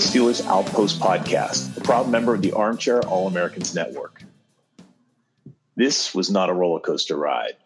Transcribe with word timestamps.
The 0.00 0.18
Steelers 0.18 0.46
Outpost 0.46 0.98
Podcast, 0.98 1.76
a 1.76 1.80
proud 1.82 2.08
member 2.08 2.32
of 2.32 2.40
the 2.40 2.52
Armchair 2.52 3.02
All 3.02 3.26
Americans 3.26 3.74
Network. 3.74 4.22
This 5.76 6.14
was 6.14 6.30
not 6.30 6.48
a 6.48 6.54
roller 6.54 6.80
coaster 6.80 7.16
ride. 7.16 7.56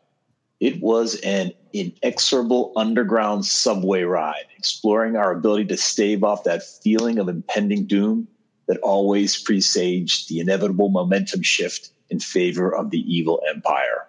It 0.59 0.83
was 0.83 1.15
an 1.21 1.53
inexorable 1.73 2.73
underground 2.75 3.47
subway 3.47 4.03
ride, 4.03 4.47
exploring 4.59 5.15
our 5.15 5.31
ability 5.31 5.67
to 5.67 5.77
stave 5.77 6.25
off 6.25 6.43
that 6.43 6.65
feeling 6.65 7.21
of 7.21 7.29
impending 7.29 7.87
doom 7.87 8.27
that 8.67 8.79
always 8.79 9.41
presaged 9.41 10.29
the 10.29 10.41
inevitable 10.41 10.89
momentum 10.89 11.43
shift 11.43 11.91
in 12.11 12.19
favor 12.19 12.75
of 12.75 12.91
the 12.91 13.15
evil 13.15 13.43
empire. 13.49 14.09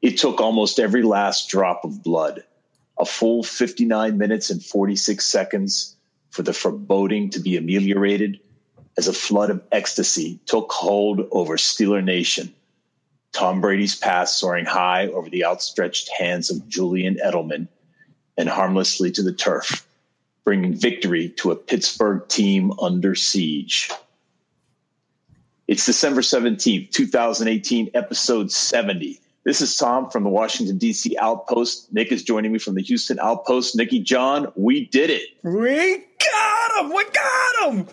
It 0.00 0.16
took 0.16 0.40
almost 0.40 0.78
every 0.78 1.02
last 1.02 1.48
drop 1.48 1.84
of 1.84 2.04
blood, 2.04 2.44
a 3.00 3.04
full 3.04 3.42
59 3.42 4.16
minutes 4.16 4.48
and 4.48 4.64
46 4.64 5.24
seconds 5.26 5.96
for 6.32 6.42
the 6.42 6.52
foreboding 6.54 7.28
to 7.30 7.40
be 7.40 7.56
ameliorated 7.56 8.40
as 8.96 9.06
a 9.06 9.12
flood 9.12 9.50
of 9.50 9.62
ecstasy 9.70 10.40
took 10.46 10.72
hold 10.72 11.28
over 11.30 11.56
Steeler 11.56 12.02
Nation. 12.02 12.52
Tom 13.32 13.60
Brady's 13.60 13.94
pass 13.94 14.36
soaring 14.36 14.64
high 14.64 15.08
over 15.08 15.28
the 15.28 15.44
outstretched 15.44 16.08
hands 16.08 16.50
of 16.50 16.66
Julian 16.68 17.18
Edelman 17.24 17.68
and 18.36 18.48
harmlessly 18.48 19.10
to 19.12 19.22
the 19.22 19.32
turf, 19.32 19.86
bringing 20.44 20.74
victory 20.74 21.28
to 21.36 21.50
a 21.50 21.56
Pittsburgh 21.56 22.26
team 22.28 22.72
under 22.80 23.14
siege. 23.14 23.90
It's 25.68 25.84
December 25.84 26.22
17th, 26.22 26.90
2018, 26.92 27.90
episode 27.94 28.50
70. 28.50 29.20
This 29.44 29.60
is 29.60 29.76
Tom 29.76 30.08
from 30.08 30.24
the 30.24 30.30
Washington, 30.30 30.78
D.C. 30.78 31.16
Outpost. 31.18 31.92
Nick 31.92 32.12
is 32.12 32.22
joining 32.22 32.52
me 32.52 32.58
from 32.58 32.74
the 32.74 32.82
Houston 32.82 33.18
Outpost. 33.18 33.76
Nikki 33.76 34.00
John, 34.00 34.52
we 34.54 34.86
did 34.86 35.10
it. 35.10 35.28
We 35.42 36.04
got 36.30 36.84
him. 36.84 36.92
We 36.94 37.04
got 37.04 37.72
him. 37.72 37.88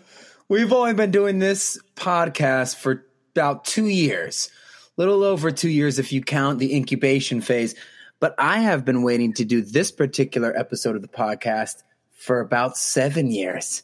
We've 0.48 0.74
only 0.74 0.94
been 0.94 1.12
doing 1.12 1.40
this 1.40 1.80
podcast 1.96 2.76
for 2.76 3.06
about 3.36 3.66
two 3.66 3.88
years, 3.88 4.50
little 4.98 5.24
over 5.24 5.52
two 5.52 5.70
years 5.70 6.00
if 6.00 6.12
you 6.12 6.22
count 6.22 6.60
the 6.60 6.76
incubation 6.76 7.42
phase. 7.42 7.76
But 8.20 8.36
I 8.38 8.60
have 8.60 8.84
been 8.84 9.04
waiting 9.04 9.34
to 9.34 9.46
do 9.46 9.62
this 9.62 9.92
particular 9.92 10.56
episode 10.58 10.96
of 10.96 11.02
the 11.02 11.08
podcast 11.08 11.84
for 12.14 12.40
about 12.40 12.78
seven 12.78 13.32
years. 13.32 13.84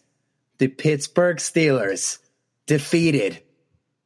The 0.58 0.68
Pittsburgh 0.68 1.38
Steelers 1.38 2.18
defeated 2.66 3.42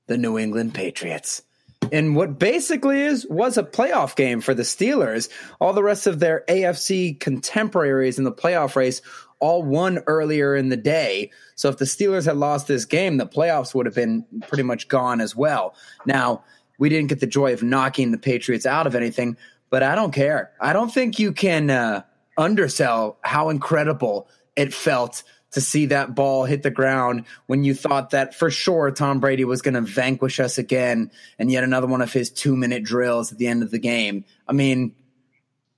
the 0.07 0.17
New 0.17 0.37
England 0.37 0.73
Patriots 0.73 1.43
in 1.91 2.13
what 2.13 2.37
basically 2.37 3.01
is 3.01 3.25
was 3.27 3.57
a 3.57 3.63
playoff 3.63 4.15
game 4.15 4.41
for 4.41 4.53
the 4.53 4.63
Steelers. 4.63 5.29
All 5.59 5.73
the 5.73 5.83
rest 5.83 6.07
of 6.07 6.19
their 6.19 6.43
AFC 6.47 7.19
contemporaries 7.19 8.17
in 8.17 8.23
the 8.23 8.31
playoff 8.31 8.75
race 8.75 9.01
all 9.39 9.63
won 9.63 9.99
earlier 10.07 10.55
in 10.55 10.69
the 10.69 10.77
day. 10.77 11.31
So 11.55 11.69
if 11.69 11.77
the 11.77 11.85
Steelers 11.85 12.25
had 12.25 12.37
lost 12.37 12.67
this 12.67 12.85
game, 12.85 13.17
the 13.17 13.25
playoffs 13.25 13.73
would 13.73 13.85
have 13.85 13.95
been 13.95 14.25
pretty 14.47 14.63
much 14.63 14.87
gone 14.87 15.21
as 15.21 15.35
well. 15.35 15.75
Now, 16.05 16.43
we 16.77 16.89
didn't 16.89 17.09
get 17.09 17.19
the 17.19 17.27
joy 17.27 17.53
of 17.53 17.63
knocking 17.63 18.11
the 18.11 18.17
Patriots 18.17 18.65
out 18.65 18.87
of 18.87 18.95
anything, 18.95 19.37
but 19.69 19.83
I 19.83 19.95
don't 19.95 20.13
care. 20.13 20.51
I 20.59 20.73
don't 20.73 20.93
think 20.93 21.19
you 21.19 21.31
can 21.31 21.69
uh, 21.69 22.03
undersell 22.37 23.17
how 23.21 23.49
incredible 23.49 24.27
it 24.55 24.73
felt 24.73 25.23
to 25.51 25.61
see 25.61 25.87
that 25.87 26.13
ball 26.13 26.45
hit 26.45 26.61
the 26.61 26.69
ground 26.69 27.25
when 27.47 27.63
you 27.63 27.73
thought 27.73 28.11
that 28.11 28.35
for 28.35 28.51
sure 28.51 28.91
Tom 28.91 29.19
Brady 29.19 29.45
was 29.45 29.61
going 29.61 29.73
to 29.73 29.81
vanquish 29.81 30.39
us 30.39 30.57
again 30.57 31.11
and 31.39 31.51
yet 31.51 31.63
another 31.63 31.87
one 31.87 32.01
of 32.01 32.13
his 32.13 32.29
two 32.29 32.55
minute 32.55 32.83
drills 32.83 33.31
at 33.31 33.39
the 33.39 33.47
end 33.47 33.63
of 33.63 33.71
the 33.71 33.79
game. 33.79 34.25
I 34.47 34.53
mean, 34.53 34.95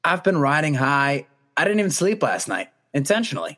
I've 0.03 0.23
been 0.23 0.38
riding 0.38 0.73
high. 0.73 1.27
I 1.55 1.63
didn't 1.63 1.79
even 1.79 1.91
sleep 1.91 2.21
last 2.21 2.47
night 2.47 2.69
intentionally. 2.94 3.57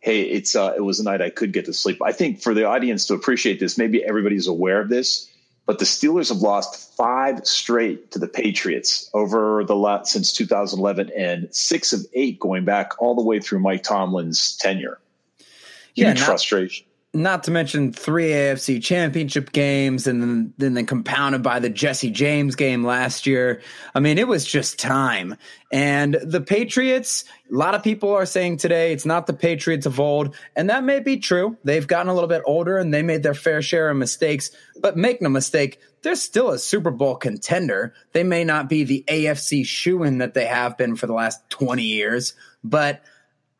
Hey, 0.00 0.22
it's 0.22 0.56
uh, 0.56 0.72
it 0.76 0.80
was 0.80 0.98
a 0.98 1.04
night 1.04 1.22
I 1.22 1.30
could 1.30 1.52
get 1.52 1.66
to 1.66 1.72
sleep. 1.72 2.02
I 2.02 2.12
think 2.12 2.42
for 2.42 2.54
the 2.54 2.64
audience 2.64 3.06
to 3.06 3.14
appreciate 3.14 3.60
this, 3.60 3.78
maybe 3.78 4.04
everybody's 4.04 4.48
aware 4.48 4.80
of 4.80 4.88
this, 4.88 5.30
but 5.64 5.78
the 5.78 5.84
Steelers 5.84 6.28
have 6.30 6.38
lost 6.38 6.96
five 6.96 7.46
straight 7.46 8.10
to 8.10 8.18
the 8.18 8.26
Patriots 8.26 9.08
over 9.14 9.62
the 9.64 9.76
last 9.76 10.12
since 10.12 10.32
2011, 10.32 11.10
and 11.16 11.54
six 11.54 11.92
of 11.92 12.00
eight 12.14 12.40
going 12.40 12.64
back 12.64 13.00
all 13.00 13.14
the 13.14 13.22
way 13.22 13.38
through 13.38 13.60
Mike 13.60 13.84
Tomlin's 13.84 14.56
tenure. 14.56 14.98
Huge 15.38 15.46
Yeah, 15.94 16.12
not- 16.14 16.18
frustration. 16.24 16.86
Not 17.14 17.42
to 17.44 17.50
mention 17.50 17.92
three 17.92 18.30
AFC 18.30 18.82
championship 18.82 19.52
games 19.52 20.06
and 20.06 20.54
then, 20.56 20.72
then, 20.72 20.86
compounded 20.86 21.42
by 21.42 21.58
the 21.58 21.68
Jesse 21.68 22.10
James 22.10 22.56
game 22.56 22.84
last 22.84 23.26
year. 23.26 23.60
I 23.94 24.00
mean, 24.00 24.16
it 24.16 24.26
was 24.26 24.46
just 24.46 24.78
time. 24.78 25.36
And 25.70 26.14
the 26.22 26.40
Patriots, 26.40 27.24
a 27.50 27.54
lot 27.54 27.74
of 27.74 27.82
people 27.82 28.14
are 28.14 28.24
saying 28.24 28.56
today 28.56 28.94
it's 28.94 29.04
not 29.04 29.26
the 29.26 29.34
Patriots 29.34 29.84
of 29.84 30.00
old. 30.00 30.34
And 30.56 30.70
that 30.70 30.84
may 30.84 31.00
be 31.00 31.18
true. 31.18 31.58
They've 31.64 31.86
gotten 31.86 32.08
a 32.08 32.14
little 32.14 32.28
bit 32.28 32.42
older 32.46 32.78
and 32.78 32.94
they 32.94 33.02
made 33.02 33.22
their 33.22 33.34
fair 33.34 33.60
share 33.60 33.90
of 33.90 33.96
mistakes. 33.98 34.50
But 34.80 34.96
make 34.96 35.20
no 35.20 35.28
mistake, 35.28 35.80
they're 36.00 36.16
still 36.16 36.48
a 36.48 36.58
Super 36.58 36.90
Bowl 36.90 37.16
contender. 37.16 37.92
They 38.12 38.24
may 38.24 38.42
not 38.42 38.70
be 38.70 38.84
the 38.84 39.04
AFC 39.06 39.66
shoe 39.66 40.02
in 40.02 40.16
that 40.18 40.32
they 40.32 40.46
have 40.46 40.78
been 40.78 40.96
for 40.96 41.06
the 41.06 41.12
last 41.12 41.48
20 41.50 41.82
years, 41.82 42.32
but 42.64 43.02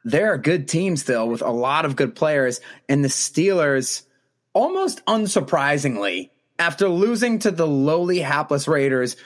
they're 0.04 0.34
a 0.34 0.38
good 0.38 0.68
team 0.68 0.96
still 0.96 1.28
with 1.28 1.42
a 1.42 1.50
lot 1.50 1.84
of 1.84 1.96
good 1.96 2.14
players. 2.14 2.60
And 2.88 3.04
the 3.04 3.08
Steelers, 3.08 4.02
almost 4.52 5.04
unsurprisingly, 5.06 6.30
after 6.58 6.88
losing 6.88 7.38
to 7.40 7.50
the 7.50 7.66
lowly 7.66 8.18
hapless 8.20 8.68
Raiders, 8.68 9.16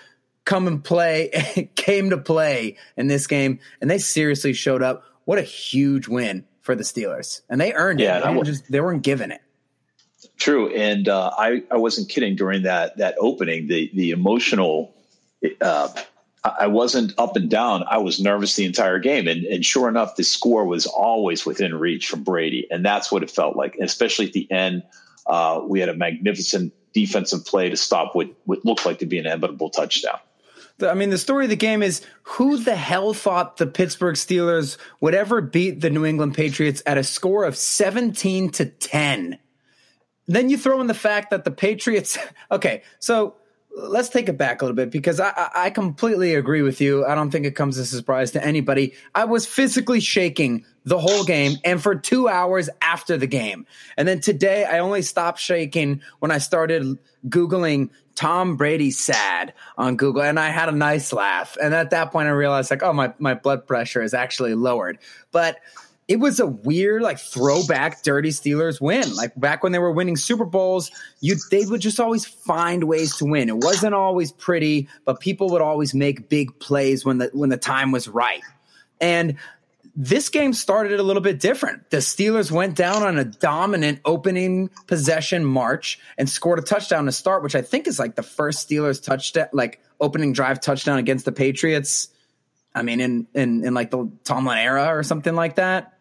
come 0.45 0.67
and 0.67 0.83
play, 0.83 1.71
came 1.77 2.11
to 2.11 2.19
play 2.19 2.77
in 2.97 3.07
this 3.09 3.27
game, 3.27 3.59
and 3.81 3.91
they 3.91 3.99
seriously 3.99 4.53
showed 4.53 4.83
up. 4.83 5.05
What 5.25 5.39
a 5.39 5.43
huge 5.43 6.07
win 6.09 6.45
for 6.61 6.75
the 6.75 6.85
Steelers, 6.85 7.41
and 7.49 7.61
they 7.61 7.73
earned 7.73 8.01
Yeah, 8.01 8.19
it. 8.19 8.25
They, 8.25 8.35
was- 8.37 8.49
just, 8.49 8.71
they 8.71 8.81
weren't 8.81 9.03
given 9.03 9.33
it. 9.33 9.41
True, 10.39 10.69
and 10.75 11.09
uh, 11.09 11.31
I 11.37 11.63
I 11.71 11.77
wasn't 11.79 12.09
kidding 12.11 12.37
during 12.37 12.63
that 12.65 12.99
that 12.99 13.15
opening. 13.19 13.69
The 13.69 13.91
the 13.95 14.11
emotional, 14.11 14.95
uh, 15.61 15.89
I 16.59 16.67
wasn't 16.67 17.15
up 17.19 17.37
and 17.37 17.49
down. 17.51 17.85
I 17.89 17.99
was 17.99 18.21
nervous 18.21 18.57
the 18.57 18.65
entire 18.65 18.99
game, 18.99 19.27
and 19.29 19.45
and 19.45 19.65
sure 19.65 19.89
enough, 19.89 20.17
the 20.17 20.25
score 20.25 20.65
was 20.65 20.87
always 20.87 21.47
within 21.47 21.75
reach 21.75 22.09
from 22.09 22.23
Brady, 22.23 22.67
and 22.71 22.85
that's 22.85 23.11
what 23.11 23.23
it 23.23 23.31
felt 23.31 23.57
like. 23.57 23.77
Especially 23.81 24.27
at 24.27 24.33
the 24.33 24.51
end, 24.51 24.83
uh, 25.27 25.61
we 25.67 25.81
had 25.81 25.89
a 25.89 25.95
magnificent 25.95 26.73
defensive 26.93 27.45
play 27.45 27.69
to 27.71 27.77
stop 27.77 28.15
what 28.15 28.29
what 28.45 28.65
looked 28.65 28.87
like 28.87 28.99
to 29.01 29.07
be 29.07 29.19
an 29.19 29.27
inevitable 29.27 29.71
touchdown. 29.71 30.19
I 30.83 30.95
mean, 30.95 31.11
the 31.11 31.19
story 31.19 31.47
of 31.47 31.51
the 31.51 31.57
game 31.57 31.83
is 31.83 32.03
who 32.23 32.59
the 32.59 32.77
hell 32.77 33.15
thought 33.15 33.57
the 33.57 33.67
Pittsburgh 33.67 34.15
Steelers 34.15 34.77
would 35.01 35.15
ever 35.15 35.41
beat 35.41 35.81
the 35.81 35.89
New 35.89 36.05
England 36.05 36.35
Patriots 36.35 36.83
at 36.85 36.99
a 36.99 37.05
score 37.05 37.45
of 37.45 37.57
17 37.57 38.51
to 38.51 38.67
10? 38.67 39.39
Then 40.27 40.51
you 40.51 40.59
throw 40.59 40.81
in 40.83 40.87
the 40.87 40.93
fact 40.93 41.31
that 41.31 41.45
the 41.45 41.51
Patriots, 41.51 42.19
okay, 42.51 42.83
so 42.99 43.37
let's 43.77 44.09
take 44.09 44.29
it 44.29 44.39
back 44.39 44.63
a 44.63 44.65
little 44.65 44.75
bit 44.75 44.91
because 44.91 45.21
I, 45.21 45.51
I, 45.55 45.71
completely 45.71 46.35
agree 46.35 46.63
with 46.63 46.81
you. 46.81 47.05
I 47.05 47.15
don't 47.15 47.31
think 47.31 47.45
it 47.45 47.55
comes 47.55 47.77
as 47.77 47.93
a 47.93 47.97
surprise 47.97 48.31
to 48.31 48.43
anybody. 48.43 48.95
I 49.15 49.27
was 49.27 49.45
physically 49.45 50.01
shaking 50.01 50.65
the 50.85 50.99
whole 50.99 51.25
game 51.25 51.59
and 51.63 51.83
for 51.83 51.95
two 51.95 52.27
hours 52.27 52.71
after 52.81 53.19
the 53.19 53.27
game. 53.27 53.67
And 53.99 54.09
then 54.09 54.21
today, 54.21 54.65
I 54.65 54.79
only 54.79 55.03
stopped 55.03 55.41
shaking 55.41 56.01
when 56.21 56.31
I 56.31 56.39
started 56.39 56.99
Googling 57.29 57.91
Tom 58.15 58.57
Brady 58.57 58.91
sad 58.91 59.53
on 59.77 59.97
Google 59.97 60.23
and 60.23 60.41
I 60.41 60.49
had 60.49 60.71
a 60.71 60.73
nice 60.73 61.13
laugh. 61.13 61.59
And 61.63 61.75
at 61.75 61.91
that 61.91 62.13
point, 62.13 62.29
I 62.29 62.33
realized, 62.33 62.71
like, 62.71 62.83
oh, 62.83 62.95
my, 62.95 63.13
my 63.19 63.35
blood 63.35 63.67
pressure 63.67 64.03
is 64.03 64.15
actually 64.15 64.55
lowered. 64.55 64.99
But 65.33 65.59
it 66.09 66.21
was 66.21 66.39
a 66.39 66.47
weird 66.47 67.03
like 67.03 67.19
throwback 67.19 68.03
dirty 68.03 68.29
Steelers 68.29 68.81
win. 68.81 69.15
Like 69.15 69.39
back 69.39 69.63
when 69.63 69.73
they 69.73 69.79
were 69.79 69.91
winning 69.91 70.17
Super 70.17 70.45
Bowls, 70.45 70.91
you 71.21 71.37
they 71.51 71.65
would 71.67 71.81
just 71.81 71.99
always 71.99 72.25
find 72.25 72.85
ways 72.85 73.17
to 73.17 73.25
win. 73.25 73.49
It 73.49 73.57
wasn't 73.57 73.95
always 73.95 74.31
pretty, 74.31 74.89
but 75.05 75.19
people 75.21 75.51
would 75.51 75.63
always 75.63 75.95
make 75.95 76.29
big 76.29 76.59
plays 76.61 77.05
when 77.05 77.19
the 77.19 77.31
when 77.33 77.51
the 77.51 77.57
time 77.57 77.91
was 77.91 78.07
right. 78.07 78.43
And 79.01 79.37
this 79.97 80.29
game 80.29 80.53
started 80.53 81.01
a 81.01 81.03
little 81.03 81.23
bit 81.23 81.41
different. 81.41 81.91
The 81.91 81.99
Steelers 81.99 82.51
went 82.51 82.77
down 82.77 83.03
on 83.03 83.19
a 83.19 83.25
dominant 83.25 84.01
opening 84.05 84.69
possession 84.87 85.45
march 85.45 85.99
and 86.19 86.29
scored 86.29 86.59
a 86.59 86.63
touchdown 86.63 87.07
to 87.07 87.13
start, 87.13 87.43
which 87.43 87.55
I 87.55 87.63
think 87.63 87.89
is 87.89 87.99
like 87.99 88.15
the 88.15 88.23
first 88.23 88.69
Steelers 88.69 89.03
touchdown, 89.03 89.49
like 89.53 89.81
opening 89.99 90.35
drive 90.35 90.61
touchdown 90.61 90.99
against 90.99 91.25
the 91.25 91.33
Patriots. 91.33 92.09
I 92.75 92.83
mean, 92.83 93.01
in 93.01 93.27
in 93.35 93.65
in 93.65 93.75
like 93.75 93.91
the 93.91 94.09
Tomlin 94.23 94.59
era 94.59 94.97
or 94.97 95.03
something 95.03 95.35
like 95.35 95.57
that. 95.57 95.96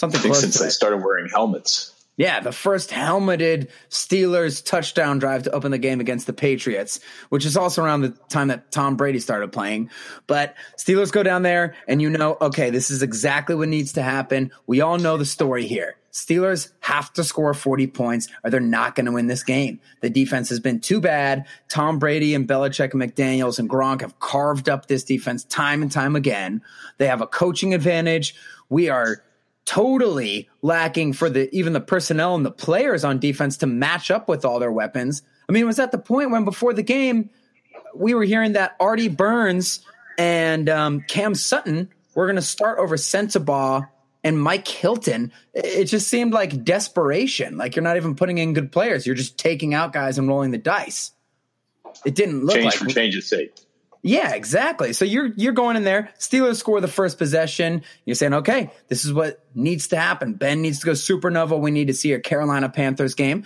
Something 0.00 0.20
I 0.20 0.22
think 0.22 0.32
close 0.32 0.40
since 0.40 0.58
they 0.58 0.70
started 0.70 1.04
wearing 1.04 1.28
helmets. 1.28 1.92
Yeah, 2.16 2.40
the 2.40 2.52
first 2.52 2.90
helmeted 2.90 3.68
Steelers 3.90 4.64
touchdown 4.64 5.18
drive 5.18 5.42
to 5.42 5.50
open 5.50 5.72
the 5.72 5.78
game 5.78 6.00
against 6.00 6.26
the 6.26 6.32
Patriots, 6.32 7.00
which 7.28 7.44
is 7.44 7.54
also 7.54 7.84
around 7.84 8.00
the 8.00 8.08
time 8.30 8.48
that 8.48 8.70
Tom 8.70 8.96
Brady 8.96 9.20
started 9.20 9.52
playing. 9.52 9.90
But 10.26 10.54
Steelers 10.78 11.12
go 11.12 11.22
down 11.22 11.42
there, 11.42 11.74
and 11.86 12.00
you 12.00 12.08
know, 12.08 12.38
okay, 12.40 12.70
this 12.70 12.90
is 12.90 13.02
exactly 13.02 13.54
what 13.54 13.68
needs 13.68 13.92
to 13.92 14.02
happen. 14.02 14.52
We 14.66 14.80
all 14.80 14.96
know 14.96 15.18
the 15.18 15.26
story 15.26 15.66
here. 15.66 15.96
Steelers 16.12 16.72
have 16.80 17.12
to 17.12 17.22
score 17.22 17.52
40 17.52 17.86
points 17.88 18.28
or 18.42 18.48
they're 18.48 18.58
not 18.58 18.94
going 18.94 19.04
to 19.04 19.12
win 19.12 19.26
this 19.26 19.42
game. 19.42 19.80
The 20.00 20.08
defense 20.08 20.48
has 20.48 20.60
been 20.60 20.80
too 20.80 21.02
bad. 21.02 21.46
Tom 21.68 21.98
Brady 21.98 22.34
and 22.34 22.48
Belichick 22.48 22.94
and 22.94 23.02
McDaniels 23.02 23.58
and 23.58 23.68
Gronk 23.68 24.00
have 24.00 24.18
carved 24.18 24.70
up 24.70 24.86
this 24.86 25.04
defense 25.04 25.44
time 25.44 25.82
and 25.82 25.92
time 25.92 26.16
again. 26.16 26.62
They 26.96 27.06
have 27.06 27.20
a 27.20 27.26
coaching 27.26 27.74
advantage. 27.74 28.34
We 28.70 28.88
are 28.88 29.22
totally 29.70 30.48
lacking 30.62 31.12
for 31.12 31.30
the 31.30 31.48
even 31.56 31.72
the 31.72 31.80
personnel 31.80 32.34
and 32.34 32.44
the 32.44 32.50
players 32.50 33.04
on 33.04 33.20
defense 33.20 33.56
to 33.58 33.68
match 33.68 34.10
up 34.10 34.28
with 34.28 34.44
all 34.44 34.58
their 34.58 34.72
weapons. 34.72 35.22
I 35.48 35.52
mean, 35.52 35.62
it 35.62 35.66
was 35.66 35.78
at 35.78 35.92
the 35.92 35.98
point 35.98 36.32
when 36.32 36.44
before 36.44 36.74
the 36.74 36.82
game 36.82 37.30
we 37.94 38.12
were 38.14 38.24
hearing 38.24 38.54
that 38.54 38.74
Artie 38.80 39.06
Burns 39.06 39.78
and 40.18 40.68
um, 40.68 41.04
Cam 41.06 41.36
Sutton 41.36 41.88
were 42.16 42.26
going 42.26 42.34
to 42.34 42.42
start 42.42 42.80
over 42.80 42.96
Sensabaugh 42.96 43.88
and 44.24 44.42
Mike 44.42 44.66
Hilton. 44.66 45.32
It 45.54 45.84
just 45.84 46.08
seemed 46.08 46.32
like 46.32 46.64
desperation. 46.64 47.56
Like 47.56 47.76
you're 47.76 47.84
not 47.84 47.96
even 47.96 48.16
putting 48.16 48.38
in 48.38 48.54
good 48.54 48.72
players. 48.72 49.06
You're 49.06 49.14
just 49.14 49.38
taking 49.38 49.72
out 49.72 49.92
guys 49.92 50.18
and 50.18 50.26
rolling 50.26 50.50
the 50.50 50.58
dice. 50.58 51.12
It 52.04 52.16
didn't 52.16 52.44
look 52.44 52.56
Change 52.56 52.64
like 52.64 52.74
for 52.74 52.86
change's 52.86 53.28
sake. 53.28 53.54
Yeah, 54.02 54.34
exactly. 54.34 54.92
So 54.92 55.04
you're 55.04 55.26
you're 55.36 55.52
going 55.52 55.76
in 55.76 55.84
there. 55.84 56.10
Steelers 56.18 56.56
score 56.56 56.80
the 56.80 56.88
first 56.88 57.18
possession. 57.18 57.82
You're 58.06 58.14
saying, 58.14 58.34
okay, 58.34 58.70
this 58.88 59.04
is 59.04 59.12
what 59.12 59.44
needs 59.54 59.88
to 59.88 59.96
happen. 59.96 60.34
Ben 60.34 60.62
needs 60.62 60.80
to 60.80 60.86
go 60.86 60.92
supernova. 60.92 61.58
We 61.58 61.70
need 61.70 61.88
to 61.88 61.94
see 61.94 62.12
a 62.12 62.20
Carolina 62.20 62.70
Panthers 62.70 63.14
game. 63.14 63.44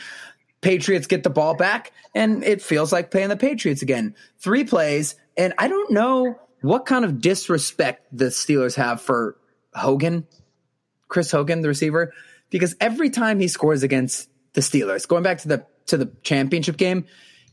Patriots 0.60 1.06
get 1.06 1.24
the 1.24 1.30
ball 1.30 1.56
back, 1.56 1.92
and 2.14 2.44
it 2.44 2.62
feels 2.62 2.92
like 2.92 3.10
playing 3.10 3.28
the 3.30 3.36
Patriots 3.36 3.82
again. 3.82 4.14
Three 4.38 4.64
plays, 4.64 5.16
and 5.36 5.54
I 5.58 5.68
don't 5.68 5.90
know 5.90 6.38
what 6.62 6.86
kind 6.86 7.04
of 7.04 7.20
disrespect 7.20 8.06
the 8.12 8.26
Steelers 8.26 8.76
have 8.76 9.02
for 9.02 9.36
Hogan, 9.74 10.26
Chris 11.08 11.30
Hogan, 11.30 11.60
the 11.60 11.68
receiver, 11.68 12.14
because 12.48 12.76
every 12.80 13.10
time 13.10 13.40
he 13.40 13.48
scores 13.48 13.82
against 13.82 14.30
the 14.54 14.60
Steelers, 14.60 15.06
going 15.06 15.24
back 15.24 15.38
to 15.38 15.48
the 15.48 15.66
to 15.86 15.96
the 15.98 16.10
championship 16.22 16.76
game, 16.76 17.04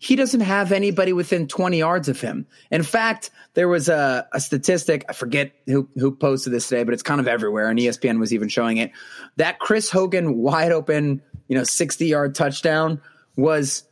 he 0.01 0.15
doesn't 0.15 0.41
have 0.41 0.71
anybody 0.71 1.13
within 1.13 1.45
20 1.45 1.77
yards 1.77 2.09
of 2.09 2.19
him. 2.19 2.47
In 2.71 2.81
fact, 2.81 3.29
there 3.53 3.67
was 3.67 3.87
a, 3.87 4.27
a 4.33 4.39
statistic, 4.39 5.05
I 5.07 5.13
forget 5.13 5.51
who, 5.67 5.87
who 5.95 6.15
posted 6.15 6.51
this 6.51 6.67
today, 6.67 6.83
but 6.83 6.95
it's 6.95 7.03
kind 7.03 7.21
of 7.21 7.27
everywhere, 7.27 7.69
and 7.69 7.77
ESPN 7.77 8.19
was 8.19 8.33
even 8.33 8.49
showing 8.49 8.77
it. 8.77 8.91
That 9.35 9.59
Chris 9.59 9.91
Hogan 9.91 10.39
wide 10.39 10.71
open, 10.71 11.21
you 11.47 11.55
know, 11.55 11.63
60 11.63 12.07
yard 12.07 12.33
touchdown 12.33 12.99
was 13.35 13.83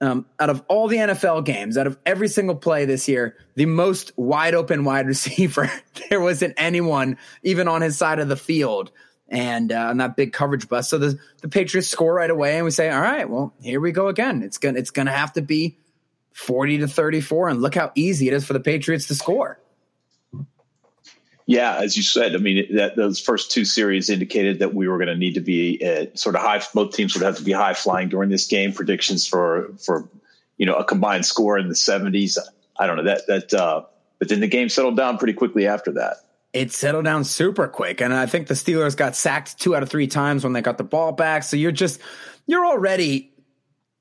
um, 0.00 0.26
out 0.38 0.50
of 0.50 0.62
all 0.68 0.86
the 0.86 0.98
NFL 0.98 1.44
games, 1.44 1.76
out 1.76 1.88
of 1.88 1.98
every 2.06 2.28
single 2.28 2.54
play 2.54 2.84
this 2.84 3.08
year, 3.08 3.36
the 3.56 3.66
most 3.66 4.12
wide 4.16 4.54
open 4.54 4.84
wide 4.84 5.06
receiver. 5.08 5.68
there 6.10 6.20
wasn't 6.20 6.54
anyone 6.56 7.18
even 7.42 7.66
on 7.66 7.82
his 7.82 7.98
side 7.98 8.20
of 8.20 8.28
the 8.28 8.36
field 8.36 8.92
and 9.28 9.72
uh, 9.72 9.88
on 9.90 9.98
that 9.98 10.16
big 10.16 10.32
coverage 10.32 10.68
bust. 10.68 10.90
So 10.90 10.98
the 10.98 11.18
the 11.42 11.48
Patriots 11.48 11.88
score 11.88 12.14
right 12.14 12.30
away, 12.30 12.56
and 12.56 12.64
we 12.64 12.70
say, 12.70 12.90
"All 12.90 13.00
right, 13.00 13.28
well, 13.28 13.54
here 13.60 13.80
we 13.80 13.92
go 13.92 14.08
again. 14.08 14.42
It's 14.42 14.58
gonna 14.58 14.78
it's 14.78 14.90
gonna 14.90 15.12
have 15.12 15.32
to 15.34 15.42
be 15.42 15.78
forty 16.32 16.78
to 16.78 16.88
thirty 16.88 17.20
four, 17.20 17.48
and 17.48 17.60
look 17.60 17.74
how 17.74 17.92
easy 17.94 18.28
it 18.28 18.34
is 18.34 18.44
for 18.44 18.52
the 18.52 18.60
Patriots 18.60 19.06
to 19.08 19.14
score." 19.14 19.58
Yeah, 21.48 21.76
as 21.76 21.96
you 21.96 22.02
said, 22.02 22.34
I 22.34 22.38
mean 22.38 22.74
that 22.76 22.96
those 22.96 23.20
first 23.20 23.52
two 23.52 23.64
series 23.64 24.10
indicated 24.10 24.58
that 24.58 24.74
we 24.74 24.88
were 24.88 24.98
going 24.98 25.08
to 25.08 25.16
need 25.16 25.34
to 25.34 25.40
be 25.40 25.80
uh, 25.80 26.06
sort 26.16 26.34
of 26.34 26.42
high. 26.42 26.60
Both 26.74 26.94
teams 26.94 27.14
would 27.14 27.24
have 27.24 27.36
to 27.36 27.44
be 27.44 27.52
high 27.52 27.74
flying 27.74 28.08
during 28.08 28.30
this 28.30 28.48
game. 28.48 28.72
Predictions 28.72 29.28
for 29.28 29.70
for 29.78 30.08
you 30.56 30.66
know 30.66 30.74
a 30.74 30.84
combined 30.84 31.24
score 31.24 31.56
in 31.56 31.68
the 31.68 31.76
seventies. 31.76 32.36
I 32.78 32.86
don't 32.86 32.96
know 32.96 33.04
that 33.04 33.26
that. 33.28 33.54
Uh, 33.54 33.84
but 34.18 34.28
then 34.28 34.40
the 34.40 34.48
game 34.48 34.68
settled 34.68 34.96
down 34.96 35.18
pretty 35.18 35.34
quickly 35.34 35.66
after 35.66 35.92
that. 35.92 36.16
It 36.56 36.72
settled 36.72 37.04
down 37.04 37.22
super 37.24 37.68
quick. 37.68 38.00
And 38.00 38.14
I 38.14 38.24
think 38.24 38.46
the 38.46 38.54
Steelers 38.54 38.96
got 38.96 39.14
sacked 39.14 39.58
two 39.60 39.76
out 39.76 39.82
of 39.82 39.90
three 39.90 40.06
times 40.06 40.42
when 40.42 40.54
they 40.54 40.62
got 40.62 40.78
the 40.78 40.84
ball 40.84 41.12
back. 41.12 41.42
So 41.42 41.56
you're 41.56 41.70
just, 41.70 42.00
you're 42.46 42.64
already 42.64 43.30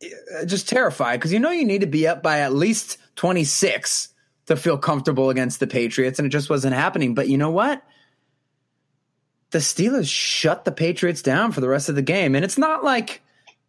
uh, 0.02 0.46
just 0.46 0.69
terrified 0.69 1.19
because 1.19 1.34
you 1.34 1.40
know 1.40 1.52
you 1.52 1.66
need 1.66 1.81
to 1.81 1.88
be 1.88 2.07
up 2.07 2.24
by 2.24 2.40
at 2.40 2.54
least 2.54 2.98
26 3.18 4.07
to 4.46 4.56
feel 4.56 4.78
comfortable 4.78 5.30
against 5.30 5.60
the 5.60 5.68
Patriots. 5.68 6.18
And 6.18 6.25
it 6.25 6.30
just 6.30 6.50
wasn't 6.50 6.75
happening. 6.75 7.13
But 7.13 7.28
you 7.28 7.38
know 7.38 7.52
what? 7.52 7.84
The 9.52 9.60
Steelers 9.60 10.10
shut 10.10 10.63
the 10.63 10.72
Patriots 10.72 11.22
down 11.22 11.52
for 11.52 11.60
the 11.60 11.68
rest 11.68 11.90
of 11.90 11.96
the 11.96 12.02
game. 12.02 12.36
And 12.36 12.46
it's 12.46 12.57
not 12.57 12.86
like, 12.86 13.22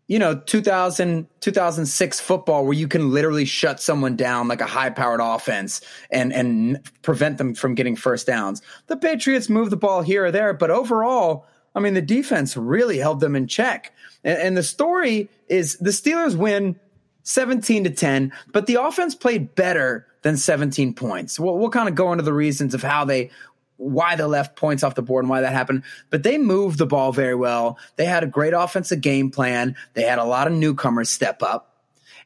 you 0.09 0.19
know 0.19 0.37
2000 0.37 1.27
2006 1.41 2.21
football 2.21 2.65
where 2.65 2.75
you 2.75 2.89
can 2.89 3.13
literally 3.13 3.45
shut 3.45 3.81
someone 3.81 4.17
down 4.17 4.49
like 4.49 4.61
a 4.61 4.67
high 4.67 4.91
powered 4.91 5.21
offense 5.23 5.81
and 6.11 6.33
and 6.33 6.81
prevent 7.03 7.39
them 7.39 7.55
from 7.55 7.75
getting 7.75 7.97
first 7.97 8.27
downs. 8.27 8.63
The 8.87 8.97
patriots 8.97 9.49
move 9.49 9.71
the 9.71 9.77
ball 9.77 10.03
here 10.03 10.27
or 10.27 10.31
there 10.31 10.55
but 10.55 10.71
overall 10.71 11.47
i 11.75 11.81
mean 11.81 11.95
the 11.95 12.03
defense 12.03 12.57
really 12.57 12.99
held 12.99 13.21
them 13.21 13.37
in 13.37 13.47
check. 13.47 13.93
And, 14.25 14.39
and 14.39 14.57
the 14.57 14.63
story 14.63 15.29
is 15.49 15.77
the 15.79 15.91
steelers 15.91 16.37
win 16.37 16.79
17 17.25 17.85
to 17.85 17.91
10 17.91 18.33
but 18.53 18.67
the 18.67 18.81
offense 18.81 19.15
played 19.15 19.55
better 19.55 20.07
than 20.23 20.37
17 20.37 20.93
points. 20.95 21.39
We'll, 21.39 21.57
we'll 21.57 21.71
kind 21.71 21.89
of 21.89 21.95
go 21.95 22.11
into 22.11 22.25
the 22.25 22.33
reasons 22.33 22.75
of 22.75 22.83
how 22.83 23.05
they 23.05 23.31
why 23.77 24.17
they 24.17 24.25
left 24.25 24.57
points 24.57 24.83
off 24.83 24.95
the 24.95 25.03
board 25.03 25.25
and 25.25 25.31
why 25.31 25.41
that 25.41 25.53
happened. 25.53 25.83
But 26.11 26.23
they 26.23 26.39
moved 26.39 26.79
the 26.79 26.87
ball 26.87 27.13
very 27.13 27.35
well. 27.35 27.79
They 27.97 28.07
had 28.07 28.25
a 28.25 28.29
great 28.29 28.53
offensive 28.53 29.01
game 29.01 29.31
plan. 29.31 29.77
They 29.95 30.03
had 30.03 30.19
a 30.19 30.25
lot 30.25 30.47
of 30.47 30.53
newcomers 30.53 31.11
step 31.11 31.43
up. 31.43 31.77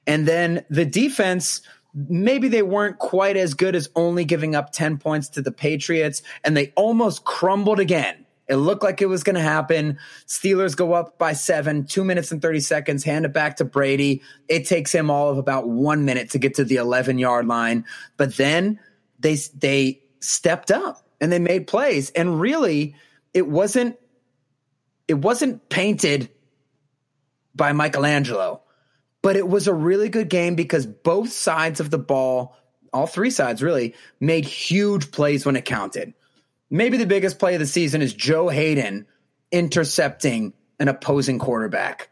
And 0.07 0.27
then 0.27 0.65
the 0.71 0.85
defense, 0.85 1.63
maybe 1.95 2.49
they 2.49 2.63
weren't 2.63 2.99
quite 2.99 3.37
as 3.37 3.55
good 3.55 3.75
as 3.75 3.89
only 3.97 4.25
giving 4.25 4.55
up 4.55 4.73
10 4.73 4.99
points 4.99 5.29
to 5.31 5.43
the 5.43 5.53
Patriots, 5.53 6.23
and 6.45 6.57
they 6.57 6.73
almost 6.77 7.25
crumbled 7.25 7.81
again. 7.81 8.25
It 8.49 8.57
looked 8.57 8.83
like 8.83 9.01
it 9.01 9.07
was 9.07 9.23
going 9.23 9.37
to 9.37 9.43
happen. 9.43 9.97
Steelers 10.27 10.77
go 10.77 10.93
up 10.93 11.19
by 11.19 11.35
seven, 11.35 11.85
two 11.87 12.03
minutes 12.03 12.33
and 12.33 12.43
30 12.43 12.59
seconds, 12.59 13.05
hand 13.05 13.25
it 13.25 13.33
back 13.33 13.57
to 13.57 13.65
Brady. 13.65 14.23
It 14.49 14.67
takes 14.67 14.93
him 14.93 15.09
all 15.09 15.29
of 15.29 15.39
about 15.39 15.69
one 15.69 16.05
minute 16.05 16.31
to 16.31 16.39
get 16.39 16.55
to 16.55 16.65
the 16.65 16.77
11 16.77 17.19
yard 17.19 17.47
line. 17.47 17.85
But 18.17 18.37
then 18.37 18.81
they, 19.21 19.37
they 19.57 20.03
stepped 20.19 20.73
up 20.73 21.07
and 21.21 21.31
they 21.31 21.39
made 21.39 21.67
plays. 21.67 22.11
And 22.11 22.41
really, 22.41 22.95
it 23.35 23.47
wasn't 23.47 23.97
it 25.09 25.15
wasn't 25.15 25.69
painted 25.69 26.31
by 27.55 27.73
Michelangelo, 27.73 28.63
but 29.23 29.37
it 29.37 29.49
was 29.49 29.67
a 29.67 29.75
really 29.75 30.09
good 30.09 30.29
game 30.29 30.55
because 30.55 30.87
both 30.87 31.33
sides 31.33 31.81
of 31.81 31.91
the 31.91 31.99
ball, 31.99 32.57
all 32.93 33.07
three 33.07 33.31
sides 33.31 33.63
really, 33.63 33.95
made 34.21 34.45
huge 34.45 35.11
plays 35.11 35.45
when 35.45 35.57
it 35.57 35.65
counted. 35.65 36.15
Maybe 36.71 36.97
the 36.97 37.07
biggest 37.07 37.41
play 37.41 37.55
of 37.55 37.61
the 37.61 37.67
season 37.67 38.03
is 38.03 38.15
Joe 38.15 38.49
Haden 38.49 39.07
intercepting 39.51 40.53
an 40.79 40.87
opposing 40.87 41.41
quarterback. 41.41 42.10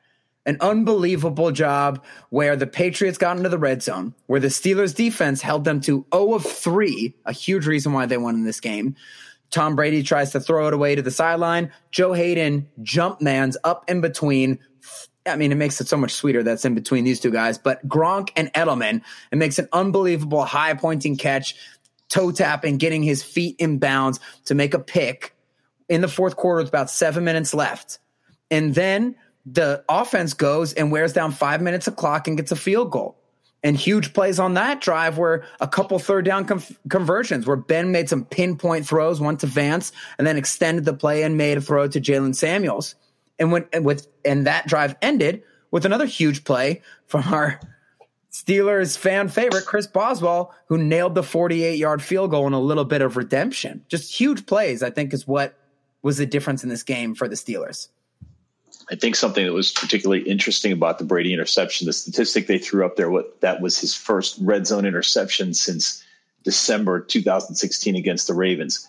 An 0.48 0.56
unbelievable 0.62 1.52
job 1.52 2.02
where 2.30 2.56
the 2.56 2.66
Patriots 2.66 3.18
got 3.18 3.36
into 3.36 3.50
the 3.50 3.58
red 3.58 3.82
zone, 3.82 4.14
where 4.28 4.40
the 4.40 4.48
Steelers 4.48 4.94
defense 4.94 5.42
held 5.42 5.64
them 5.64 5.78
to 5.82 6.06
0 6.14 6.32
of 6.32 6.42
3, 6.42 7.14
a 7.26 7.32
huge 7.32 7.66
reason 7.66 7.92
why 7.92 8.06
they 8.06 8.16
won 8.16 8.34
in 8.34 8.44
this 8.44 8.58
game. 8.58 8.96
Tom 9.50 9.76
Brady 9.76 10.02
tries 10.02 10.32
to 10.32 10.40
throw 10.40 10.66
it 10.66 10.72
away 10.72 10.94
to 10.94 11.02
the 11.02 11.10
sideline. 11.10 11.70
Joe 11.90 12.14
Haden 12.14 12.66
jump 12.82 13.20
mans 13.20 13.58
up 13.62 13.84
in 13.90 14.00
between, 14.00 14.58
I 15.26 15.36
mean, 15.36 15.52
it 15.52 15.56
makes 15.56 15.82
it 15.82 15.88
so 15.88 15.98
much 15.98 16.12
sweeter 16.12 16.42
that's 16.42 16.64
in 16.64 16.74
between 16.74 17.04
these 17.04 17.20
two 17.20 17.30
guys. 17.30 17.58
But 17.58 17.86
Gronk 17.86 18.30
and 18.34 18.50
Edelman, 18.54 19.02
it 19.30 19.36
makes 19.36 19.58
an 19.58 19.68
unbelievable 19.74 20.46
high 20.46 20.72
pointing 20.72 21.18
catch, 21.18 21.56
toe 22.08 22.30
tapping, 22.30 22.78
getting 22.78 23.02
his 23.02 23.22
feet 23.22 23.56
in 23.58 23.78
bounds 23.78 24.18
to 24.46 24.54
make 24.54 24.72
a 24.72 24.78
pick 24.78 25.34
in 25.90 26.00
the 26.00 26.08
fourth 26.08 26.36
quarter 26.36 26.62
with 26.62 26.68
about 26.68 26.90
seven 26.90 27.22
minutes 27.24 27.52
left. 27.52 27.98
And 28.50 28.74
then 28.74 29.14
the 29.52 29.84
offense 29.88 30.34
goes 30.34 30.72
and 30.72 30.90
wears 30.90 31.12
down 31.12 31.32
five 31.32 31.60
minutes 31.60 31.86
of 31.86 31.96
clock 31.96 32.28
and 32.28 32.36
gets 32.36 32.52
a 32.52 32.56
field 32.56 32.90
goal. 32.90 33.16
And 33.62 33.76
huge 33.76 34.12
plays 34.12 34.38
on 34.38 34.54
that 34.54 34.80
drive 34.80 35.18
were 35.18 35.44
a 35.60 35.66
couple 35.66 35.98
third 35.98 36.24
down 36.24 36.44
com- 36.44 36.62
conversions 36.88 37.46
where 37.46 37.56
Ben 37.56 37.90
made 37.90 38.08
some 38.08 38.24
pinpoint 38.24 38.86
throws, 38.86 39.20
one 39.20 39.36
to 39.38 39.46
Vance, 39.46 39.90
and 40.16 40.26
then 40.26 40.36
extended 40.36 40.84
the 40.84 40.94
play 40.94 41.24
and 41.24 41.36
made 41.36 41.58
a 41.58 41.60
throw 41.60 41.88
to 41.88 42.00
Jaylen 42.00 42.36
Samuels. 42.36 42.94
And 43.38 43.50
when 43.50 43.66
and 43.72 43.84
with 43.84 44.06
and 44.24 44.46
that 44.46 44.68
drive 44.68 44.96
ended 45.02 45.42
with 45.70 45.84
another 45.84 46.06
huge 46.06 46.44
play 46.44 46.82
from 47.06 47.22
our 47.32 47.60
Steelers 48.32 48.96
fan 48.96 49.28
favorite 49.28 49.66
Chris 49.66 49.86
Boswell, 49.88 50.54
who 50.66 50.78
nailed 50.78 51.14
the 51.14 51.22
48 51.22 51.76
yard 51.78 52.02
field 52.02 52.30
goal 52.30 52.46
and 52.46 52.54
a 52.54 52.58
little 52.58 52.84
bit 52.84 53.02
of 53.02 53.16
redemption. 53.16 53.84
Just 53.88 54.18
huge 54.18 54.46
plays, 54.46 54.82
I 54.82 54.90
think, 54.90 55.12
is 55.12 55.26
what 55.26 55.58
was 56.02 56.18
the 56.18 56.26
difference 56.26 56.62
in 56.62 56.68
this 56.68 56.84
game 56.84 57.14
for 57.14 57.26
the 57.26 57.34
Steelers. 57.34 57.88
I 58.90 58.94
think 58.94 59.16
something 59.16 59.44
that 59.44 59.52
was 59.52 59.70
particularly 59.70 60.22
interesting 60.22 60.72
about 60.72 60.98
the 60.98 61.04
Brady 61.04 61.32
interception, 61.32 61.86
the 61.86 61.92
statistic 61.92 62.46
they 62.46 62.58
threw 62.58 62.86
up 62.86 62.96
there, 62.96 63.10
what 63.10 63.40
that 63.42 63.60
was 63.60 63.78
his 63.78 63.94
first 63.94 64.38
red 64.40 64.66
zone 64.66 64.86
interception 64.86 65.52
since 65.52 66.02
December 66.42 67.00
2016 67.00 67.96
against 67.96 68.26
the 68.26 68.34
Ravens. 68.34 68.88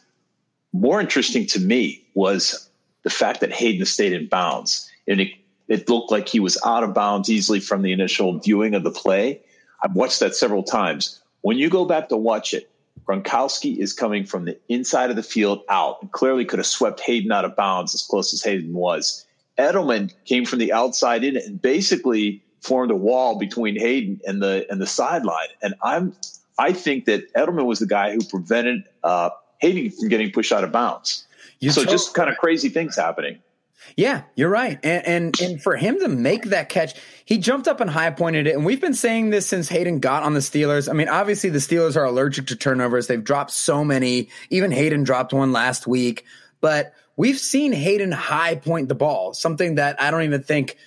More 0.72 1.02
interesting 1.02 1.46
to 1.48 1.60
me 1.60 2.06
was 2.14 2.70
the 3.04 3.10
fact 3.10 3.42
that 3.42 3.52
Haden 3.52 3.86
stayed 3.86 4.14
in 4.14 4.28
bounds. 4.28 4.90
And 5.08 5.20
it, 5.20 5.32
it 5.68 5.90
looked 5.90 6.12
like 6.12 6.30
he 6.30 6.40
was 6.40 6.58
out 6.66 6.84
of 6.84 6.94
bounds 6.94 7.30
easily 7.30 7.60
from 7.60 7.82
the 7.82 7.92
initial 7.92 8.40
viewing 8.40 8.76
of 8.76 8.84
the 8.84 8.92
play. 8.92 9.42
I've 9.84 9.96
watched 9.96 10.20
that 10.22 10.36
several 10.36 10.64
times. 10.64 11.20
When 11.42 11.58
you 11.58 11.70
go 11.70 11.86
back 11.86 12.10
to 12.10 12.18
watch 12.18 12.54
it, 12.54 12.70
Gronkowski 13.06 13.78
is 13.78 13.92
coming 13.92 14.26
from 14.26 14.46
the 14.46 14.58
inside 14.70 15.10
of 15.10 15.16
the 15.16 15.24
field 15.24 15.64
out 15.70 15.98
and 16.02 16.12
clearly 16.12 16.46
could 16.46 16.60
have 16.60 16.66
swept 16.68 17.00
Haden 17.00 17.32
out 17.32 17.46
of 17.46 17.56
bounds 17.56 17.94
as 17.96 18.04
close 18.04 18.34
as 18.34 18.44
Haden 18.44 18.74
was. 18.74 19.26
Edelman 19.60 20.14
came 20.26 20.46
from 20.46 20.60
the 20.60 20.74
outside 20.74 21.24
in 21.24 21.38
and 21.38 21.62
basically 21.62 22.42
formed 22.62 22.92
a 22.92 22.96
wall 22.96 23.38
between 23.38 23.78
Haden 23.80 24.22
and 24.26 24.42
the 24.42 24.66
and 24.70 24.82
the 24.82 24.88
sideline. 24.88 25.50
And 25.62 25.76
I'm 25.84 26.16
I 26.58 26.74
think 26.74 27.06
that 27.06 27.34
Edelman 27.34 27.66
was 27.66 27.80
the 27.80 27.88
guy 27.88 28.12
who 28.14 28.22
prevented 28.24 28.84
uh, 29.04 29.30
Haden 29.60 29.92
from 29.92 30.10
getting 30.10 30.32
pushed 30.32 30.52
out 30.52 30.64
of 30.64 30.72
bounds. 30.72 31.26
You 31.60 31.72
so 31.72 31.84
told- 31.84 31.90
just 31.92 32.14
kind 32.14 32.30
of 32.30 32.38
crazy 32.38 32.70
things 32.70 32.96
happening. 32.96 33.40
Yeah, 33.96 34.24
you're 34.36 34.50
right. 34.50 34.78
And, 34.84 35.08
and 35.08 35.42
and 35.42 35.62
for 35.62 35.76
him 35.76 36.00
to 36.00 36.08
make 36.08 36.46
that 36.46 36.70
catch, 36.70 36.94
he 37.26 37.38
jumped 37.38 37.68
up 37.68 37.80
and 37.82 37.90
high 37.90 38.12
pointed 38.12 38.46
it. 38.46 38.56
And 38.56 38.66
we've 38.66 38.80
been 38.82 38.94
saying 38.94 39.32
this 39.32 39.48
since 39.48 39.68
Haden 39.68 40.00
got 40.00 40.24
on 40.24 40.34
the 40.34 40.42
Steelers. 40.42 40.90
I 40.90 40.94
mean, 40.94 41.10
obviously 41.10 41.50
the 41.50 41.60
Steelers 41.60 41.96
are 41.96 42.04
allergic 42.04 42.48
to 42.48 42.56
turnovers. 42.56 43.08
They've 43.08 43.24
dropped 43.24 43.52
so 43.52 43.84
many. 43.84 44.30
Even 44.50 44.72
Haden 44.72 45.04
dropped 45.04 45.34
one 45.34 45.52
last 45.52 45.88
week. 45.88 46.26
But 46.62 46.94
we've 47.20 47.38
seen 47.38 47.74
Haden 47.74 48.14
high 48.14 48.56
point 48.56 48.88
the 48.88 48.96
ball, 48.96 49.34
something 49.34 49.76
that 49.76 50.02
I 50.02 50.10
don't 50.10 50.24
even 50.24 50.42
think 50.42 50.78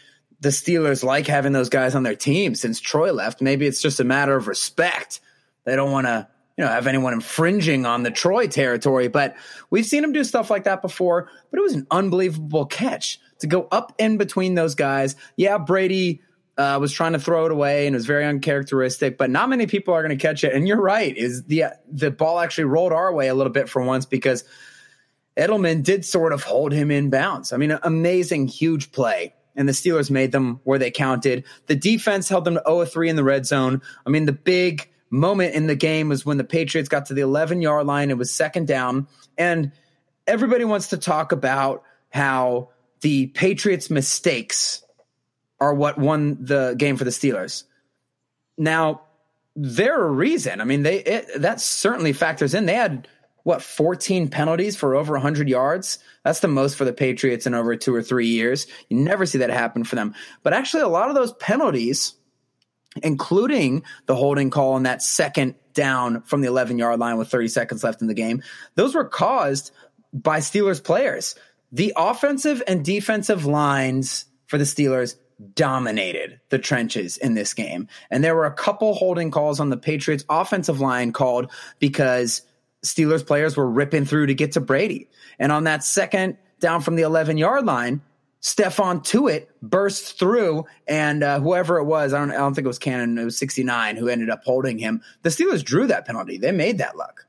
the 0.40 0.48
Steelers 0.48 1.04
like 1.04 1.26
having 1.26 1.52
those 1.52 1.68
guys 1.68 1.94
on 1.94 2.04
their 2.04 2.16
team 2.16 2.54
since 2.54 2.80
Troy 2.80 3.12
left. 3.12 3.42
Maybe 3.42 3.66
it's 3.66 3.82
just 3.82 4.00
a 4.00 4.04
matter 4.04 4.34
of 4.34 4.48
respect. 4.48 5.20
They 5.66 5.76
don't 5.76 5.92
want 5.92 6.06
to 6.06 6.26
you 6.56 6.64
know, 6.64 6.70
have 6.70 6.86
anyone 6.86 7.12
infringing 7.12 7.84
on 7.84 8.02
the 8.02 8.10
Troy 8.10 8.46
territory. 8.46 9.08
But 9.08 9.36
we've 9.68 9.84
seen 9.84 10.02
him 10.02 10.12
do 10.12 10.24
stuff 10.24 10.48
like 10.50 10.64
that 10.64 10.80
before. 10.80 11.28
But 11.50 11.58
it 11.58 11.62
was 11.62 11.74
an 11.74 11.86
unbelievable 11.90 12.64
catch 12.64 13.20
to 13.40 13.46
go 13.46 13.68
up 13.70 13.92
in 13.98 14.16
between 14.16 14.54
those 14.54 14.74
guys. 14.74 15.16
Yeah, 15.36 15.58
Brady 15.58 16.22
uh, 16.56 16.78
was 16.80 16.92
trying 16.92 17.12
to 17.12 17.18
throw 17.18 17.44
it 17.44 17.52
away 17.52 17.86
and 17.86 17.94
it 17.94 17.98
was 17.98 18.06
very 18.06 18.24
uncharacteristic. 18.24 19.18
But 19.18 19.28
not 19.28 19.50
many 19.50 19.66
people 19.66 19.92
are 19.92 20.02
going 20.02 20.16
to 20.16 20.22
catch 20.22 20.44
it. 20.44 20.54
And 20.54 20.66
you're 20.66 20.80
right. 20.80 21.14
Is 21.14 21.44
the 21.44 21.64
the 21.90 22.10
ball 22.10 22.38
actually 22.40 22.64
rolled 22.64 22.92
our 22.92 23.12
way 23.12 23.28
a 23.28 23.34
little 23.34 23.52
bit 23.52 23.68
for 23.68 23.82
once 23.82 24.06
because 24.06 24.44
Edelman 25.36 25.82
did 25.82 26.04
sort 26.04 26.32
of 26.32 26.42
hold 26.42 26.72
him 26.72 26.90
in 26.90 27.10
bounds. 27.10 27.52
I 27.52 27.56
mean, 27.56 27.78
amazing, 27.82 28.48
huge 28.48 28.92
play. 28.92 29.34
And 29.54 29.68
the 29.68 29.72
Steelers 29.72 30.10
made 30.10 30.32
them 30.32 30.60
where 30.64 30.78
they 30.78 30.90
counted. 30.90 31.44
The 31.66 31.76
defense 31.76 32.28
held 32.28 32.44
them 32.44 32.54
to 32.54 32.62
0 32.66 32.84
3 32.86 33.10
in 33.10 33.16
the 33.16 33.24
red 33.24 33.44
zone. 33.44 33.82
I 34.06 34.10
mean, 34.10 34.24
the 34.24 34.32
big 34.32 34.90
moment 35.10 35.54
in 35.54 35.66
the 35.66 35.76
game 35.76 36.08
was 36.08 36.24
when 36.24 36.38
the 36.38 36.44
Patriots 36.44 36.88
got 36.88 37.06
to 37.06 37.14
the 37.14 37.20
11 37.20 37.60
yard 37.60 37.86
line. 37.86 38.10
It 38.10 38.16
was 38.16 38.30
second 38.30 38.66
down. 38.66 39.08
And 39.36 39.72
everybody 40.26 40.64
wants 40.64 40.88
to 40.88 40.96
talk 40.96 41.32
about 41.32 41.82
how 42.10 42.70
the 43.02 43.26
Patriots' 43.28 43.90
mistakes 43.90 44.82
are 45.60 45.74
what 45.74 45.98
won 45.98 46.38
the 46.40 46.74
game 46.76 46.96
for 46.96 47.04
the 47.04 47.10
Steelers. 47.10 47.64
Now, 48.56 49.02
there 49.54 50.00
are 50.00 50.10
reason. 50.10 50.60
I 50.60 50.64
mean, 50.64 50.82
they 50.82 50.98
it, 50.98 51.42
that 51.42 51.60
certainly 51.60 52.12
factors 52.12 52.54
in. 52.54 52.66
They 52.66 52.74
had 52.74 53.06
what 53.42 53.62
14 53.62 54.28
penalties 54.28 54.76
for 54.76 54.94
over 54.94 55.14
100 55.14 55.48
yards. 55.48 55.98
That's 56.24 56.40
the 56.40 56.48
most 56.48 56.76
for 56.76 56.84
the 56.84 56.92
Patriots 56.92 57.46
in 57.46 57.54
over 57.54 57.76
two 57.76 57.94
or 57.94 58.02
three 58.02 58.28
years. 58.28 58.66
You 58.88 58.98
never 58.98 59.26
see 59.26 59.38
that 59.38 59.50
happen 59.50 59.84
for 59.84 59.96
them. 59.96 60.14
But 60.42 60.52
actually, 60.52 60.82
a 60.82 60.88
lot 60.88 61.08
of 61.08 61.14
those 61.14 61.32
penalties 61.34 62.14
including 63.02 63.82
the 64.06 64.14
holding 64.14 64.50
call 64.50 64.74
on 64.74 64.82
that 64.82 65.02
second 65.02 65.54
down 65.72 66.22
from 66.22 66.42
the 66.42 66.48
11 66.48 66.78
yard 66.78 67.00
line 67.00 67.16
with 67.16 67.30
30 67.30 67.48
seconds 67.48 67.84
left 67.84 68.02
in 68.02 68.08
the 68.08 68.14
game, 68.14 68.42
those 68.74 68.94
were 68.94 69.04
caused 69.04 69.70
by 70.12 70.40
Steelers 70.40 70.82
players. 70.82 71.34
The 71.70 71.92
offensive 71.96 72.62
and 72.66 72.84
defensive 72.84 73.46
lines 73.46 74.26
for 74.46 74.58
the 74.58 74.64
Steelers 74.64 75.16
dominated 75.54 76.38
the 76.50 76.58
trenches 76.58 77.16
in 77.16 77.34
this 77.34 77.54
game. 77.54 77.88
And 78.10 78.22
there 78.22 78.36
were 78.36 78.44
a 78.44 78.52
couple 78.52 78.94
holding 78.94 79.30
calls 79.30 79.58
on 79.58 79.70
the 79.70 79.76
Patriots 79.76 80.24
offensive 80.28 80.80
line 80.80 81.12
called 81.12 81.50
because 81.78 82.42
Steelers 82.84 83.24
players 83.26 83.56
were 83.56 83.68
ripping 83.68 84.04
through 84.04 84.26
to 84.26 84.34
get 84.34 84.52
to 84.52 84.60
Brady. 84.60 85.08
And 85.38 85.52
on 85.52 85.64
that 85.64 85.84
second 85.84 86.36
down 86.60 86.80
from 86.80 86.96
the 86.96 87.02
11 87.02 87.38
yard 87.38 87.64
line, 87.64 88.00
Stephon 88.42 89.04
Tuitt 89.04 89.46
burst 89.62 90.18
through, 90.18 90.66
and 90.88 91.22
uh, 91.22 91.38
whoever 91.38 91.78
it 91.78 91.84
was, 91.84 92.12
I 92.12 92.18
don't, 92.18 92.32
I 92.32 92.38
don't 92.38 92.54
think 92.54 92.64
it 92.64 92.68
was 92.68 92.80
Cannon, 92.80 93.16
it 93.16 93.24
was 93.24 93.38
69 93.38 93.96
who 93.96 94.08
ended 94.08 94.30
up 94.30 94.42
holding 94.44 94.78
him. 94.78 95.00
The 95.22 95.30
Steelers 95.30 95.64
drew 95.64 95.86
that 95.86 96.06
penalty. 96.06 96.38
They 96.38 96.50
made 96.50 96.78
that 96.78 96.96
luck. 96.96 97.26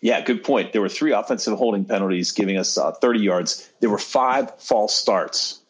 Yeah, 0.00 0.20
good 0.20 0.44
point. 0.44 0.72
There 0.72 0.82
were 0.82 0.88
three 0.88 1.12
offensive 1.12 1.56
holding 1.58 1.84
penalties 1.84 2.32
giving 2.32 2.58
us 2.58 2.76
uh, 2.76 2.92
30 2.92 3.20
yards. 3.20 3.68
There 3.80 3.90
were 3.90 3.98
five 3.98 4.52
false 4.60 4.94
starts. 4.94 5.60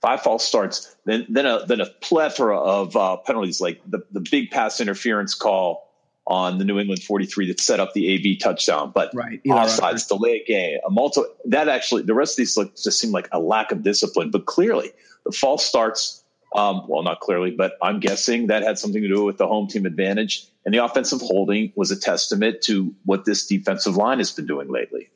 Five 0.00 0.22
false 0.22 0.44
starts. 0.44 0.94
Then 1.06 1.26
then 1.30 1.46
a 1.46 1.64
then 1.66 1.80
a 1.80 1.86
plethora 1.86 2.60
of 2.60 2.94
uh, 2.94 3.16
penalties 3.16 3.60
like 3.60 3.80
the, 3.86 4.04
the 4.12 4.20
big 4.20 4.50
pass 4.50 4.80
interference 4.80 5.34
call 5.34 5.90
on 6.26 6.58
the 6.58 6.64
New 6.64 6.78
England 6.78 7.02
43 7.02 7.48
that 7.48 7.60
set 7.60 7.80
up 7.80 7.92
the 7.92 8.08
AB 8.08 8.36
touchdown. 8.36 8.92
But 8.94 9.10
Right. 9.14 9.42
Offsides, 9.44 10.08
delay 10.08 10.40
a 10.40 10.44
game, 10.44 10.78
a 10.86 10.90
multi 10.90 11.20
that 11.46 11.68
actually 11.68 12.02
the 12.02 12.14
rest 12.14 12.34
of 12.34 12.36
these 12.38 12.56
look 12.56 12.74
just 12.76 12.98
seem 12.98 13.12
like 13.12 13.28
a 13.32 13.38
lack 13.38 13.72
of 13.72 13.82
discipline. 13.82 14.30
But 14.30 14.46
clearly 14.46 14.92
the 15.24 15.32
false 15.32 15.64
starts 15.64 16.24
um, 16.54 16.84
well, 16.86 17.02
not 17.02 17.18
clearly, 17.20 17.50
but 17.50 17.72
I'm 17.82 17.98
guessing 17.98 18.46
that 18.46 18.62
had 18.62 18.78
something 18.78 19.02
to 19.02 19.08
do 19.08 19.24
with 19.24 19.38
the 19.38 19.46
home 19.46 19.66
team 19.66 19.86
advantage. 19.86 20.46
And 20.64 20.72
the 20.72 20.84
offensive 20.84 21.20
holding 21.20 21.72
was 21.74 21.90
a 21.90 21.96
testament 21.96 22.62
to 22.62 22.94
what 23.04 23.24
this 23.24 23.46
defensive 23.46 23.96
line 23.96 24.18
has 24.18 24.30
been 24.30 24.46
doing 24.46 24.70
lately. 24.70 25.10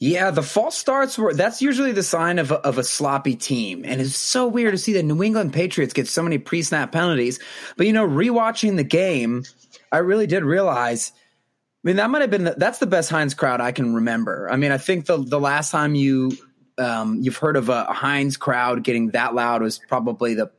Yeah, 0.00 0.30
the 0.30 0.42
false 0.42 0.76
starts 0.76 1.18
were 1.18 1.34
that's 1.34 1.62
usually 1.62 1.92
the 1.92 2.02
sign 2.02 2.38
of 2.38 2.50
a, 2.50 2.56
of 2.56 2.78
a 2.78 2.84
sloppy 2.84 3.36
team, 3.36 3.84
and 3.84 4.00
it's 4.00 4.16
so 4.16 4.48
weird 4.48 4.72
to 4.72 4.78
see 4.78 4.92
the 4.92 5.04
New 5.04 5.22
England 5.22 5.52
Patriots 5.52 5.92
get 5.92 6.08
so 6.08 6.22
many 6.22 6.38
pre 6.38 6.62
snap 6.62 6.90
penalties. 6.90 7.38
But 7.76 7.86
you 7.86 7.92
know, 7.92 8.06
rewatching 8.06 8.76
the 8.76 8.82
game, 8.82 9.44
I 9.92 9.98
really 9.98 10.26
did 10.26 10.44
realize. 10.44 11.12
I 11.14 11.88
mean, 11.88 11.96
that 11.96 12.10
might 12.10 12.22
have 12.22 12.30
been 12.30 12.44
the, 12.44 12.54
that's 12.56 12.78
the 12.78 12.86
best 12.86 13.10
Heinz 13.10 13.34
crowd 13.34 13.60
I 13.60 13.72
can 13.72 13.94
remember. 13.94 14.48
I 14.50 14.56
mean, 14.56 14.72
I 14.72 14.78
think 14.78 15.06
the 15.06 15.18
the 15.18 15.40
last 15.40 15.70
time 15.70 15.94
you 15.94 16.32
um, 16.76 17.20
you've 17.22 17.36
heard 17.36 17.56
of 17.56 17.68
a, 17.68 17.86
a 17.88 17.92
Heinz 17.92 18.36
crowd 18.36 18.84
getting 18.84 19.10
that 19.10 19.34
loud 19.34 19.62
was 19.62 19.80
probably 19.88 20.34
the 20.34 20.50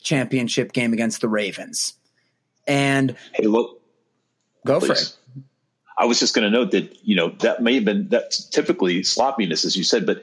championship 0.00 0.72
game 0.72 0.92
against 0.92 1.20
the 1.20 1.28
Ravens. 1.28 1.94
And 2.66 3.16
Hey, 3.34 3.46
look, 3.46 3.80
go 4.66 4.80
for 4.80 4.92
it. 4.92 5.16
I 5.98 6.04
was 6.04 6.20
just 6.20 6.34
going 6.34 6.44
to 6.44 6.50
note 6.50 6.70
that 6.72 7.04
you 7.04 7.16
know 7.16 7.30
that 7.40 7.62
may 7.62 7.74
have 7.74 7.84
been 7.84 8.08
that 8.10 8.30
typically 8.50 9.02
sloppiness, 9.02 9.64
as 9.64 9.76
you 9.76 9.84
said, 9.84 10.06
but 10.06 10.22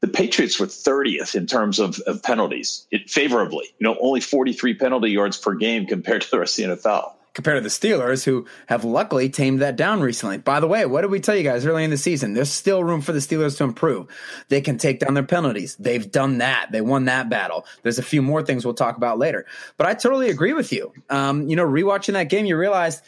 the 0.00 0.08
Patriots 0.08 0.60
were 0.60 0.66
30th 0.66 1.34
in 1.34 1.46
terms 1.46 1.80
of, 1.80 1.98
of 2.00 2.22
penalties, 2.22 2.86
it 2.90 3.10
favorably. 3.10 3.66
You 3.78 3.84
know, 3.84 3.96
only 4.00 4.20
43 4.20 4.74
penalty 4.74 5.10
yards 5.10 5.36
per 5.36 5.54
game 5.54 5.86
compared 5.86 6.22
to 6.22 6.30
the 6.30 6.38
rest 6.38 6.58
of 6.58 6.68
the 6.68 6.76
NFL. 6.76 7.12
Compared 7.38 7.56
to 7.56 7.60
the 7.60 7.68
Steelers, 7.68 8.24
who 8.24 8.46
have 8.66 8.82
luckily 8.82 9.28
tamed 9.28 9.60
that 9.60 9.76
down 9.76 10.00
recently. 10.00 10.38
By 10.38 10.58
the 10.58 10.66
way, 10.66 10.84
what 10.86 11.02
did 11.02 11.12
we 11.12 11.20
tell 11.20 11.36
you 11.36 11.44
guys 11.44 11.64
early 11.64 11.84
in 11.84 11.90
the 11.90 11.96
season? 11.96 12.34
There's 12.34 12.50
still 12.50 12.82
room 12.82 13.00
for 13.00 13.12
the 13.12 13.20
Steelers 13.20 13.56
to 13.58 13.64
improve. 13.64 14.08
They 14.48 14.60
can 14.60 14.76
take 14.76 14.98
down 14.98 15.14
their 15.14 15.22
penalties. 15.22 15.76
They've 15.76 16.10
done 16.10 16.38
that. 16.38 16.72
They 16.72 16.80
won 16.80 17.04
that 17.04 17.30
battle. 17.30 17.64
There's 17.84 18.00
a 18.00 18.02
few 18.02 18.22
more 18.22 18.42
things 18.42 18.64
we'll 18.64 18.74
talk 18.74 18.96
about 18.96 19.20
later. 19.20 19.46
But 19.76 19.86
I 19.86 19.94
totally 19.94 20.30
agree 20.30 20.52
with 20.52 20.72
you. 20.72 20.92
Um, 21.10 21.48
you 21.48 21.54
know, 21.54 21.64
rewatching 21.64 22.14
that 22.14 22.28
game, 22.28 22.44
you 22.44 22.56
realize, 22.56 23.02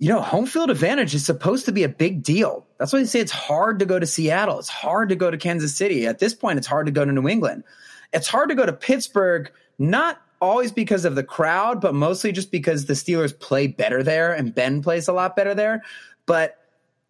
you 0.00 0.08
know, 0.08 0.20
home 0.20 0.46
field 0.46 0.70
advantage 0.70 1.14
is 1.14 1.24
supposed 1.24 1.66
to 1.66 1.72
be 1.72 1.84
a 1.84 1.88
big 1.88 2.24
deal. 2.24 2.66
That's 2.78 2.92
why 2.92 2.98
they 2.98 3.04
say 3.04 3.20
it's 3.20 3.30
hard 3.30 3.78
to 3.78 3.86
go 3.86 4.00
to 4.00 4.06
Seattle. 4.06 4.58
It's 4.58 4.68
hard 4.68 5.10
to 5.10 5.14
go 5.14 5.30
to 5.30 5.36
Kansas 5.36 5.76
City. 5.76 6.08
At 6.08 6.18
this 6.18 6.34
point, 6.34 6.58
it's 6.58 6.66
hard 6.66 6.86
to 6.86 6.92
go 6.92 7.04
to 7.04 7.12
New 7.12 7.28
England. 7.28 7.62
it's 8.12 8.26
hard 8.26 8.48
to 8.48 8.56
go 8.56 8.66
to 8.66 8.72
Pittsburgh, 8.72 9.48
not 9.78 10.20
always 10.42 10.72
because 10.72 11.04
of 11.04 11.14
the 11.14 11.22
crowd, 11.22 11.80
but 11.80 11.94
mostly 11.94 12.32
just 12.32 12.50
because 12.50 12.86
the 12.86 12.94
Steelers 12.94 13.38
play 13.38 13.68
better 13.68 14.02
there 14.02 14.32
and 14.32 14.54
Ben 14.54 14.82
plays 14.82 15.06
a 15.06 15.12
lot 15.12 15.36
better 15.36 15.54
there. 15.54 15.82
But 16.26 16.58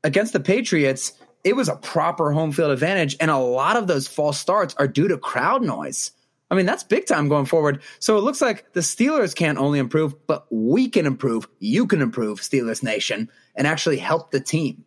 against 0.04 0.34
the 0.34 0.40
Patriots, 0.40 1.14
it 1.42 1.56
was 1.56 1.68
a 1.68 1.76
proper 1.76 2.30
home 2.30 2.52
field 2.52 2.70
advantage, 2.70 3.16
and 3.18 3.30
a 3.30 3.38
lot 3.38 3.76
of 3.76 3.86
those 3.88 4.06
false 4.06 4.38
starts 4.38 4.74
are 4.74 4.86
due 4.86 5.08
to 5.08 5.18
crowd 5.18 5.62
noise. 5.62 6.12
I 6.50 6.54
mean, 6.54 6.66
that's 6.66 6.84
big 6.84 7.06
time 7.06 7.28
going 7.28 7.46
forward. 7.46 7.82
So 7.98 8.18
it 8.18 8.20
looks 8.20 8.42
like 8.42 8.70
the 8.74 8.80
Steelers 8.80 9.34
can't 9.34 9.56
only 9.56 9.78
improve, 9.78 10.14
but 10.26 10.46
we 10.50 10.90
can 10.90 11.06
improve. 11.06 11.48
You 11.58 11.86
can 11.86 12.02
improve, 12.02 12.40
Steelers 12.40 12.82
Nation, 12.82 13.30
and 13.56 13.66
actually 13.66 13.96
help 13.96 14.30
the 14.30 14.40
team. 14.40 14.84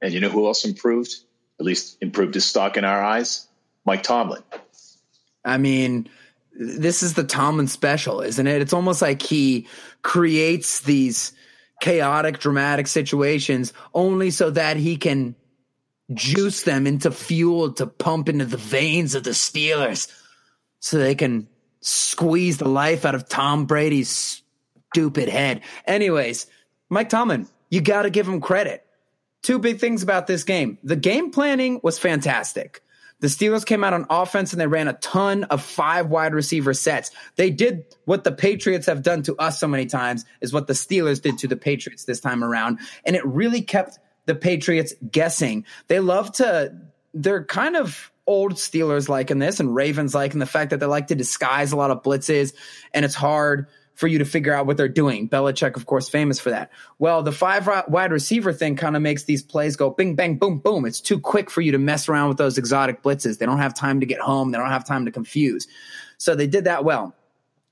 And 0.00 0.14
you 0.14 0.20
know 0.20 0.30
who 0.30 0.46
else 0.46 0.64
improved? 0.64 1.14
At 1.60 1.66
least 1.66 1.98
improved 2.00 2.34
his 2.34 2.46
stock 2.46 2.78
in 2.78 2.84
our 2.84 3.04
eyes? 3.04 3.46
Mike 3.84 4.02
Tomlin. 4.02 4.42
I 5.44 5.58
mean, 5.58 6.08
this 6.54 7.02
is 7.02 7.14
the 7.14 7.24
Tomlin 7.24 7.68
special, 7.68 8.20
isn't 8.20 8.46
it? 8.46 8.62
It's 8.62 8.72
almost 8.72 9.02
like 9.02 9.22
he 9.22 9.66
creates 10.02 10.80
these 10.80 11.32
chaotic, 11.80 12.38
dramatic 12.38 12.86
situations 12.86 13.72
only 13.94 14.30
so 14.30 14.50
that 14.50 14.76
he 14.76 14.96
can 14.96 15.34
juice 16.14 16.62
them 16.62 16.86
into 16.86 17.10
fuel 17.10 17.72
to 17.72 17.86
pump 17.86 18.28
into 18.28 18.44
the 18.44 18.56
veins 18.56 19.14
of 19.14 19.24
the 19.24 19.30
Steelers 19.30 20.08
so 20.80 20.98
they 20.98 21.14
can 21.14 21.48
squeeze 21.80 22.58
the 22.58 22.68
life 22.68 23.04
out 23.04 23.14
of 23.14 23.28
Tom 23.28 23.66
Brady's 23.66 24.42
stupid 24.92 25.28
head. 25.28 25.62
Anyways, 25.86 26.46
Mike 26.90 27.08
Tomlin, 27.08 27.48
you 27.70 27.80
got 27.80 28.02
to 28.02 28.10
give 28.10 28.28
him 28.28 28.40
credit. 28.40 28.84
Two 29.42 29.58
big 29.58 29.80
things 29.80 30.02
about 30.02 30.26
this 30.26 30.44
game. 30.44 30.78
The 30.84 30.96
game 30.96 31.30
planning 31.30 31.80
was 31.82 31.98
fantastic. 31.98 32.82
The 33.22 33.28
Steelers 33.28 33.64
came 33.64 33.84
out 33.84 33.94
on 33.94 34.04
offense 34.10 34.52
and 34.52 34.60
they 34.60 34.66
ran 34.66 34.88
a 34.88 34.94
ton 34.94 35.44
of 35.44 35.62
five 35.62 36.08
wide 36.08 36.34
receiver 36.34 36.74
sets. 36.74 37.12
They 37.36 37.50
did 37.50 37.84
what 38.04 38.24
the 38.24 38.32
Patriots 38.32 38.86
have 38.86 39.02
done 39.02 39.22
to 39.22 39.36
us 39.36 39.60
so 39.60 39.68
many 39.68 39.86
times, 39.86 40.24
is 40.40 40.52
what 40.52 40.66
the 40.66 40.72
Steelers 40.72 41.22
did 41.22 41.38
to 41.38 41.46
the 41.46 41.56
Patriots 41.56 42.04
this 42.04 42.18
time 42.18 42.42
around. 42.42 42.80
And 43.04 43.14
it 43.14 43.24
really 43.24 43.62
kept 43.62 44.00
the 44.26 44.34
Patriots 44.34 44.92
guessing. 45.08 45.64
They 45.86 46.00
love 46.00 46.32
to, 46.32 46.76
they're 47.14 47.44
kind 47.44 47.76
of 47.76 48.10
old 48.26 48.54
Steelers 48.54 49.08
like 49.08 49.30
in 49.30 49.38
this 49.38 49.60
and 49.60 49.72
Ravens 49.72 50.16
like 50.16 50.32
in 50.32 50.40
the 50.40 50.46
fact 50.46 50.70
that 50.70 50.80
they 50.80 50.86
like 50.86 51.06
to 51.06 51.14
disguise 51.14 51.70
a 51.70 51.76
lot 51.76 51.92
of 51.92 52.02
blitzes 52.02 52.54
and 52.92 53.04
it's 53.04 53.14
hard 53.14 53.68
for 54.02 54.08
you 54.08 54.18
to 54.18 54.24
figure 54.24 54.52
out 54.52 54.66
what 54.66 54.76
they're 54.76 54.88
doing. 54.88 55.28
Belichick, 55.28 55.76
of 55.76 55.86
course, 55.86 56.08
famous 56.08 56.40
for 56.40 56.50
that. 56.50 56.72
Well, 56.98 57.22
the 57.22 57.30
five 57.30 57.68
wide 57.86 58.10
receiver 58.10 58.52
thing 58.52 58.74
kind 58.74 58.96
of 58.96 59.02
makes 59.02 59.22
these 59.22 59.44
plays 59.44 59.76
go 59.76 59.90
bing, 59.90 60.16
bang, 60.16 60.38
boom, 60.38 60.58
boom. 60.58 60.86
It's 60.86 61.00
too 61.00 61.20
quick 61.20 61.48
for 61.48 61.60
you 61.60 61.70
to 61.70 61.78
mess 61.78 62.08
around 62.08 62.26
with 62.26 62.36
those 62.36 62.58
exotic 62.58 63.04
blitzes. 63.04 63.38
They 63.38 63.46
don't 63.46 63.58
have 63.58 63.74
time 63.74 64.00
to 64.00 64.06
get 64.06 64.18
home. 64.18 64.50
They 64.50 64.58
don't 64.58 64.70
have 64.70 64.84
time 64.84 65.04
to 65.04 65.12
confuse. 65.12 65.68
So 66.18 66.34
they 66.34 66.48
did 66.48 66.64
that 66.64 66.84
well. 66.84 67.14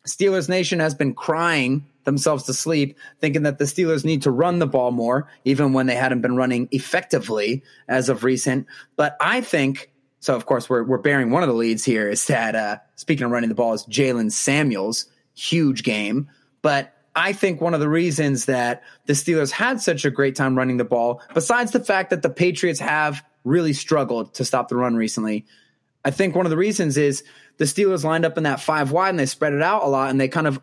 Steelers 0.06 0.48
Nation 0.48 0.78
has 0.78 0.94
been 0.94 1.14
crying 1.14 1.84
themselves 2.04 2.44
to 2.44 2.54
sleep, 2.54 2.96
thinking 3.20 3.42
that 3.42 3.58
the 3.58 3.64
Steelers 3.64 4.04
need 4.04 4.22
to 4.22 4.30
run 4.30 4.60
the 4.60 4.68
ball 4.68 4.92
more, 4.92 5.28
even 5.44 5.72
when 5.72 5.86
they 5.86 5.96
hadn't 5.96 6.20
been 6.20 6.36
running 6.36 6.68
effectively 6.70 7.64
as 7.88 8.08
of 8.08 8.22
recent. 8.22 8.68
But 8.94 9.16
I 9.20 9.40
think 9.40 9.90
so. 10.20 10.36
Of 10.36 10.46
course, 10.46 10.70
we're 10.70 10.84
we're 10.84 10.98
bearing 10.98 11.32
one 11.32 11.42
of 11.42 11.48
the 11.48 11.56
leads 11.56 11.84
here 11.84 12.08
is 12.08 12.24
that 12.28 12.54
uh, 12.54 12.78
speaking 12.94 13.24
of 13.24 13.32
running 13.32 13.48
the 13.48 13.56
ball 13.56 13.72
is 13.72 13.84
Jaylen 13.86 14.30
Samuels 14.30 15.06
huge 15.34 15.82
game. 15.82 16.30
But 16.62 16.94
I 17.14 17.32
think 17.32 17.60
one 17.60 17.74
of 17.74 17.80
the 17.80 17.88
reasons 17.88 18.44
that 18.46 18.82
the 19.06 19.14
Steelers 19.14 19.50
had 19.50 19.80
such 19.80 20.04
a 20.04 20.10
great 20.10 20.36
time 20.36 20.56
running 20.56 20.76
the 20.76 20.84
ball, 20.84 21.22
besides 21.34 21.72
the 21.72 21.80
fact 21.80 22.10
that 22.10 22.22
the 22.22 22.30
Patriots 22.30 22.80
have 22.80 23.24
really 23.44 23.72
struggled 23.72 24.34
to 24.34 24.44
stop 24.44 24.68
the 24.68 24.76
run 24.76 24.96
recently, 24.96 25.46
I 26.04 26.10
think 26.10 26.34
one 26.34 26.46
of 26.46 26.50
the 26.50 26.56
reasons 26.56 26.96
is 26.96 27.24
the 27.58 27.64
Steelers 27.64 28.04
lined 28.04 28.24
up 28.24 28.36
in 28.36 28.44
that 28.44 28.60
five 28.60 28.92
wide 28.92 29.10
and 29.10 29.18
they 29.18 29.26
spread 29.26 29.52
it 29.52 29.62
out 29.62 29.82
a 29.82 29.86
lot 29.86 30.10
and 30.10 30.20
they 30.20 30.28
kind 30.28 30.46
of 30.46 30.60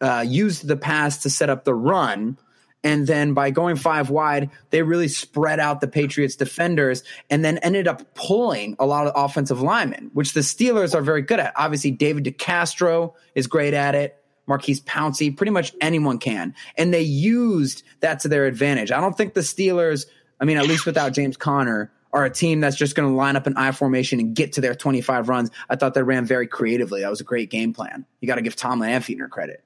uh, 0.00 0.24
used 0.26 0.66
the 0.66 0.76
pass 0.76 1.22
to 1.22 1.30
set 1.30 1.50
up 1.50 1.64
the 1.64 1.74
run. 1.74 2.38
And 2.84 3.06
then 3.06 3.32
by 3.32 3.50
going 3.50 3.76
five 3.76 4.10
wide, 4.10 4.50
they 4.68 4.82
really 4.82 5.08
spread 5.08 5.58
out 5.58 5.80
the 5.80 5.88
Patriots 5.88 6.36
defenders 6.36 7.02
and 7.30 7.42
then 7.42 7.56
ended 7.58 7.88
up 7.88 8.14
pulling 8.14 8.76
a 8.78 8.84
lot 8.84 9.06
of 9.06 9.14
offensive 9.16 9.62
linemen, 9.62 10.10
which 10.12 10.34
the 10.34 10.40
Steelers 10.40 10.94
are 10.94 11.00
very 11.00 11.22
good 11.22 11.40
at. 11.40 11.54
Obviously, 11.56 11.90
David 11.90 12.24
DeCastro 12.24 13.14
is 13.34 13.46
great 13.46 13.72
at 13.72 13.94
it. 13.94 14.20
Maurkice 14.46 14.80
Pouncey, 14.80 15.34
pretty 15.34 15.50
much 15.50 15.72
anyone 15.80 16.18
can. 16.18 16.54
And 16.76 16.92
they 16.92 17.00
used 17.00 17.82
that 18.00 18.20
to 18.20 18.28
their 18.28 18.44
advantage. 18.44 18.92
I 18.92 19.00
don't 19.00 19.16
think 19.16 19.32
the 19.32 19.40
Steelers, 19.40 20.04
I 20.38 20.44
mean, 20.44 20.58
at 20.58 20.66
least 20.66 20.84
without 20.84 21.14
James 21.14 21.38
Conner, 21.38 21.90
are 22.12 22.26
a 22.26 22.30
team 22.30 22.60
that's 22.60 22.76
just 22.76 22.94
going 22.94 23.08
to 23.08 23.14
line 23.14 23.36
up 23.36 23.46
an 23.46 23.56
I 23.56 23.72
formation 23.72 24.20
and 24.20 24.36
get 24.36 24.52
to 24.52 24.60
their 24.60 24.74
25 24.74 25.30
runs. 25.30 25.50
I 25.70 25.76
thought 25.76 25.94
they 25.94 26.02
ran 26.02 26.26
very 26.26 26.46
creatively. 26.46 27.00
That 27.00 27.10
was 27.10 27.22
a 27.22 27.24
great 27.24 27.50
game 27.50 27.72
plan. 27.72 28.04
You 28.20 28.28
got 28.28 28.34
to 28.34 28.42
give 28.42 28.54
Tomlin 28.54 28.90
and 28.90 29.02
Fichtner 29.02 29.30
credit. 29.30 29.64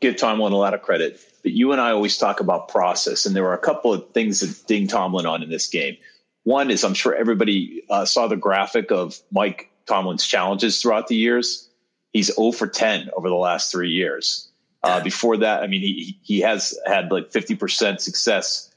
Give 0.00 0.14
Tomlin 0.14 0.52
a 0.52 0.56
lot 0.56 0.74
of 0.74 0.82
credit 0.82 1.18
but 1.42 1.52
you 1.52 1.72
and 1.72 1.80
I 1.80 1.90
always 1.90 2.16
talk 2.18 2.40
about 2.40 2.68
process, 2.68 3.26
and 3.26 3.34
there 3.34 3.42
were 3.42 3.54
a 3.54 3.58
couple 3.58 3.92
of 3.92 4.10
things 4.10 4.40
that 4.40 4.66
ding 4.66 4.86
Tomlin 4.86 5.26
on 5.26 5.42
in 5.42 5.50
this 5.50 5.66
game. 5.66 5.96
One 6.44 6.70
is 6.70 6.84
I'm 6.84 6.94
sure 6.94 7.14
everybody 7.14 7.82
uh, 7.90 8.04
saw 8.04 8.26
the 8.26 8.36
graphic 8.36 8.90
of 8.90 9.18
Mike 9.30 9.70
Tomlin's 9.86 10.26
challenges 10.26 10.80
throughout 10.80 11.08
the 11.08 11.16
years. 11.16 11.68
He's 12.12 12.34
0 12.34 12.52
for 12.52 12.66
10 12.66 13.10
over 13.16 13.28
the 13.28 13.36
last 13.36 13.70
three 13.70 13.90
years. 13.90 14.48
Uh, 14.82 15.02
before 15.02 15.36
that, 15.36 15.62
I 15.62 15.66
mean, 15.66 15.82
he 15.82 16.18
he 16.22 16.40
has 16.40 16.78
had 16.86 17.12
like 17.12 17.30
50% 17.30 18.00
success 18.00 18.70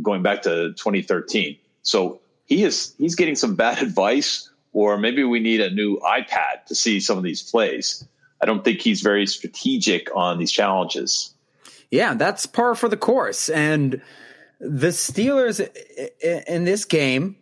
going 0.00 0.22
back 0.22 0.42
to 0.42 0.72
2013. 0.74 1.56
So 1.82 2.20
he 2.44 2.62
is 2.62 2.94
he's 2.98 3.14
getting 3.14 3.34
some 3.34 3.56
bad 3.56 3.82
advice, 3.82 4.50
or 4.72 4.98
maybe 4.98 5.24
we 5.24 5.40
need 5.40 5.60
a 5.60 5.70
new 5.70 5.98
iPad 5.98 6.66
to 6.66 6.74
see 6.74 7.00
some 7.00 7.18
of 7.18 7.24
these 7.24 7.42
plays. 7.42 8.06
I 8.40 8.46
don't 8.46 8.64
think 8.64 8.80
he's 8.80 9.00
very 9.00 9.26
strategic 9.26 10.14
on 10.14 10.38
these 10.38 10.52
challenges. 10.52 11.34
Yeah, 11.90 12.14
that's 12.14 12.46
par 12.46 12.74
for 12.74 12.88
the 12.88 12.96
course. 12.96 13.48
And 13.48 14.02
the 14.60 14.88
Steelers 14.88 15.60
in 16.46 16.64
this 16.64 16.84
game 16.84 17.36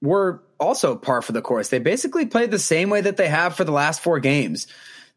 were 0.00 0.42
also 0.60 0.96
par 0.96 1.22
for 1.22 1.32
the 1.32 1.42
course. 1.42 1.68
They 1.68 1.78
basically 1.78 2.26
played 2.26 2.50
the 2.50 2.58
same 2.58 2.90
way 2.90 3.00
that 3.00 3.16
they 3.16 3.28
have 3.28 3.56
for 3.56 3.64
the 3.64 3.72
last 3.72 4.02
four 4.02 4.20
games. 4.20 4.66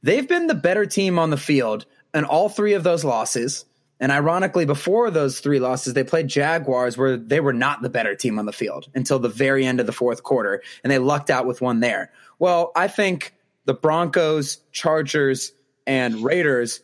They've 0.01 0.27
been 0.27 0.47
the 0.47 0.55
better 0.55 0.85
team 0.85 1.19
on 1.19 1.29
the 1.29 1.37
field 1.37 1.85
in 2.13 2.25
all 2.25 2.49
three 2.49 2.73
of 2.73 2.83
those 2.83 3.03
losses. 3.03 3.65
And 3.99 4.11
ironically, 4.11 4.65
before 4.65 5.11
those 5.11 5.39
three 5.39 5.59
losses, 5.59 5.93
they 5.93 6.03
played 6.03 6.27
Jaguars 6.27 6.97
where 6.97 7.17
they 7.17 7.39
were 7.39 7.53
not 7.53 7.83
the 7.83 7.89
better 7.89 8.15
team 8.15 8.39
on 8.39 8.47
the 8.47 8.51
field 8.51 8.89
until 8.95 9.19
the 9.19 9.29
very 9.29 9.63
end 9.63 9.79
of 9.79 9.85
the 9.85 9.91
fourth 9.91 10.23
quarter, 10.23 10.63
and 10.83 10.89
they 10.91 10.97
lucked 10.97 11.29
out 11.29 11.45
with 11.45 11.61
one 11.61 11.81
there. 11.81 12.11
Well, 12.39 12.71
I 12.75 12.87
think 12.87 13.35
the 13.65 13.75
Broncos, 13.75 14.57
Chargers, 14.71 15.53
and 15.85 16.23
Raiders 16.23 16.81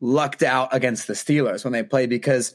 lucked 0.00 0.42
out 0.42 0.74
against 0.74 1.06
the 1.06 1.14
Steelers 1.14 1.64
when 1.64 1.72
they 1.72 1.82
played 1.82 2.10
because 2.10 2.54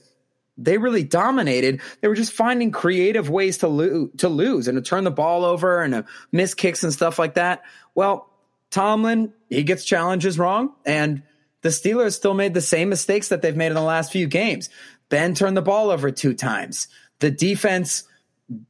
they 0.58 0.78
really 0.78 1.04
dominated. 1.04 1.82
They 2.02 2.08
were 2.08 2.16
just 2.16 2.34
finding 2.34 2.72
creative 2.72 3.30
ways 3.30 3.60
to 3.60 3.68
lose, 3.68 4.10
to 4.18 4.30
lose 4.30 4.68
and 4.68 4.76
to 4.76 4.82
turn 4.82 5.06
the 5.06 5.12
ball 5.12 5.46
over 5.46 5.82
and 5.82 5.94
to 5.94 6.06
miss 6.32 6.54
kicks 6.54 6.84
and 6.84 6.94
stuff 6.94 7.18
like 7.18 7.36
that. 7.36 7.64
Well, 7.96 8.30
Tomlin, 8.70 9.34
he 9.50 9.64
gets 9.64 9.86
challenges 9.86 10.38
wrong 10.38 10.74
and 10.86 11.24
the 11.62 11.70
Steelers 11.70 12.14
still 12.14 12.34
made 12.34 12.54
the 12.54 12.62
same 12.62 12.90
mistakes 12.90 13.30
that 13.30 13.42
they've 13.42 13.56
made 13.56 13.68
in 13.68 13.74
the 13.74 13.82
last 13.82 14.12
few 14.12 14.28
games. 14.28 14.70
Ben 15.10 15.34
turned 15.34 15.58
the 15.58 15.62
ball 15.62 15.90
over 15.90 16.12
two 16.12 16.34
times. 16.34 16.88
The 17.20 17.32
defense 17.32 18.04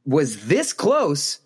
was 0.04 0.46
this 0.46 0.72
close 0.72 1.40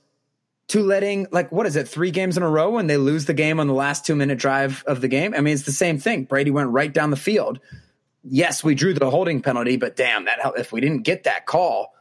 to 0.68 0.83
letting 0.83 1.27
like 1.31 1.53
what 1.53 1.66
is 1.66 1.77
it 1.77 1.88
three 1.88 2.11
games 2.11 2.37
in 2.37 2.42
a 2.42 2.48
row 2.48 2.70
when 2.70 2.87
they 2.87 2.96
lose 2.96 3.27
the 3.27 3.35
game 3.35 3.61
on 3.61 3.66
the 3.66 3.74
last 3.74 4.07
two 4.07 4.14
minute 4.14 4.38
drive 4.38 4.83
of 4.87 5.00
the 5.00 5.09
game? 5.09 5.35
I 5.35 5.40
mean 5.40 5.55
it's 5.55 5.64
the 5.64 5.72
same 5.72 5.98
thing. 5.98 6.24
Brady 6.24 6.50
went 6.50 6.70
right 6.70 6.92
down 6.92 7.11
the 7.11 7.16
field. 7.16 7.61
Yes 8.22 8.64
we 8.64 8.74
drew 8.74 8.94
the 8.94 9.11
holding 9.11 9.42
penalty 9.42 9.77
but 9.77 9.96
damn 9.96 10.24
that 10.24 10.38
if 10.57 10.72
we 10.72 10.81
didn't 10.81 11.03
get 11.03 11.24
that 11.24 11.46
call 11.46 11.94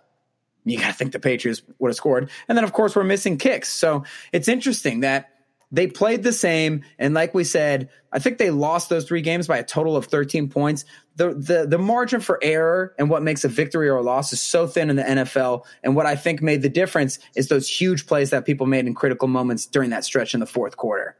you 0.65 0.79
got 0.79 0.87
to 0.87 0.93
think 0.93 1.11
the 1.11 1.19
patriots 1.19 1.61
would 1.79 1.89
have 1.89 1.95
scored. 1.95 2.29
And 2.47 2.57
then 2.57 2.63
of 2.63 2.73
course 2.73 2.95
we're 2.95 3.03
missing 3.03 3.37
kicks. 3.37 3.67
So 3.69 4.05
it's 4.31 4.47
interesting 4.47 5.01
that 5.01 5.32
they 5.73 5.87
played 5.87 6.21
the 6.21 6.31
same, 6.31 6.83
and 6.99 7.15
like 7.15 7.33
we 7.33 7.43
said, 7.43 7.89
I 8.11 8.19
think 8.19 8.37
they 8.37 8.51
lost 8.51 8.89
those 8.89 9.05
three 9.05 9.21
games 9.21 9.47
by 9.47 9.57
a 9.57 9.63
total 9.63 9.97
of 9.97 10.05
13 10.05 10.47
points. 10.47 10.85
The, 11.15 11.33
the 11.33 11.65
the 11.67 11.79
margin 11.79 12.21
for 12.21 12.39
error 12.43 12.93
and 12.99 13.09
what 13.09 13.23
makes 13.23 13.43
a 13.43 13.47
victory 13.47 13.89
or 13.89 13.97
a 13.97 14.03
loss 14.03 14.31
is 14.33 14.39
so 14.39 14.67
thin 14.67 14.91
in 14.91 14.95
the 14.97 15.03
NFL. 15.03 15.65
And 15.83 15.95
what 15.95 16.05
I 16.05 16.15
think 16.15 16.43
made 16.43 16.61
the 16.61 16.69
difference 16.69 17.17
is 17.35 17.47
those 17.47 17.67
huge 17.67 18.05
plays 18.05 18.29
that 18.29 18.45
people 18.45 18.67
made 18.67 18.85
in 18.85 18.93
critical 18.93 19.27
moments 19.27 19.65
during 19.65 19.89
that 19.89 20.05
stretch 20.05 20.35
in 20.35 20.39
the 20.39 20.45
fourth 20.45 20.77
quarter. 20.77 21.17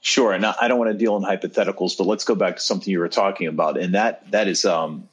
Sure, 0.00 0.32
and 0.32 0.46
I 0.46 0.66
don't 0.66 0.78
want 0.78 0.90
to 0.90 0.96
deal 0.96 1.16
in 1.16 1.22
hypotheticals, 1.22 1.98
but 1.98 2.06
let's 2.06 2.24
go 2.24 2.34
back 2.34 2.56
to 2.56 2.62
something 2.62 2.90
you 2.90 3.00
were 3.00 3.08
talking 3.08 3.46
about, 3.46 3.76
and 3.76 3.94
that 3.94 4.30
that 4.30 4.48
is 4.48 4.64
um, 4.64 5.06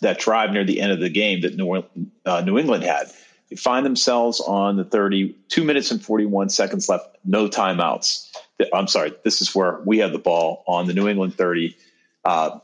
that 0.00 0.18
drive 0.18 0.50
near 0.50 0.64
the 0.64 0.80
end 0.80 0.90
of 0.90 0.98
the 0.98 1.08
game 1.08 1.42
that 1.42 1.54
New, 1.54 1.84
uh, 2.26 2.40
New 2.40 2.58
England 2.58 2.82
had 2.82 3.12
they 3.50 3.56
find 3.56 3.84
themselves 3.84 4.40
on 4.40 4.76
the 4.76 4.84
30, 4.84 5.34
two 5.48 5.64
minutes 5.64 5.90
and 5.90 6.02
41 6.02 6.50
seconds 6.50 6.88
left, 6.88 7.16
no 7.24 7.48
timeouts. 7.48 8.30
I'm 8.72 8.88
sorry, 8.88 9.14
this 9.24 9.40
is 9.40 9.54
where 9.54 9.80
we 9.84 9.98
have 9.98 10.12
the 10.12 10.18
ball 10.18 10.64
on 10.66 10.86
the 10.86 10.92
New 10.92 11.08
England 11.08 11.34
30. 11.34 11.76
Uh, 12.24 12.58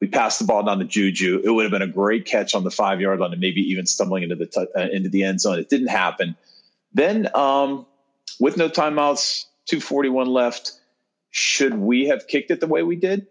we 0.00 0.08
passed 0.08 0.38
the 0.38 0.44
ball 0.44 0.62
down 0.62 0.78
to 0.78 0.84
Juju. 0.84 1.42
It 1.44 1.50
would 1.50 1.64
have 1.64 1.72
been 1.72 1.82
a 1.82 1.86
great 1.86 2.24
catch 2.24 2.54
on 2.54 2.64
the 2.64 2.70
five 2.70 3.00
yard 3.00 3.20
line 3.20 3.32
and 3.32 3.40
maybe 3.40 3.60
even 3.62 3.86
stumbling 3.86 4.22
into 4.22 4.36
the 4.36 4.46
t- 4.46 4.66
uh, 4.76 4.88
into 4.92 5.08
the 5.08 5.24
end 5.24 5.40
zone. 5.40 5.58
It 5.58 5.68
didn't 5.68 5.88
happen. 5.88 6.36
Then 6.94 7.28
um, 7.34 7.86
with 8.40 8.56
no 8.56 8.68
timeouts, 8.68 9.44
241 9.66 10.28
left, 10.28 10.72
should 11.30 11.74
we 11.74 12.06
have 12.06 12.26
kicked 12.26 12.50
it 12.50 12.60
the 12.60 12.66
way 12.66 12.82
we 12.82 12.96
did? 12.96 13.26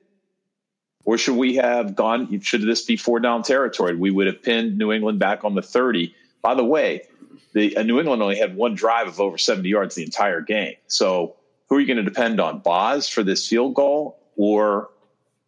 Or 1.05 1.17
should 1.17 1.37
we 1.37 1.55
have 1.55 1.95
gone? 1.95 2.41
Should 2.41 2.63
this 2.63 2.83
be 2.83 2.97
four 2.97 3.21
down 3.21 3.43
territory? 3.43 3.95
We 3.95 4.11
would 4.11 4.27
have 4.27 4.43
pinned 4.43 4.77
New 4.77 4.91
England 4.91 5.19
back 5.19 5.45
on 5.45 5.55
the 5.55 5.61
30. 5.61 6.13
By 6.41 6.55
the 6.55 6.63
way, 6.63 7.03
the 7.53 7.75
uh, 7.77 7.83
New 7.83 7.99
England 7.99 8.21
only 8.21 8.37
had 8.37 8.55
one 8.55 8.75
drive 8.75 9.07
of 9.07 9.19
over 9.19 9.37
70 9.37 9.67
yards 9.67 9.95
the 9.95 10.03
entire 10.03 10.41
game. 10.41 10.75
So 10.87 11.35
who 11.69 11.75
are 11.75 11.79
you 11.79 11.87
going 11.87 11.97
to 11.97 12.03
depend 12.03 12.39
on? 12.39 12.59
Boz 12.59 13.07
for 13.09 13.23
this 13.23 13.47
field 13.47 13.73
goal 13.73 14.19
or 14.35 14.89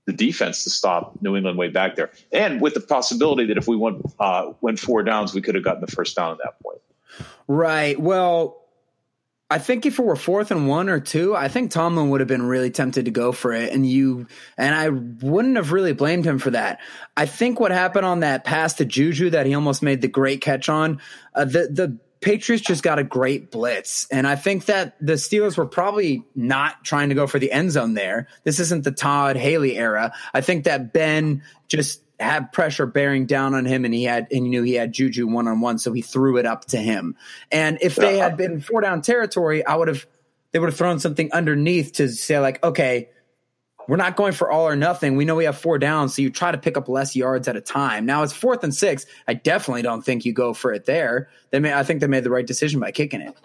the 0.06 0.14
defense 0.14 0.64
to 0.64 0.70
stop 0.70 1.22
New 1.22 1.36
England 1.36 1.58
way 1.58 1.70
back 1.70 1.96
there? 1.96 2.12
And 2.32 2.62
with 2.62 2.74
the 2.74 2.82
possibility 2.82 3.46
that 3.46 3.58
if 3.58 3.68
we 3.68 3.76
went 3.76 4.06
uh, 4.20 4.54
went 4.62 4.80
four 4.80 5.04
downs, 5.04 5.34
we 5.34 5.42
could 5.42 5.56
have 5.56 5.64
gotten 5.64 5.82
the 5.82 5.92
first 5.92 6.16
down 6.16 6.32
at 6.32 6.38
that 6.40 6.60
point. 6.62 6.80
Right. 7.48 8.00
Well, 8.00 8.59
I 9.52 9.58
think 9.58 9.86
if 9.86 9.98
it 9.98 10.04
were 10.04 10.16
fourth 10.16 10.52
and 10.52 10.68
one 10.68 10.90
or 10.90 11.00
two, 11.00 11.36
I 11.36 11.48
think 11.48 11.72
Tomlin 11.72 12.12
would 12.12 12.22
have 12.22 12.28
been 12.28 12.46
really 12.46 12.70
tempted 12.70 13.06
to 13.06 13.12
go 13.12 13.32
for 13.32 13.52
it. 13.52 13.74
And 13.74 13.86
you, 13.86 14.28
and 14.58 14.76
I 14.76 14.90
wouldn't 14.90 15.56
have 15.56 15.72
really 15.72 15.94
blamed 15.94 16.26
him 16.26 16.38
for 16.38 16.52
that. 16.52 16.80
I 17.18 17.26
think 17.26 17.60
what 17.60 17.72
happened 17.72 18.06
on 18.06 18.20
that 18.20 18.44
pass 18.44 18.76
to 18.76 18.86
Juju 18.86 19.32
that 19.32 19.48
he 19.48 19.56
almost 19.56 19.82
made 19.82 20.02
the 20.02 20.08
great 20.08 20.42
catch 20.42 20.70
on, 20.70 21.02
uh, 21.34 21.46
the, 21.46 21.68
the 21.72 21.98
Patriots 22.22 22.64
just 22.64 22.84
got 22.84 23.00
a 23.00 23.04
great 23.04 23.50
blitz. 23.50 24.06
And 24.12 24.28
I 24.28 24.36
think 24.36 24.66
that 24.66 24.96
the 25.00 25.14
Steelers 25.14 25.58
were 25.58 25.66
probably 25.66 26.26
not 26.36 26.84
trying 26.84 27.10
to 27.10 27.16
go 27.16 27.28
for 27.28 27.40
the 27.40 27.52
end 27.52 27.72
zone 27.72 27.94
there. 27.94 28.28
This 28.44 28.60
isn't 28.60 28.84
the 28.84 28.92
Todd 28.92 29.36
Haley 29.36 29.78
era. 29.78 30.14
I 30.34 30.42
think 30.42 30.66
that 30.66 30.94
Ben 30.94 31.44
just 31.70 32.04
had 32.20 32.52
pressure 32.52 32.86
bearing 32.86 33.26
down 33.26 33.54
on 33.54 33.66
him 33.66 33.86
and 33.86 33.94
he 33.94 34.04
had 34.04 34.28
and 34.32 34.46
he 34.46 34.50
knew 34.50 34.64
he 34.64 34.74
had 34.74 34.92
Juju 34.92 35.28
one 35.28 35.48
on 35.48 35.62
one, 35.62 35.78
so 35.78 35.94
he 35.94 36.02
threw 36.02 36.38
it 36.38 36.46
up 36.46 36.66
to 36.66 36.78
him. 36.78 37.16
And 37.52 37.78
if 37.82 37.96
they 37.96 38.18
had 38.18 38.38
been 38.38 38.60
four 38.60 38.82
down 38.82 39.02
territory, 39.02 39.66
I 39.66 39.76
would 39.76 39.88
have 39.88 40.06
they 40.52 40.60
would 40.60 40.70
have 40.70 40.78
thrown 40.78 41.00
something 41.00 41.32
underneath 41.32 41.94
to 41.94 42.10
say 42.10 42.40
like, 42.40 42.64
okay, 42.64 43.10
we're 43.88 43.98
not 43.98 44.16
going 44.16 44.34
for 44.34 44.52
all 44.52 44.68
or 44.68 44.76
nothing. 44.76 45.16
We 45.16 45.26
know 45.26 45.36
we 45.36 45.46
have 45.46 45.58
four 45.58 45.80
downs, 45.80 46.16
so 46.16 46.22
you 46.22 46.30
try 46.30 46.52
to 46.52 46.58
pick 46.58 46.78
up 46.78 46.88
less 46.88 47.16
yards 47.16 47.48
at 47.48 47.56
a 47.56 47.62
time. 47.62 48.06
Now 48.06 48.22
it's 48.22 48.34
fourth 48.34 48.64
and 48.64 48.74
six. 48.74 49.06
I 49.28 49.34
definitely 49.34 49.82
don't 49.82 50.04
think 50.04 50.26
you 50.26 50.34
go 50.34 50.54
for 50.54 50.72
it 50.74 50.86
there. 50.86 51.30
They 51.50 51.60
may, 51.60 51.74
I 51.74 51.84
think 51.84 52.02
they 52.02 52.08
made 52.08 52.24
the 52.24 52.30
right 52.30 52.46
decision 52.46 52.80
by 52.80 52.92
kicking 52.92 53.22
it. 53.22 53.36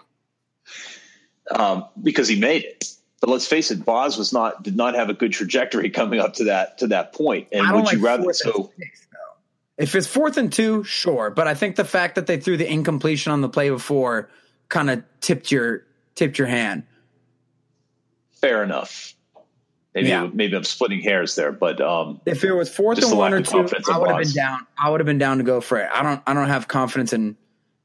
Um, 1.51 1.85
because 2.01 2.27
he 2.27 2.39
made 2.39 2.63
it. 2.63 2.91
But 3.25 3.31
let's 3.31 3.47
face 3.47 3.71
it, 3.71 3.83
Boz 3.83 4.19
was 4.19 4.31
not 4.31 4.61
did 4.61 4.75
not 4.75 4.93
have 4.93 5.09
a 5.09 5.13
good 5.15 5.33
trajectory 5.33 5.89
coming 5.89 6.19
up 6.19 6.35
to 6.35 6.43
that 6.43 6.77
to 6.77 6.87
that 6.89 7.11
point. 7.11 7.47
And 7.51 7.73
would 7.73 7.91
you 7.91 7.97
rather 7.97 8.31
so? 8.33 8.71
Six, 8.77 9.07
if 9.79 9.95
it's 9.95 10.05
fourth 10.05 10.37
and 10.37 10.53
two, 10.53 10.83
sure. 10.83 11.31
But 11.31 11.47
I 11.47 11.55
think 11.55 11.75
the 11.75 11.85
fact 11.85 12.13
that 12.13 12.27
they 12.27 12.37
threw 12.37 12.55
the 12.55 12.71
incompletion 12.71 13.31
on 13.31 13.41
the 13.41 13.49
play 13.49 13.71
before 13.71 14.29
kind 14.69 14.91
of 14.91 15.03
tipped 15.21 15.51
your 15.51 15.87
tipped 16.13 16.37
your 16.37 16.47
hand. 16.47 16.83
Fair 18.33 18.61
enough. 18.61 19.15
Maybe 19.95 20.09
yeah. 20.09 20.29
maybe 20.31 20.55
I'm 20.55 20.63
splitting 20.63 21.01
hairs 21.01 21.33
there, 21.33 21.51
but 21.51 21.81
um, 21.81 22.21
if 22.27 22.43
it 22.43 22.53
was 22.53 22.69
fourth 22.69 23.01
and 23.03 23.17
one 23.17 23.33
or 23.33 23.41
two, 23.41 23.67
I 23.91 23.97
would 23.97 24.11
have 24.11 24.19
been 24.19 24.33
down. 24.33 24.67
I 24.79 24.91
would 24.91 24.99
have 24.99 25.07
been 25.07 25.17
down 25.17 25.39
to 25.39 25.43
go 25.43 25.61
for 25.61 25.79
it. 25.79 25.89
I 25.91 26.03
don't. 26.03 26.21
I 26.27 26.35
don't 26.35 26.47
have 26.47 26.67
confidence 26.67 27.11
in 27.11 27.37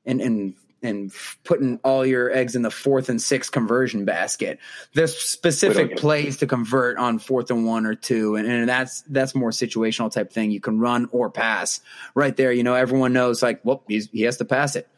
in 0.05 0.21
in 0.21 0.55
and 0.83 1.13
putting 1.45 1.79
all 1.85 2.05
your 2.05 2.31
eggs 2.31 2.57
in 2.57 2.63
the 2.63 2.71
fourth 2.71 3.09
and 3.09 3.21
sixth 3.21 3.53
conversion 3.53 4.05
basket. 4.05 4.59
There's 4.95 5.17
specific 5.17 5.97
plays 5.97 6.39
to 6.39 6.47
convert 6.47 6.99
on 6.99 7.19
fourth 7.19 7.51
and 7.51 7.67
one 7.67 7.87
or 7.87 7.95
two, 7.95 8.37
and, 8.37 8.47
and 8.47 8.69
that's 8.69 9.03
that's 9.03 9.35
more 9.35 9.51
situational 9.51 10.11
type 10.11 10.33
thing. 10.33 10.51
You 10.51 10.61
can 10.61 10.79
run 10.79 11.09
or 11.13 11.31
pass 11.31 11.81
right 12.15 12.37
there. 12.37 12.53
You 12.53 12.63
know, 12.63 12.75
everyone 12.75 13.13
knows 13.13 13.43
like, 13.43 13.61
well, 13.65 13.83
he 13.89 14.23
has 14.23 14.39
to 14.39 14.45
pass 14.45 14.77
it. 14.77 14.89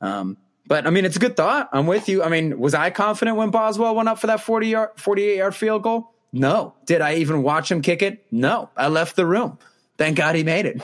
Um, 0.00 0.36
but 0.66 0.86
I 0.86 0.90
mean, 0.90 1.04
it's 1.04 1.16
a 1.16 1.20
good 1.20 1.36
thought. 1.36 1.68
I'm 1.72 1.86
with 1.86 2.08
you. 2.08 2.22
I 2.22 2.28
mean, 2.28 2.58
was 2.58 2.74
I 2.74 2.90
confident 2.90 3.36
when 3.36 3.50
Boswell 3.50 3.94
went 3.94 4.08
up 4.08 4.18
for 4.18 4.26
that 4.28 4.40
40 4.40 4.68
yard, 4.68 4.90
48 4.96 5.36
yard 5.36 5.54
field 5.54 5.82
goal? 5.82 6.12
No. 6.32 6.74
Did 6.86 7.00
I 7.00 7.16
even 7.16 7.42
watch 7.42 7.70
him 7.70 7.82
kick 7.82 8.02
it? 8.02 8.26
No. 8.30 8.68
I 8.76 8.88
left 8.88 9.16
the 9.16 9.24
room. 9.24 9.58
Thank 9.96 10.18
God 10.18 10.34
he 10.34 10.42
made 10.42 10.66
it 10.66 10.82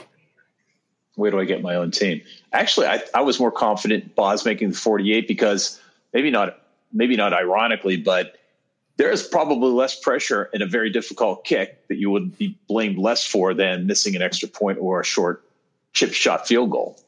where 1.15 1.31
do 1.31 1.39
I 1.39 1.45
get 1.45 1.63
my 1.63 1.75
own 1.75 1.91
team? 1.91 2.23
Actually, 2.53 2.87
I, 2.87 3.03
I 3.15 3.21
was 3.21 3.39
more 3.39 3.53
confident 3.53 4.15
Boz 4.15 4.45
making 4.45 4.71
the 4.71 4.77
48 4.77 5.29
because 5.29 5.81
maybe 6.13 6.31
not 6.31 6.59
maybe 6.93 7.17
not 7.17 7.33
ironically, 7.33 7.97
but 7.97 8.37
there 8.97 9.11
is 9.11 9.23
probably 9.23 9.71
less 9.71 9.99
pressure 9.99 10.51
in 10.53 10.63
a 10.63 10.67
very 10.67 10.91
difficult 10.91 11.45
kick 11.45 11.89
that 11.89 11.97
you 11.97 12.11
would 12.11 12.37
be 12.37 12.59
blamed 12.69 12.99
less 12.99 13.25
for 13.25 13.55
than 13.55 13.87
missing 13.87 14.15
an 14.15 14.23
extra 14.23 14.49
point 14.49 14.79
or 14.81 15.01
a 15.01 15.05
short 15.05 15.45
chip 15.93 16.13
shot 16.13 16.47
field 16.47 16.71
goal. 16.71 16.99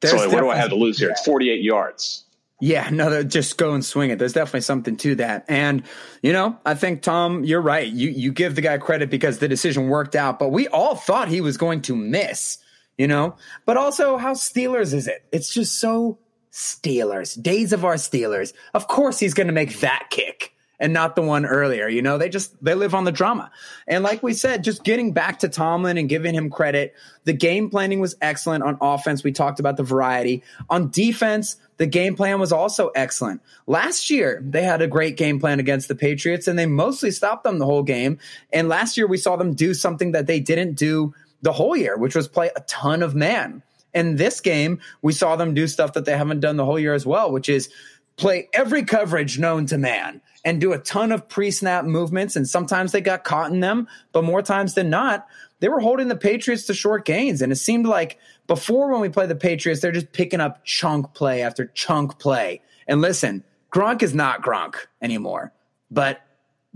There's 0.00 0.12
so 0.20 0.28
what 0.28 0.40
do 0.40 0.50
I 0.50 0.56
have 0.56 0.70
to 0.70 0.76
lose 0.76 0.98
here? 0.98 1.10
It's 1.10 1.24
48 1.24 1.62
yards. 1.62 2.24
Yeah, 2.60 2.90
no, 2.90 3.22
just 3.22 3.56
go 3.56 3.74
and 3.74 3.84
swing 3.84 4.10
it. 4.10 4.18
There's 4.18 4.32
definitely 4.32 4.62
something 4.62 4.96
to 4.98 5.14
that. 5.16 5.44
And, 5.48 5.84
you 6.22 6.32
know, 6.32 6.58
I 6.66 6.74
think 6.74 7.02
Tom, 7.02 7.44
you're 7.44 7.60
right. 7.60 7.86
You 7.86 8.08
you 8.08 8.32
give 8.32 8.56
the 8.56 8.60
guy 8.60 8.78
credit 8.78 9.10
because 9.10 9.38
the 9.38 9.46
decision 9.46 9.88
worked 9.88 10.16
out, 10.16 10.40
but 10.40 10.48
we 10.48 10.66
all 10.68 10.96
thought 10.96 11.28
he 11.28 11.40
was 11.40 11.56
going 11.56 11.82
to 11.82 11.94
miss 11.94 12.58
you 12.98 13.06
know? 13.06 13.36
But 13.64 13.76
also, 13.76 14.18
how 14.18 14.34
Steelers 14.34 14.92
is 14.92 15.08
it? 15.08 15.24
It's 15.32 15.52
just 15.52 15.80
so 15.80 16.18
Steelers. 16.52 17.40
Days 17.40 17.72
of 17.72 17.84
our 17.84 17.94
Steelers. 17.94 18.52
Of 18.74 18.88
course, 18.88 19.18
he's 19.18 19.34
going 19.34 19.46
to 19.46 19.52
make 19.52 19.80
that 19.80 20.08
kick 20.10 20.52
and 20.80 20.92
not 20.92 21.16
the 21.16 21.22
one 21.22 21.44
earlier. 21.44 21.88
You 21.88 22.02
know, 22.02 22.18
they 22.18 22.28
just 22.28 22.62
they 22.62 22.74
live 22.74 22.94
on 22.94 23.04
the 23.04 23.12
drama. 23.12 23.50
And 23.86 24.04
like 24.04 24.22
we 24.22 24.34
said, 24.34 24.64
just 24.64 24.84
getting 24.84 25.12
back 25.12 25.40
to 25.40 25.48
Tomlin 25.48 25.98
and 25.98 26.08
giving 26.08 26.34
him 26.34 26.50
credit, 26.50 26.94
the 27.24 27.32
game 27.32 27.70
planning 27.70 28.00
was 28.00 28.16
excellent 28.20 28.64
on 28.64 28.78
offense. 28.80 29.24
We 29.24 29.32
talked 29.32 29.60
about 29.60 29.76
the 29.76 29.82
variety. 29.82 30.42
On 30.70 30.90
defense, 30.90 31.56
the 31.76 31.86
game 31.86 32.16
plan 32.16 32.40
was 32.40 32.52
also 32.52 32.88
excellent. 32.88 33.40
Last 33.66 34.10
year, 34.10 34.42
they 34.44 34.62
had 34.62 34.82
a 34.82 34.88
great 34.88 35.16
game 35.16 35.38
plan 35.40 35.60
against 35.60 35.88
the 35.88 35.94
Patriots 35.94 36.48
and 36.48 36.58
they 36.58 36.66
mostly 36.66 37.10
stopped 37.10 37.44
them 37.44 37.58
the 37.58 37.66
whole 37.66 37.82
game. 37.82 38.18
And 38.52 38.68
last 38.68 38.96
year 38.96 39.06
we 39.06 39.16
saw 39.16 39.36
them 39.36 39.54
do 39.54 39.74
something 39.74 40.12
that 40.12 40.26
they 40.26 40.40
didn't 40.40 40.74
do 40.74 41.14
the 41.42 41.52
whole 41.52 41.76
year, 41.76 41.96
which 41.96 42.14
was 42.14 42.28
play 42.28 42.50
a 42.56 42.60
ton 42.62 43.02
of 43.02 43.14
man. 43.14 43.62
In 43.94 44.16
this 44.16 44.40
game, 44.40 44.80
we 45.02 45.12
saw 45.12 45.36
them 45.36 45.54
do 45.54 45.66
stuff 45.66 45.94
that 45.94 46.04
they 46.04 46.16
haven't 46.16 46.40
done 46.40 46.56
the 46.56 46.64
whole 46.64 46.78
year 46.78 46.94
as 46.94 47.06
well, 47.06 47.32
which 47.32 47.48
is 47.48 47.70
play 48.16 48.48
every 48.52 48.84
coverage 48.84 49.38
known 49.38 49.66
to 49.66 49.78
man 49.78 50.20
and 50.44 50.60
do 50.60 50.72
a 50.72 50.78
ton 50.78 51.10
of 51.12 51.28
pre 51.28 51.50
snap 51.50 51.84
movements. 51.84 52.36
And 52.36 52.48
sometimes 52.48 52.92
they 52.92 53.00
got 53.00 53.24
caught 53.24 53.50
in 53.50 53.60
them, 53.60 53.88
but 54.12 54.24
more 54.24 54.42
times 54.42 54.74
than 54.74 54.90
not, 54.90 55.26
they 55.60 55.68
were 55.68 55.80
holding 55.80 56.08
the 56.08 56.16
Patriots 56.16 56.66
to 56.66 56.74
short 56.74 57.04
gains. 57.04 57.42
And 57.42 57.50
it 57.50 57.56
seemed 57.56 57.86
like 57.86 58.18
before 58.46 58.90
when 58.90 59.00
we 59.00 59.08
play 59.08 59.26
the 59.26 59.34
Patriots, 59.34 59.80
they're 59.80 59.92
just 59.92 60.12
picking 60.12 60.40
up 60.40 60.64
chunk 60.64 61.14
play 61.14 61.42
after 61.42 61.66
chunk 61.66 62.18
play. 62.18 62.60
And 62.86 63.00
listen, 63.00 63.42
Gronk 63.72 64.02
is 64.02 64.14
not 64.14 64.42
Gronk 64.42 64.76
anymore, 65.02 65.52
but 65.90 66.20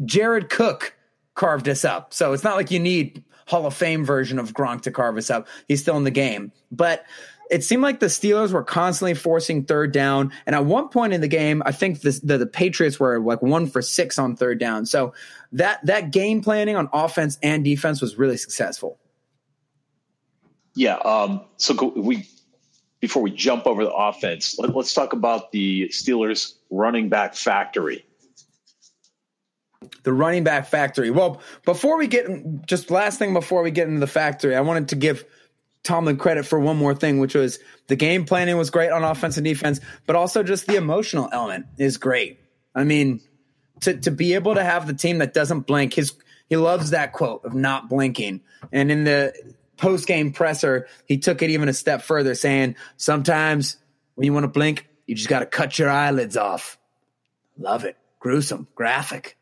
Jared 0.05 0.51
Cook 0.51 0.94
carved 1.35 1.68
us 1.68 1.85
up. 1.85 2.12
So 2.12 2.33
it's 2.33 2.44
not 2.44 2.57
like 2.57 2.70
you 2.70 2.81
need 2.81 3.22
Hall 3.53 3.67
of 3.67 3.75
Fame 3.75 4.03
version 4.03 4.38
of 4.38 4.55
Gronk 4.55 4.81
to 4.83 4.91
carve 4.91 5.19
us 5.19 5.29
up. 5.29 5.47
He's 5.69 5.83
still 5.83 5.99
in 5.99 6.05
the 6.05 6.11
game. 6.11 6.53
But 6.71 7.05
it 7.51 7.62
seemed 7.62 7.83
like 7.83 8.01
the 8.01 8.07
Steelers 8.07 8.51
were 8.51 8.65
constantly 8.65 9.12
forcing 9.12 9.65
third 9.65 9.93
down. 9.93 10.33
And 10.47 10.57
at 10.57 10.65
one 10.65 10.88
point 10.88 11.12
in 11.12 11.21
the 11.21 11.29
game, 11.29 11.62
I 11.67 11.73
think 11.73 12.01
the, 12.01 12.12
the 12.23 12.47
Patriots 12.47 12.99
were 12.99 13.21
like 13.21 13.43
one 13.43 13.67
for 13.67 13.83
six 13.83 14.19
on 14.19 14.37
third 14.37 14.59
down. 14.59 14.87
So 14.87 15.12
that 15.53 15.85
that 15.85 16.12
game 16.12 16.41
planning 16.41 16.77
on 16.77 16.88
offense 16.95 17.38
and 17.43 17.62
defense 17.62 18.01
was 18.01 18.17
really 18.17 18.38
successful. 18.38 18.99
Yeah. 20.75 20.97
Um, 20.97 21.43
so 21.59 21.93
we 21.95 22.27
before 23.01 23.23
we 23.23 23.33
jump 23.33 23.67
over 23.67 23.85
the 23.85 23.93
offense, 23.93 24.59
let, 24.59 24.75
us 24.75 24.95
talk 24.95 25.12
about 25.12 25.53
the 25.53 25.88
Steelers 25.88 26.55
running 26.71 27.11
back 27.11 27.35
factory 27.35 28.07
the 30.03 30.13
running 30.13 30.45
back 30.45 30.67
factory. 30.67 31.11
Well, 31.11 31.41
before 31.65 31.97
we 31.97 32.07
get 32.07 32.27
just 32.67 32.91
last 32.91 33.19
thing 33.19 33.33
before 33.33 33.63
we 33.63 33.71
get 33.71 33.89
into 33.89 34.01
the 34.01 34.07
factory, 34.07 34.57
I 34.57 34.61
wanted 34.61 34.89
to 34.89 34.97
give 34.97 35.25
Tomlin 35.83 36.17
credit 36.17 36.45
for 36.47 36.59
one 36.59 36.77
more 36.77 36.95
thing, 36.95 37.19
which 37.19 37.35
was 37.35 37.59
the 37.89 37.97
game 37.97 38.25
planning 38.25 38.57
was 38.57 38.71
great 38.71 38.91
on 38.91 39.03
offense 39.05 39.37
and 39.37 39.45
defense, 39.45 39.81
but 40.07 40.17
also 40.17 40.43
just 40.43 40.67
the 40.67 40.77
emotional 40.77 41.29
element 41.33 41.67
is 41.79 41.97
great. 41.97 42.41
I 42.75 42.85
mean, 42.85 43.21
to 43.81 43.97
to 43.99 44.11
be 44.11 44.35
able 44.35 44.55
to 44.55 44.65
have 44.65 44.87
the 44.87 44.95
team 44.95 45.19
that 45.19 45.35
doesn't 45.35 45.61
blink, 45.61 45.95
his 45.95 46.13
he 46.49 46.57
loves 46.57 46.91
that 46.91 47.13
quote 47.13 47.45
of 47.45 47.55
not 47.55 47.89
blinking. 47.89 48.43
And 48.71 48.91
in 48.91 49.05
the 49.05 49.35
post 49.77 50.07
game 50.07 50.33
presser, 50.33 50.87
he 51.07 51.19
took 51.19 51.43
it 51.43 51.51
even 51.51 51.69
a 51.69 51.73
step 51.73 52.03
further, 52.03 52.35
saying, 52.35 52.77
Sometimes 52.97 53.77
when 54.15 54.27
you 54.27 54.33
want 54.33 54.45
to 54.45 54.49
blink, 54.49 54.87
you 55.07 55.15
just 55.15 55.29
got 55.29 55.41
to 55.41 55.47
cut 55.47 55.79
your 55.79 55.91
eyelids 55.91 56.37
off. 56.37 56.79
Love 57.59 57.85
it. 57.85 57.97
Gruesome, 58.21 58.69
graphic 58.75 59.37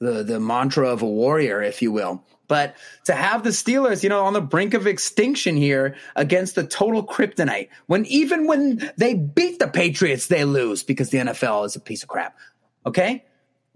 the 0.00 0.22
the 0.22 0.40
mantra 0.40 0.88
of 0.88 1.02
a 1.02 1.06
warrior, 1.06 1.62
if 1.62 1.80
you 1.82 1.92
will. 1.92 2.24
But 2.48 2.74
to 3.04 3.12
have 3.12 3.44
the 3.44 3.50
Steelers, 3.50 4.02
you 4.02 4.08
know, 4.08 4.24
on 4.24 4.32
the 4.32 4.40
brink 4.40 4.74
of 4.74 4.88
extinction 4.88 5.56
here 5.56 5.94
against 6.16 6.56
the 6.56 6.66
total 6.66 7.06
kryptonite, 7.06 7.68
when 7.86 8.04
even 8.06 8.48
when 8.48 8.90
they 8.96 9.14
beat 9.14 9.60
the 9.60 9.68
Patriots, 9.68 10.26
they 10.26 10.44
lose 10.44 10.82
because 10.82 11.10
the 11.10 11.18
NFL 11.18 11.64
is 11.66 11.76
a 11.76 11.80
piece 11.80 12.02
of 12.02 12.08
crap. 12.08 12.36
Okay? 12.84 13.24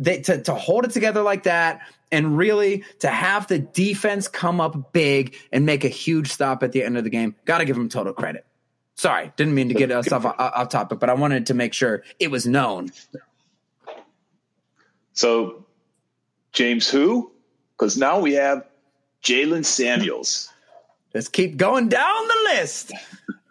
They, 0.00 0.22
to, 0.22 0.42
to 0.42 0.54
hold 0.54 0.84
it 0.84 0.90
together 0.90 1.22
like 1.22 1.44
that 1.44 1.82
and 2.10 2.36
really 2.36 2.82
to 2.98 3.08
have 3.08 3.46
the 3.46 3.60
defense 3.60 4.26
come 4.26 4.60
up 4.60 4.92
big 4.92 5.36
and 5.52 5.64
make 5.64 5.84
a 5.84 5.88
huge 5.88 6.32
stop 6.32 6.64
at 6.64 6.72
the 6.72 6.82
end 6.82 6.98
of 6.98 7.04
the 7.04 7.10
game, 7.10 7.36
got 7.44 7.58
to 7.58 7.64
give 7.64 7.76
them 7.76 7.88
total 7.88 8.12
credit. 8.12 8.44
Sorry, 8.96 9.32
didn't 9.36 9.54
mean 9.54 9.68
to 9.68 9.74
get 9.74 9.92
us 9.92 10.10
off, 10.10 10.24
off 10.24 10.68
topic, 10.68 10.98
but 10.98 11.10
I 11.10 11.14
wanted 11.14 11.46
to 11.46 11.54
make 11.54 11.74
sure 11.74 12.02
it 12.18 12.32
was 12.32 12.44
known 12.44 12.90
So, 15.12 15.64
James, 16.54 16.88
who? 16.88 17.30
Because 17.76 17.98
now 17.98 18.20
we 18.20 18.32
have 18.34 18.64
Jaylen 19.22 19.64
Samuels. 19.64 20.48
Let's 21.12 21.28
keep 21.28 21.56
going 21.56 21.88
down 21.88 22.28
the 22.28 22.54
list. 22.54 22.92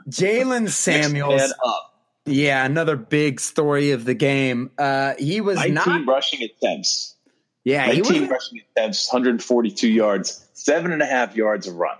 Jaylen 0.09 0.69
Samuels. 0.69 1.39
Next 1.39 1.53
up. 1.65 1.93
Yeah, 2.25 2.65
another 2.65 2.95
big 2.95 3.41
story 3.41 3.91
of 3.91 4.05
the 4.05 4.13
game. 4.13 4.71
Uh, 4.77 5.13
he 5.19 5.41
was 5.41 5.57
19 5.57 5.75
not. 5.75 6.07
rushing 6.07 6.41
attempts. 6.41 7.15
Yeah, 7.65 7.85
he 7.91 8.01
19 8.01 8.21
was. 8.21 8.29
rushing 8.29 8.61
attempts, 8.75 9.11
142 9.11 9.89
yards, 9.89 10.47
seven 10.53 10.91
and 10.93 11.01
a 11.01 11.05
half 11.05 11.35
yards 11.35 11.67
a 11.67 11.73
run. 11.73 11.97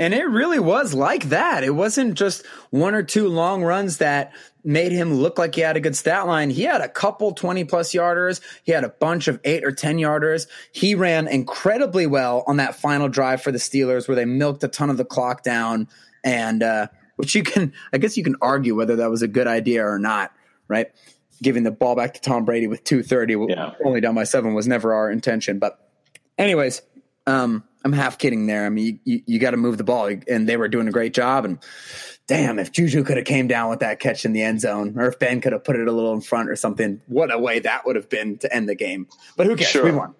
And 0.00 0.12
it 0.14 0.24
really 0.28 0.58
was 0.58 0.94
like 0.94 1.28
that. 1.28 1.62
It 1.62 1.74
wasn't 1.74 2.14
just 2.14 2.44
one 2.70 2.94
or 2.94 3.02
two 3.02 3.28
long 3.28 3.62
runs 3.62 3.98
that 3.98 4.32
made 4.64 4.92
him 4.92 5.14
look 5.14 5.38
like 5.38 5.54
he 5.54 5.60
had 5.60 5.76
a 5.76 5.80
good 5.80 5.94
stat 5.94 6.26
line. 6.26 6.48
He 6.50 6.62
had 6.62 6.80
a 6.80 6.88
couple 6.88 7.32
20 7.32 7.64
plus 7.64 7.92
yarders. 7.92 8.40
He 8.64 8.72
had 8.72 8.82
a 8.82 8.88
bunch 8.88 9.28
of 9.28 9.38
eight 9.44 9.62
or 9.62 9.72
10 9.72 9.98
yarders. 9.98 10.46
He 10.72 10.94
ran 10.94 11.28
incredibly 11.28 12.06
well 12.06 12.44
on 12.46 12.56
that 12.56 12.74
final 12.76 13.08
drive 13.08 13.42
for 13.42 13.52
the 13.52 13.58
Steelers 13.58 14.08
where 14.08 14.14
they 14.14 14.24
milked 14.24 14.64
a 14.64 14.68
ton 14.68 14.88
of 14.90 14.96
the 14.96 15.04
clock 15.04 15.42
down. 15.42 15.86
And, 16.24 16.62
uh, 16.62 16.88
which 17.16 17.34
you 17.34 17.42
can, 17.42 17.74
I 17.92 17.98
guess 17.98 18.16
you 18.16 18.24
can 18.24 18.36
argue 18.40 18.74
whether 18.74 18.96
that 18.96 19.10
was 19.10 19.20
a 19.20 19.28
good 19.28 19.46
idea 19.46 19.86
or 19.86 19.98
not, 19.98 20.32
right? 20.68 20.90
Giving 21.42 21.62
the 21.62 21.70
ball 21.70 21.94
back 21.94 22.14
to 22.14 22.20
Tom 22.22 22.46
Brady 22.46 22.66
with 22.66 22.84
230, 22.84 23.36
Yeah. 23.50 23.72
only 23.84 24.00
down 24.00 24.14
by 24.14 24.24
seven 24.24 24.54
was 24.54 24.66
never 24.66 24.94
our 24.94 25.10
intention. 25.10 25.58
But, 25.58 25.78
anyways, 26.38 26.80
um, 27.26 27.64
I'm 27.84 27.92
half 27.92 28.18
kidding 28.18 28.46
there. 28.46 28.66
I 28.66 28.68
mean, 28.68 29.00
you, 29.04 29.14
you, 29.14 29.22
you 29.26 29.38
got 29.38 29.52
to 29.52 29.56
move 29.56 29.78
the 29.78 29.84
ball, 29.84 30.10
and 30.28 30.48
they 30.48 30.56
were 30.56 30.68
doing 30.68 30.86
a 30.88 30.90
great 30.90 31.14
job. 31.14 31.44
And 31.44 31.58
damn, 32.26 32.58
if 32.58 32.72
Juju 32.72 33.04
could 33.04 33.16
have 33.16 33.26
came 33.26 33.48
down 33.48 33.70
with 33.70 33.80
that 33.80 34.00
catch 34.00 34.24
in 34.24 34.32
the 34.32 34.42
end 34.42 34.60
zone, 34.60 34.94
or 34.98 35.06
if 35.06 35.18
Ben 35.18 35.40
could 35.40 35.52
have 35.52 35.64
put 35.64 35.76
it 35.76 35.88
a 35.88 35.92
little 35.92 36.12
in 36.12 36.20
front 36.20 36.50
or 36.50 36.56
something, 36.56 37.00
what 37.06 37.32
a 37.32 37.38
way 37.38 37.58
that 37.60 37.86
would 37.86 37.96
have 37.96 38.08
been 38.08 38.38
to 38.38 38.54
end 38.54 38.68
the 38.68 38.74
game. 38.74 39.08
But 39.36 39.46
who 39.46 39.56
cares? 39.56 39.70
Sure. 39.70 39.84
We 39.84 39.92
won. 39.92 40.14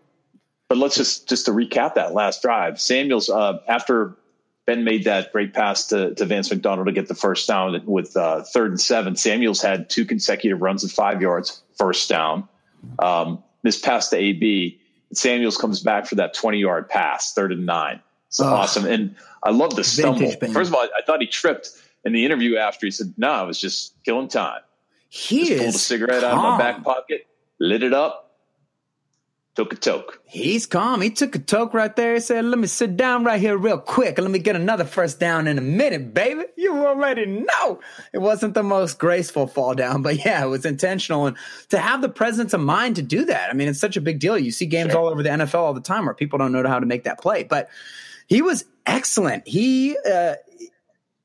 But 0.69 0.79
let's 0.79 0.97
just 0.97 1.29
just 1.29 1.47
to 1.47 1.53
recap 1.53 1.95
that 1.95 2.15
last 2.15 2.43
drive. 2.43 2.81
Samuels, 2.81 3.29
uh, 3.29 3.59
after 3.69 4.17
Ben 4.67 4.85
made 4.85 5.05
that 5.05 5.33
great 5.33 5.53
pass 5.53 5.89
to, 5.89 6.15
to 6.15 6.25
Vance 6.25 6.51
McDonald 6.51 6.87
to 6.87 6.93
get 6.93 7.09
the 7.09 7.15
first 7.15 7.49
down 7.49 7.83
with 7.87 8.17
uh, 8.17 8.43
third 8.45 8.71
and 8.71 8.81
seven, 8.81 9.17
Samuels 9.17 9.61
had 9.61 9.91
two 9.91 10.05
consecutive 10.05 10.63
runs 10.63 10.85
of 10.85 10.93
five 10.93 11.21
yards, 11.21 11.63
first 11.77 12.09
down. 12.09 12.49
Um, 12.99 13.43
this 13.63 13.79
pass 13.79 14.09
to 14.11 14.17
AB, 14.17 14.80
Samuels 15.13 15.57
comes 15.57 15.81
back 15.81 16.07
for 16.07 16.15
that 16.17 16.35
20 16.35 16.59
yard 16.59 16.89
pass, 16.89 17.33
third 17.33 17.53
and 17.53 17.67
nine. 17.67 18.01
It's 18.29 18.41
Ugh. 18.41 18.47
awesome. 18.47 18.87
And 18.87 19.17
I 19.43 19.51
love 19.51 19.75
the 19.75 19.85
stumble. 19.85 20.31
First 20.53 20.71
of 20.71 20.75
all, 20.75 20.83
I 20.97 21.03
thought 21.05 21.21
he 21.21 21.27
tripped 21.27 21.71
in 22.05 22.13
the 22.13 22.25
interview 22.25 22.57
after. 22.57 22.87
He 22.87 22.91
said, 22.91 23.13
No, 23.17 23.31
I 23.31 23.43
was 23.43 23.61
just 23.61 23.95
killing 24.05 24.29
time. 24.29 24.61
He 25.09 25.47
Just 25.47 25.61
pulled 25.61 25.75
a 25.75 25.79
cigarette 25.79 26.25
out 26.25 26.33
of 26.33 26.39
my 26.39 26.59
back 26.59 26.85
pocket, 26.85 27.27
lit 27.59 27.83
it 27.83 27.93
up, 27.93 28.30
took 29.61 29.75
a 29.75 29.77
toke. 29.77 30.23
He's 30.25 30.65
calm. 30.65 31.03
He 31.03 31.11
took 31.11 31.35
a 31.35 31.39
toke 31.39 31.75
right 31.75 31.95
there. 31.95 32.15
He 32.15 32.21
said, 32.21 32.47
Let 32.47 32.59
me 32.59 32.67
sit 32.67 32.97
down 32.97 33.25
right 33.25 33.39
here 33.39 33.59
real 33.59 33.77
quick 33.77 34.17
and 34.17 34.25
let 34.25 34.31
me 34.31 34.39
get 34.39 34.57
another 34.57 34.85
first 34.87 35.21
down 35.21 35.47
in 35.47 35.59
a 35.59 35.61
minute, 35.61 36.15
baby. 36.15 36.45
You 36.57 36.87
already 36.87 37.27
know. 37.27 37.81
It 38.13 38.19
wasn't 38.19 38.55
the 38.55 38.63
most 38.63 38.99
graceful 38.99 39.47
fall 39.47 39.75
down, 39.75 40.03
but 40.03 40.25
yeah, 40.25 40.43
it 40.45 40.49
was 40.49 40.65
intentional. 40.67 41.27
And 41.27 41.37
to 41.71 41.79
have 41.79 42.01
the 42.03 42.09
presence 42.09 42.53
of 42.55 42.61
mind 42.61 42.97
to 42.97 43.03
do 43.03 43.25
that, 43.27 43.51
I 43.51 43.55
mean, 43.55 43.69
it's 43.69 43.81
such 43.81 43.97
a 43.97 44.01
big 44.01 44.19
deal. 44.19 44.39
You 44.39 44.51
see 44.51 44.67
games 44.67 44.93
Sure. 44.93 45.01
all 45.01 45.09
over 45.09 45.23
the 45.23 45.31
NFL 45.31 45.55
all 45.59 45.75
the 45.75 45.81
time 45.81 46.05
where 46.07 46.15
people 46.15 46.39
don't 46.39 46.53
know 46.53 46.67
how 46.67 46.79
to 46.79 46.87
make 46.87 47.05
that 47.05 47.21
play. 47.21 47.43
But 47.45 47.69
he 48.27 48.41
was 48.43 48.65
excellent. 48.87 49.47
He, 49.49 49.97
uh, 50.11 50.35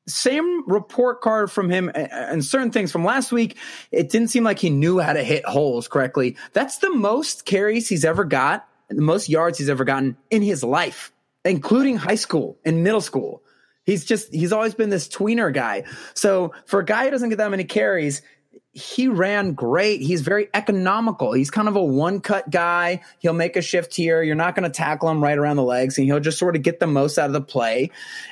same 0.08 0.68
report 0.68 1.22
card 1.22 1.52
from 1.52 1.70
him 1.70 1.92
and- 1.94 2.44
certain 2.46 2.72
things 2.72 2.92
from 2.92 3.04
last 3.04 3.32
week. 3.32 3.58
It 3.92 4.10
didn't 4.10 4.30
seem 4.30 4.44
like 4.44 4.60
he 4.60 4.70
knew 4.70 5.00
how 5.00 5.14
to 5.14 5.24
hit 5.24 5.46
holes 5.46 5.88
correctly. 5.88 6.38
That's 6.54 6.78
the 6.78 6.92
most 6.92 7.46
carries 7.46 7.90
he's 7.90 8.06
ever 8.06 8.24
got, 8.24 8.68
the 8.90 9.02
most 9.02 9.30
yards 9.30 9.58
he's 9.58 9.70
ever 9.70 9.84
gotten 9.84 10.18
in 10.30 10.42
his 10.42 10.64
life, 10.64 11.12
including 11.44 11.98
high 11.98 12.16
school 12.16 12.58
and 12.64 12.84
middle 12.84 13.02
school. 13.02 13.42
He's 13.86 14.04
just, 14.04 14.34
he's 14.34 14.52
always 14.52 14.74
been 14.74 14.90
this 14.90 15.08
tweener 15.08 15.54
guy. 15.54 15.84
So 16.16 16.54
for 16.66 16.80
a 16.80 16.86
guy 16.86 17.06
who 17.06 17.12
doesn't 17.12 17.30
get 17.30 17.38
that 17.38 17.52
many 17.52 17.66
carries, 17.66 18.24
he 18.72 19.08
ran 19.08 19.54
great. 19.54 20.02
He's 20.02 20.22
very 20.22 20.50
economical. 20.54 21.32
He's 21.32 21.50
kind 21.50 21.70
of 21.70 21.78
a 21.78 21.84
one 21.84 22.20
cut 22.20 22.50
guy. 22.50 23.02
He'll 23.20 23.34
make 23.34 23.56
a 23.56 23.62
shift 23.62 23.96
here. 23.96 24.22
You're 24.22 24.36
not 24.36 24.54
going 24.54 24.70
to 24.70 24.76
tackle 24.76 25.10
him 25.10 25.24
right 25.24 25.38
around 25.38 25.56
the 25.56 25.64
legs, 25.64 25.98
and 25.98 26.06
he'll 26.06 26.20
just 26.20 26.38
sort 26.38 26.58
of 26.58 26.62
get 26.62 26.82
the 26.82 26.88
most 26.88 27.18
out 27.18 27.28
of 27.28 27.34
the 27.34 27.42
play. 27.42 27.92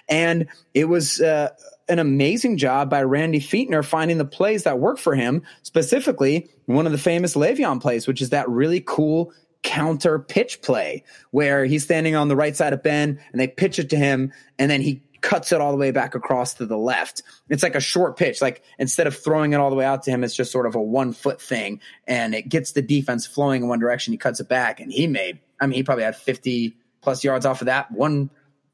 And 0.10 0.48
it 0.74 0.90
was 0.90 1.22
uh, 1.22 1.50
an 1.88 2.00
amazing 2.00 2.58
job 2.58 2.90
by 2.90 3.04
Randy 3.04 3.40
Fichtner 3.40 3.86
finding 3.86 4.18
the 4.18 4.26
plays 4.26 4.64
that 4.64 4.80
work 4.80 4.98
for 4.98 5.16
him, 5.16 5.44
specifically 5.62 6.50
one 6.66 6.86
of 6.86 6.92
the 6.92 6.98
famous 6.98 7.36
Le'Veon 7.36 7.82
plays, 7.82 8.06
which 8.06 8.22
is 8.22 8.32
that 8.32 8.50
really 8.50 8.82
cool 8.86 9.32
counter 9.62 10.20
pitch 10.20 10.62
play 10.62 11.06
where 11.32 11.64
he's 11.64 11.86
standing 11.86 12.16
on 12.16 12.28
the 12.28 12.36
right 12.36 12.56
side 12.56 12.74
of 12.74 12.84
Ben 12.84 13.18
and 13.32 13.40
they 13.40 13.48
pitch 13.48 13.80
it 13.80 13.90
to 13.92 13.96
him, 13.96 14.34
and 14.60 14.70
then 14.70 14.82
he 14.82 15.02
cuts 15.24 15.52
it 15.52 15.62
all 15.62 15.72
the 15.72 15.78
way 15.78 15.90
back 15.90 16.14
across 16.14 16.54
to 16.56 16.66
the 16.68 16.78
left. 16.78 17.24
It's 17.50 17.64
like 17.64 17.74
a 17.74 17.80
short 17.80 18.18
pitch. 18.18 18.42
Like 18.42 18.62
instead 18.78 19.08
of 19.08 19.18
throwing 19.18 19.54
it 19.54 19.56
all 19.56 19.72
the 19.72 19.76
way 19.76 19.86
out 19.86 20.04
to 20.04 20.12
him, 20.12 20.24
it's 20.24 20.36
just 20.36 20.52
sort 20.52 20.68
of 20.68 20.76
a 20.76 20.82
one 20.82 21.14
foot 21.14 21.42
thing 21.42 21.80
and 22.06 22.36
it 22.36 22.50
gets 22.50 22.74
the 22.74 22.82
defense 22.84 23.26
flowing 23.26 23.64
in 23.64 23.70
one 23.70 23.80
direction. 23.80 24.14
He 24.14 24.18
cuts 24.18 24.40
it 24.40 24.50
back 24.50 24.80
and 24.80 24.92
he 24.92 25.08
made, 25.08 25.40
I 25.60 25.66
mean, 25.66 25.76
he 25.76 25.84
probably 25.84 26.04
had 26.04 26.16
50 26.16 26.78
plus 27.02 27.24
yards 27.24 27.46
off 27.46 27.62
of 27.62 27.66
that 27.66 27.92
one 27.92 28.30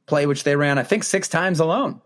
play, 0.08 0.26
which 0.26 0.44
they 0.44 0.56
ran, 0.56 0.78
I 0.78 0.84
think 0.84 1.04
six 1.04 1.30
times 1.30 1.60
alone. 1.60 2.02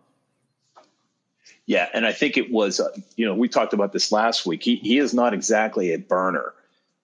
Yeah, 1.65 1.87
and 1.93 2.05
I 2.05 2.11
think 2.11 2.35
it 2.37 2.51
was, 2.51 2.81
uh, 2.81 2.89
you 3.15 3.25
know, 3.25 3.33
we 3.33 3.47
talked 3.47 3.73
about 3.73 3.93
this 3.93 4.11
last 4.11 4.45
week. 4.45 4.61
He 4.61 4.75
he 4.75 4.97
is 4.97 5.13
not 5.13 5.33
exactly 5.33 5.93
a 5.93 5.97
burner. 5.97 6.53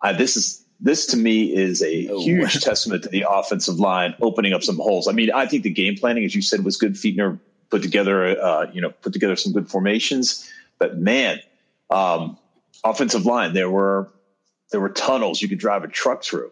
Uh, 0.02 0.12
this 0.12 0.36
is 0.36 0.66
this 0.80 1.06
to 1.08 1.18
me 1.18 1.54
is 1.54 1.82
a 1.82 2.08
Oh. 2.10 2.22
huge 2.22 2.62
testament 2.62 3.04
to 3.04 3.10
the 3.10 3.26
offensive 3.30 3.80
line 3.80 4.16
opening 4.22 4.54
up 4.54 4.64
some 4.64 4.78
holes. 4.78 5.08
I 5.08 5.12
mean, 5.12 5.32
I 5.32 5.46
think 5.46 5.64
the 5.64 5.70
game 5.70 5.96
planning, 5.96 6.24
as 6.26 6.34
you 6.34 6.42
said, 6.42 6.64
was 6.64 6.78
good. 6.78 6.94
Fichtner 6.94 7.38
put 7.70 7.82
together, 7.82 8.40
uh, 8.42 8.72
you 8.74 8.82
know, 8.82 8.90
put 8.90 9.14
together 9.14 9.36
some 9.36 9.52
good 9.54 9.70
formations. 9.70 10.50
But 10.80 10.98
man, 10.98 11.40
um, 11.90 12.38
offensive 12.84 13.26
line, 13.26 13.54
there 13.54 13.70
were 13.70 14.10
there 14.72 14.80
were 14.80 14.90
tunnels 14.90 15.42
you 15.42 15.50
could 15.50 15.58
drive 15.60 15.84
a 15.84 15.88
truck 15.88 16.24
through. 16.24 16.52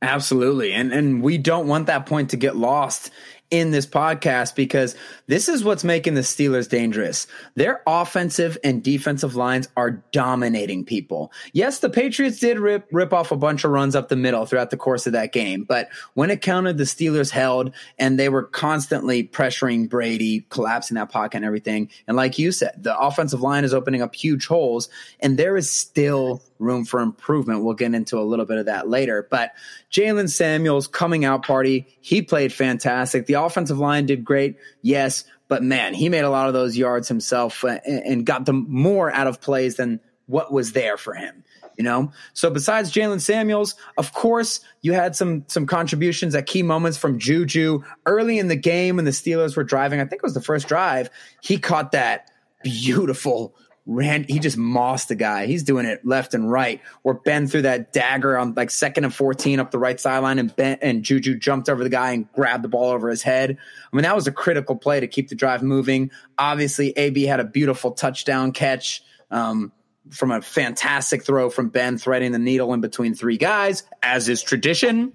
Absolutely. 0.00 0.72
And 0.72 0.92
and 0.92 1.22
we 1.22 1.38
don't 1.38 1.68
want 1.68 1.86
that 1.86 2.06
point 2.06 2.30
to 2.30 2.36
get 2.36 2.56
lost 2.56 3.10
in 3.52 3.70
this 3.70 3.86
podcast 3.86 4.56
because 4.56 4.96
this 5.26 5.46
is 5.46 5.62
what's 5.62 5.84
making 5.84 6.14
the 6.14 6.22
Steelers 6.22 6.68
dangerous. 6.68 7.26
Their 7.54 7.82
offensive 7.86 8.56
and 8.64 8.82
defensive 8.82 9.36
lines 9.36 9.68
are 9.76 10.02
dominating 10.10 10.86
people. 10.86 11.30
Yes, 11.52 11.80
the 11.80 11.90
Patriots 11.90 12.40
did 12.40 12.58
rip 12.58 12.88
rip 12.90 13.12
off 13.12 13.30
a 13.30 13.36
bunch 13.36 13.64
of 13.64 13.70
runs 13.70 13.94
up 13.94 14.08
the 14.08 14.16
middle 14.16 14.46
throughout 14.46 14.70
the 14.70 14.78
course 14.78 15.06
of 15.06 15.12
that 15.12 15.32
game, 15.32 15.64
but 15.64 15.90
when 16.14 16.30
it 16.30 16.40
counted, 16.40 16.78
the 16.78 16.84
Steelers 16.84 17.30
held 17.30 17.72
and 17.98 18.18
they 18.18 18.30
were 18.30 18.44
constantly 18.44 19.22
pressuring 19.22 19.88
Brady, 19.88 20.46
collapsing 20.48 20.94
that 20.94 21.10
pocket 21.10 21.36
and 21.36 21.44
everything. 21.44 21.90
And 22.08 22.16
like 22.16 22.38
you 22.38 22.52
said, 22.52 22.82
the 22.82 22.98
offensive 22.98 23.42
line 23.42 23.64
is 23.64 23.74
opening 23.74 24.00
up 24.00 24.14
huge 24.14 24.46
holes 24.46 24.88
and 25.20 25.38
there 25.38 25.58
is 25.58 25.70
still 25.70 26.42
room 26.62 26.84
for 26.84 27.00
improvement. 27.00 27.64
We'll 27.64 27.74
get 27.74 27.94
into 27.94 28.18
a 28.18 28.22
little 28.22 28.46
bit 28.46 28.58
of 28.58 28.66
that 28.66 28.88
later. 28.88 29.26
But 29.30 29.52
Jaylen 29.90 30.30
Samuels 30.30 30.86
coming 30.86 31.24
out 31.24 31.44
party, 31.44 31.86
he 32.00 32.22
played 32.22 32.52
fantastic. 32.52 33.26
The 33.26 33.34
offensive 33.34 33.78
line 33.78 34.06
did 34.06 34.24
great, 34.24 34.56
yes, 34.80 35.24
but 35.48 35.62
man, 35.62 35.92
he 35.92 36.08
made 36.08 36.24
a 36.24 36.30
lot 36.30 36.48
of 36.48 36.54
those 36.54 36.76
yards 36.76 37.08
himself 37.08 37.64
uh, 37.64 37.78
and, 37.84 38.02
and 38.04 38.26
got 38.26 38.46
them 38.46 38.64
more 38.68 39.12
out 39.12 39.26
of 39.26 39.40
plays 39.40 39.76
than 39.76 40.00
what 40.26 40.52
was 40.52 40.72
there 40.72 40.96
for 40.96 41.14
him. 41.14 41.44
You 41.76 41.84
know, 41.84 42.12
so 42.34 42.50
besides 42.50 42.92
Jaylen 42.92 43.20
Samuels, 43.20 43.74
of 43.96 44.12
course, 44.12 44.60
you 44.82 44.92
had 44.92 45.16
some 45.16 45.44
some 45.48 45.66
contributions 45.66 46.34
at 46.34 46.46
key 46.46 46.62
moments 46.62 46.98
from 46.98 47.18
Juju 47.18 47.82
early 48.04 48.38
in 48.38 48.48
the 48.48 48.56
game 48.56 48.96
when 48.96 49.06
the 49.06 49.10
Steelers 49.10 49.56
were 49.56 49.64
driving. 49.64 49.98
I 49.98 50.04
think 50.04 50.20
it 50.20 50.22
was 50.22 50.34
the 50.34 50.42
first 50.42 50.68
drive. 50.68 51.08
He 51.40 51.58
caught 51.58 51.92
that 51.92 52.30
beautiful 52.62 53.54
ran 53.84 54.24
he 54.24 54.38
just 54.38 54.56
mossed 54.56 55.08
the 55.08 55.14
guy. 55.14 55.46
He's 55.46 55.62
doing 55.62 55.86
it 55.86 56.04
left 56.04 56.34
and 56.34 56.50
right. 56.50 56.80
Or 57.02 57.14
Ben 57.14 57.46
threw 57.48 57.62
that 57.62 57.92
dagger 57.92 58.38
on 58.38 58.54
like 58.54 58.70
second 58.70 59.04
and 59.04 59.14
14 59.14 59.58
up 59.58 59.70
the 59.70 59.78
right 59.78 59.98
sideline 59.98 60.38
and 60.38 60.54
Ben 60.54 60.78
and 60.80 61.02
Juju 61.02 61.36
jumped 61.36 61.68
over 61.68 61.82
the 61.82 61.90
guy 61.90 62.12
and 62.12 62.30
grabbed 62.32 62.62
the 62.62 62.68
ball 62.68 62.90
over 62.90 63.08
his 63.08 63.22
head. 63.22 63.50
I 63.50 63.96
mean, 63.96 64.04
that 64.04 64.14
was 64.14 64.26
a 64.26 64.32
critical 64.32 64.76
play 64.76 65.00
to 65.00 65.08
keep 65.08 65.28
the 65.28 65.34
drive 65.34 65.62
moving. 65.62 66.10
Obviously, 66.38 66.90
AB 66.96 67.24
had 67.24 67.40
a 67.40 67.44
beautiful 67.44 67.92
touchdown 67.92 68.52
catch. 68.52 69.02
Um, 69.30 69.72
from 70.10 70.30
a 70.30 70.42
fantastic 70.42 71.24
throw 71.24 71.48
from 71.48 71.68
Ben, 71.68 71.96
threading 71.96 72.32
the 72.32 72.38
needle 72.38 72.74
in 72.74 72.80
between 72.80 73.14
three 73.14 73.36
guys, 73.36 73.84
as 74.02 74.28
is 74.28 74.42
tradition. 74.42 75.12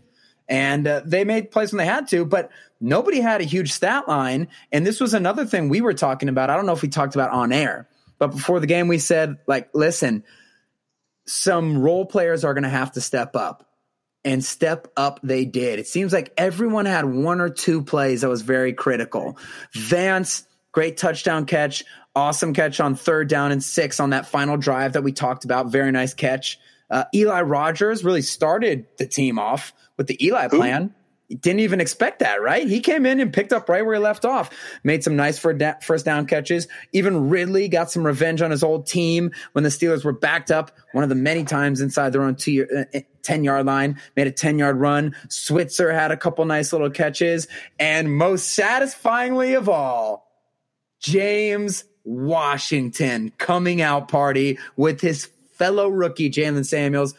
And 0.49 0.88
uh, 0.88 1.01
they 1.06 1.25
made 1.25 1.51
plays 1.51 1.73
when 1.73 1.77
they 1.77 1.86
had 1.86 2.08
to, 2.10 2.25
but 2.25 2.49
nobody 2.80 3.19
had 3.19 3.41
a 3.41 3.43
huge 3.43 3.73
stat 3.73 4.08
line. 4.08 4.47
And 4.71 4.88
this 4.88 4.99
was 4.99 5.13
another 5.13 5.45
thing 5.45 5.67
we 5.67 5.82
were 5.82 5.93
talking 5.93 6.30
about. 6.30 6.49
I 6.49 6.56
don't 6.56 6.65
know 6.65 6.73
if 6.73 6.82
we 6.82 6.88
talked 6.88 7.15
about 7.15 7.32
on 7.32 7.51
air, 7.51 7.88
but 8.19 8.32
before 8.32 8.60
the 8.60 8.67
game, 8.67 8.88
we 8.88 8.97
said, 8.97 9.38
like, 9.47 9.69
listen, 9.73 10.23
some 11.25 11.77
role 11.77 12.06
players 12.06 12.43
are 12.43 12.53
going 12.53 12.63
to 12.63 12.69
have 12.69 12.93
to 12.93 13.01
step 13.01 13.36
up. 13.36 13.63
And 14.25 14.43
step 14.43 14.89
up 14.97 15.21
they 15.23 15.45
did. 15.45 15.80
It 15.80 15.88
seems 15.88 16.12
like 16.12 16.34
everyone 16.38 16.86
had 16.86 17.06
one 17.06 17.39
or 17.39 17.49
two 17.49 17.82
plays 17.82 18.21
that 18.21 18.27
was 18.30 18.41
very 18.41 18.73
critical. 18.73 19.38
Vance, 19.73 20.45
great 20.73 20.97
touchdown 20.97 21.45
catch, 21.45 21.86
awesome 22.13 22.53
catch 22.53 22.82
on 22.82 22.95
third 22.95 23.30
down 23.30 23.53
and 23.53 23.63
six 23.63 24.01
on 24.01 24.10
that 24.10 24.25
final 24.25 24.58
drive 24.58 24.93
that 24.93 25.03
we 25.03 25.13
talked 25.13 25.45
about. 25.45 25.67
Very 25.67 25.91
nice 25.91 26.13
catch. 26.13 26.60
Uh, 26.89 27.06
Eli 27.13 27.41
Rogers 27.41 28.03
really 28.03 28.21
started 28.21 28.88
the 28.97 29.06
team 29.06 29.39
off 29.39 29.71
with 29.97 30.08
the 30.08 30.25
Eli 30.25 30.49
plan. 30.49 30.93
Didn't 31.29 31.59
even 31.59 31.81
expect 31.81 32.19
that, 32.19 32.41
right? 32.41 32.65
He 32.65 32.79
came 32.79 33.05
in 33.05 33.19
and 33.19 33.33
picked 33.33 33.51
up 33.51 33.67
right 33.67 33.85
where 33.85 33.95
he 33.95 34.01
left 34.01 34.23
off. 34.23 34.49
Made 34.85 35.03
some 35.03 35.17
nice 35.17 35.37
first 35.37 36.05
down 36.05 36.25
catches. 36.25 36.69
Even 36.93 37.29
Ridley 37.29 37.67
got 37.67 37.91
some 37.91 38.05
revenge 38.05 38.41
on 38.41 38.49
his 38.49 38.63
old 38.63 38.87
team 38.87 39.31
when 39.51 39.63
the 39.63 39.69
Steelers 39.69 40.05
were 40.05 40.13
backed 40.13 40.51
up 40.51 40.71
one 40.93 41.03
of 41.03 41.09
the 41.09 41.15
many 41.15 41.43
times 41.43 41.81
inside 41.81 42.13
their 42.13 42.21
own 42.21 42.35
two, 42.35 42.65
uh, 42.93 42.99
10 43.23 43.43
yard 43.43 43.65
line, 43.65 43.99
made 44.15 44.27
a 44.27 44.31
10 44.31 44.57
yard 44.57 44.77
run. 44.77 45.15
Switzer 45.27 45.91
had 45.91 46.11
a 46.11 46.17
couple 46.17 46.45
nice 46.45 46.71
little 46.71 46.89
catches. 46.89 47.49
And 47.77 48.15
most 48.15 48.53
satisfyingly 48.53 49.53
of 49.55 49.67
all, 49.67 50.31
James 51.01 51.83
Washington 52.05 53.33
coming 53.37 53.81
out 53.81 54.07
party 54.07 54.59
with 54.77 55.01
his 55.01 55.29
fellow 55.55 55.89
rookie, 55.89 56.29
Jaylen 56.29 56.65
Samuels. 56.65 57.15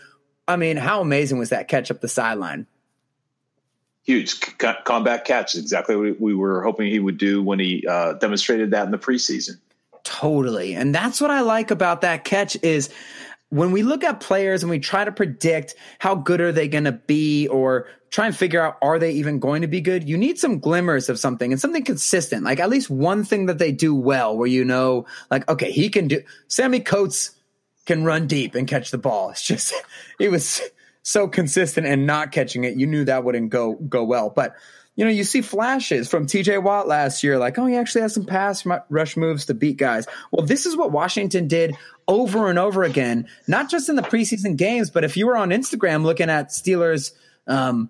I 0.46 0.56
mean, 0.56 0.78
how 0.78 1.02
amazing 1.02 1.38
was 1.38 1.50
that 1.50 1.68
catch 1.68 1.90
up 1.90 2.00
the 2.00 2.08
sideline? 2.08 2.66
Huge 4.08 4.30
c- 4.30 4.72
combat 4.84 5.26
catch. 5.26 5.54
Exactly 5.54 5.94
what 5.94 6.20
we 6.20 6.34
were 6.34 6.62
hoping 6.62 6.90
he 6.90 6.98
would 6.98 7.18
do 7.18 7.42
when 7.42 7.58
he 7.58 7.86
uh, 7.86 8.14
demonstrated 8.14 8.70
that 8.70 8.86
in 8.86 8.90
the 8.90 8.98
preseason. 8.98 9.58
Totally, 10.02 10.74
and 10.74 10.94
that's 10.94 11.20
what 11.20 11.30
I 11.30 11.42
like 11.42 11.70
about 11.70 12.00
that 12.00 12.24
catch 12.24 12.56
is 12.62 12.88
when 13.50 13.70
we 13.70 13.82
look 13.82 14.02
at 14.04 14.20
players 14.20 14.62
and 14.62 14.70
we 14.70 14.78
try 14.78 15.04
to 15.04 15.12
predict 15.12 15.74
how 15.98 16.14
good 16.14 16.40
are 16.40 16.52
they 16.52 16.68
going 16.68 16.84
to 16.84 16.92
be 16.92 17.46
or 17.48 17.86
try 18.10 18.24
and 18.26 18.34
figure 18.34 18.62
out 18.62 18.78
are 18.80 18.98
they 18.98 19.12
even 19.12 19.38
going 19.38 19.60
to 19.60 19.68
be 19.68 19.82
good 19.82 20.08
you 20.08 20.16
need 20.16 20.38
some 20.38 20.58
glimmers 20.58 21.10
of 21.10 21.18
something 21.18 21.52
and 21.52 21.60
something 21.60 21.84
consistent 21.84 22.42
like 22.42 22.58
at 22.58 22.70
least 22.70 22.88
one 22.88 23.22
thing 23.22 23.46
that 23.46 23.58
they 23.58 23.70
do 23.70 23.94
well 23.94 24.36
where 24.36 24.46
you 24.46 24.64
know 24.64 25.04
like 25.30 25.46
okay 25.48 25.70
he 25.70 25.90
can 25.90 26.08
do 26.08 26.22
sammy 26.48 26.80
coates 26.80 27.32
can 27.84 28.04
run 28.04 28.26
deep 28.26 28.54
and 28.54 28.66
catch 28.66 28.90
the 28.90 28.98
ball 28.98 29.28
it's 29.28 29.46
just 29.46 29.74
it 30.18 30.30
was 30.30 30.62
so 31.08 31.26
consistent 31.26 31.86
and 31.86 32.06
not 32.06 32.32
catching 32.32 32.64
it, 32.64 32.76
you 32.76 32.86
knew 32.86 33.02
that 33.06 33.24
wouldn't 33.24 33.48
go 33.48 33.74
go 33.74 34.04
well. 34.04 34.28
But 34.28 34.54
you 34.94 35.04
know, 35.04 35.10
you 35.10 35.24
see 35.24 35.40
flashes 35.40 36.08
from 36.08 36.26
TJ 36.26 36.62
Watt 36.62 36.88
last 36.88 37.22
year, 37.22 37.38
like, 37.38 37.56
oh, 37.56 37.66
he 37.66 37.76
actually 37.76 38.00
has 38.02 38.12
some 38.12 38.26
pass 38.26 38.66
rush 38.90 39.16
moves 39.16 39.46
to 39.46 39.54
beat 39.54 39.78
guys. 39.78 40.06
Well, 40.32 40.44
this 40.44 40.66
is 40.66 40.76
what 40.76 40.90
Washington 40.90 41.48
did 41.48 41.76
over 42.08 42.50
and 42.50 42.58
over 42.58 42.82
again, 42.82 43.26
not 43.46 43.70
just 43.70 43.88
in 43.88 43.96
the 43.96 44.02
preseason 44.02 44.56
games, 44.56 44.90
but 44.90 45.04
if 45.04 45.16
you 45.16 45.26
were 45.26 45.36
on 45.36 45.50
Instagram 45.50 46.02
looking 46.02 46.28
at 46.28 46.48
Steelers, 46.48 47.12
um, 47.46 47.88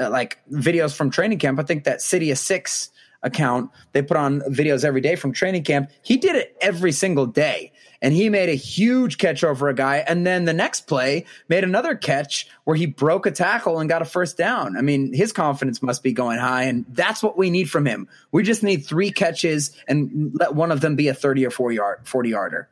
uh, 0.00 0.08
like 0.08 0.38
videos 0.50 0.94
from 0.94 1.10
training 1.10 1.40
camp, 1.40 1.58
I 1.58 1.64
think 1.64 1.84
that 1.84 2.00
City 2.00 2.30
of 2.30 2.38
Six 2.38 2.90
account, 3.22 3.70
they 3.92 4.00
put 4.00 4.16
on 4.16 4.40
videos 4.42 4.84
every 4.84 5.00
day 5.00 5.16
from 5.16 5.32
training 5.32 5.64
camp. 5.64 5.90
He 6.02 6.16
did 6.16 6.36
it 6.36 6.56
every 6.62 6.92
single 6.92 7.26
day 7.26 7.72
and 8.02 8.14
he 8.14 8.28
made 8.28 8.48
a 8.48 8.54
huge 8.54 9.18
catch 9.18 9.44
over 9.44 9.68
a 9.68 9.74
guy. 9.74 9.98
And 10.06 10.26
then 10.26 10.44
the 10.44 10.52
next 10.52 10.86
play 10.86 11.26
made 11.48 11.64
another 11.64 11.94
catch 11.94 12.48
where 12.64 12.76
he 12.76 12.86
broke 12.86 13.26
a 13.26 13.30
tackle 13.30 13.78
and 13.78 13.88
got 13.88 14.02
a 14.02 14.06
first 14.06 14.36
down. 14.36 14.76
I 14.76 14.80
mean, 14.80 15.12
his 15.12 15.32
confidence 15.32 15.82
must 15.82 16.02
be 16.02 16.12
going 16.12 16.38
high, 16.38 16.64
and 16.64 16.84
that's 16.88 17.22
what 17.22 17.36
we 17.36 17.50
need 17.50 17.70
from 17.70 17.86
him. 17.86 18.08
We 18.32 18.42
just 18.42 18.62
need 18.62 18.84
three 18.86 19.10
catches 19.10 19.76
and 19.88 20.32
let 20.38 20.54
one 20.54 20.72
of 20.72 20.80
them 20.80 20.96
be 20.96 21.08
a 21.08 21.14
30 21.14 21.46
or 21.46 21.50
40 21.50 21.76
yard, 21.76 22.00
40 22.04 22.30
yarder. 22.30 22.68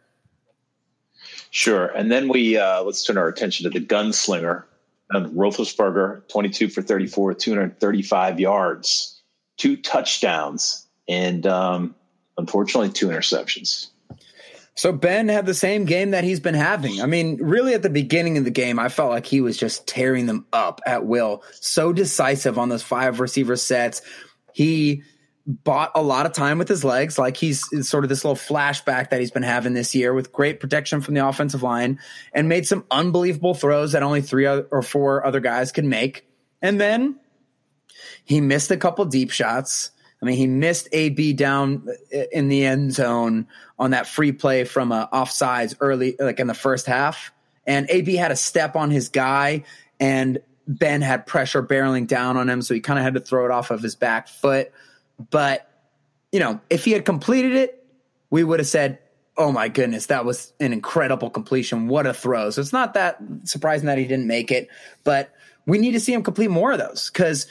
Sure. 1.51 1.87
And 1.87 2.11
then 2.13 2.29
we, 2.29 2.57
uh, 2.57 2.83
let's 2.83 3.05
turn 3.05 3.17
our 3.17 3.29
attention 3.29 3.71
to 3.71 3.79
the 3.79 3.85
gunslinger. 3.85 4.65
Um, 5.15 5.35
Roethlisberger, 5.35 6.29
22 6.29 6.69
for 6.69 6.83
34, 6.83 7.33
235 7.33 8.41
yards, 8.41 9.23
two 9.57 9.79
touchdowns, 9.79 10.87
and 11.09 11.47
um, 11.47 11.95
unfortunately, 12.37 12.91
two 12.91 13.09
interceptions. 13.09 13.89
So 14.79 14.93
Ben 14.93 15.27
had 15.29 15.45
the 15.45 15.55
same 15.55 15.87
game 15.87 16.13
that 16.13 16.23
he's 16.23 16.39
been 16.39 16.55
having. 16.55 17.03
I 17.03 17.07
mean, 17.07 17.39
really 17.43 17.75
at 17.75 17.83
the 17.83 17.91
beginning 17.91 18.39
of 18.39 18.45
the 18.45 18.51
game, 18.53 18.79
I 18.79 18.89
felt 18.89 19.11
like 19.11 19.27
he 19.27 19.41
was 19.41 19.57
just 19.57 19.89
tearing 19.89 20.27
them 20.27 20.47
up 20.53 20.81
at 20.87 21.05
will. 21.05 21.43
So 21.55 21.93
decisive 21.93 22.59
on 22.59 22.69
those 22.69 22.85
five 22.85 23.19
receiver 23.19 23.57
sets. 23.57 24.03
He 24.53 25.03
bought 25.45 25.91
a 25.97 26.01
lot 26.01 26.27
of 26.27 26.33
time 26.33 26.59
with 26.59 26.69
his 26.69 26.85
legs, 26.85 27.19
like 27.19 27.37
he's 27.37 27.65
sort 27.89 28.05
of 28.05 28.09
this 28.09 28.25
little 28.25 28.37
flashback 28.37 29.11
that 29.11 29.19
he's 29.19 29.33
been 29.33 29.43
having 29.43 29.75
this 29.75 29.97
year 29.97 30.15
with 30.15 30.31
great 30.31 30.61
protection 30.61 31.01
from 31.01 31.15
the 31.15 31.27
offensive 31.27 31.65
line 31.65 31.99
and 32.33 32.49
made 32.49 32.65
some 32.65 32.85
unbelievable 32.89 33.55
throws 33.55 33.91
that 33.93 34.05
only 34.05 34.23
three 34.23 34.47
or 34.47 34.83
four 34.83 35.27
other 35.27 35.41
guys 35.41 35.73
could 35.73 35.87
make. 35.87 36.25
And 36.63 36.81
then 36.81 37.19
he 38.25 38.41
missed 38.41 38.71
a 38.71 38.77
couple 38.77 39.05
deep 39.07 39.33
shots 39.33 39.91
I 40.21 40.27
mean, 40.27 40.37
he 40.37 40.47
missed 40.47 40.89
AB 40.93 41.35
down 41.35 41.87
in 42.33 42.49
the 42.49 42.65
end 42.65 42.93
zone 42.93 43.47
on 43.79 43.93
that 43.93 44.07
free 44.07 44.33
play 44.33 44.65
from 44.65 44.91
uh, 44.91 45.07
offsides 45.09 45.77
early, 45.81 46.17
like 46.19 46.41
in 46.41 46.49
the 46.49 46.55
first 46.55 46.87
half. 46.87 47.33
And 47.67 47.87
AB 47.89 48.17
had 48.17 48.33
a 48.33 48.37
step 48.37 48.75
on 48.75 48.91
his 48.91 49.11
guy, 49.11 49.65
and 50.01 50.41
Ben 50.67 51.03
had 51.03 51.27
pressure 51.27 51.63
barreling 51.63 52.07
down 52.07 52.37
on 52.37 52.49
him, 52.49 52.63
so 52.63 52.75
he 52.75 52.81
kind 52.81 52.99
of 52.99 53.05
had 53.05 53.15
to 53.15 53.21
throw 53.21 53.45
it 53.45 53.51
off 53.51 53.71
of 53.71 53.83
his 53.83 53.95
back 53.95 54.29
foot. 54.29 54.73
But, 55.31 55.71
you 56.33 56.41
know, 56.41 56.61
if 56.69 56.85
he 56.85 56.93
had 56.93 57.05
completed 57.05 57.53
it, 57.53 57.87
we 58.31 58.43
would 58.43 58.59
have 58.59 58.67
said, 58.67 58.99
oh 59.37 59.53
my 59.53 59.69
goodness, 59.69 60.07
that 60.07 60.25
was 60.25 60.53
an 60.59 60.73
incredible 60.73 61.31
completion. 61.31 61.87
What 61.87 62.07
a 62.07 62.13
throw. 62.13 62.51
So 62.51 62.61
it's 62.61 62.73
not 62.73 62.95
that 62.95 63.19
surprising 63.45 63.87
that 63.87 63.99
he 63.99 64.05
didn't 64.05 64.27
make 64.27 64.51
it, 64.51 64.69
but 65.05 65.33
we 65.65 65.79
need 65.79 65.93
to 65.93 66.01
see 66.01 66.13
him 66.13 66.23
complete 66.23 66.51
more 66.51 66.73
of 66.73 66.79
those 66.79 67.11
because 67.11 67.47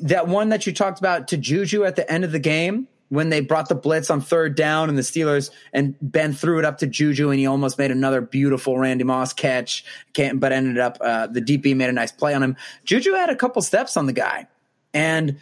that 0.00 0.28
one 0.28 0.48
that 0.50 0.66
you 0.66 0.72
talked 0.72 0.98
about 0.98 1.28
to 1.28 1.36
Juju 1.36 1.84
at 1.84 1.96
the 1.96 2.10
end 2.10 2.24
of 2.24 2.32
the 2.32 2.38
game 2.38 2.88
when 3.08 3.28
they 3.28 3.40
brought 3.40 3.68
the 3.68 3.74
blitz 3.74 4.08
on 4.08 4.22
third 4.22 4.54
down 4.54 4.88
and 4.88 4.96
the 4.96 5.02
Steelers 5.02 5.50
and 5.74 5.94
Ben 6.00 6.32
threw 6.32 6.58
it 6.58 6.64
up 6.64 6.78
to 6.78 6.86
Juju 6.86 7.28
and 7.28 7.38
he 7.38 7.46
almost 7.46 7.76
made 7.76 7.90
another 7.90 8.22
beautiful 8.22 8.78
Randy 8.78 9.04
Moss 9.04 9.34
catch, 9.34 9.84
but 10.16 10.50
ended 10.50 10.78
up 10.78 10.96
uh, 11.00 11.26
the 11.26 11.42
DB 11.42 11.76
made 11.76 11.90
a 11.90 11.92
nice 11.92 12.10
play 12.10 12.32
on 12.32 12.42
him. 12.42 12.56
Juju 12.84 13.12
had 13.12 13.28
a 13.28 13.36
couple 13.36 13.60
steps 13.60 13.98
on 13.98 14.06
the 14.06 14.14
guy, 14.14 14.46
and 14.94 15.38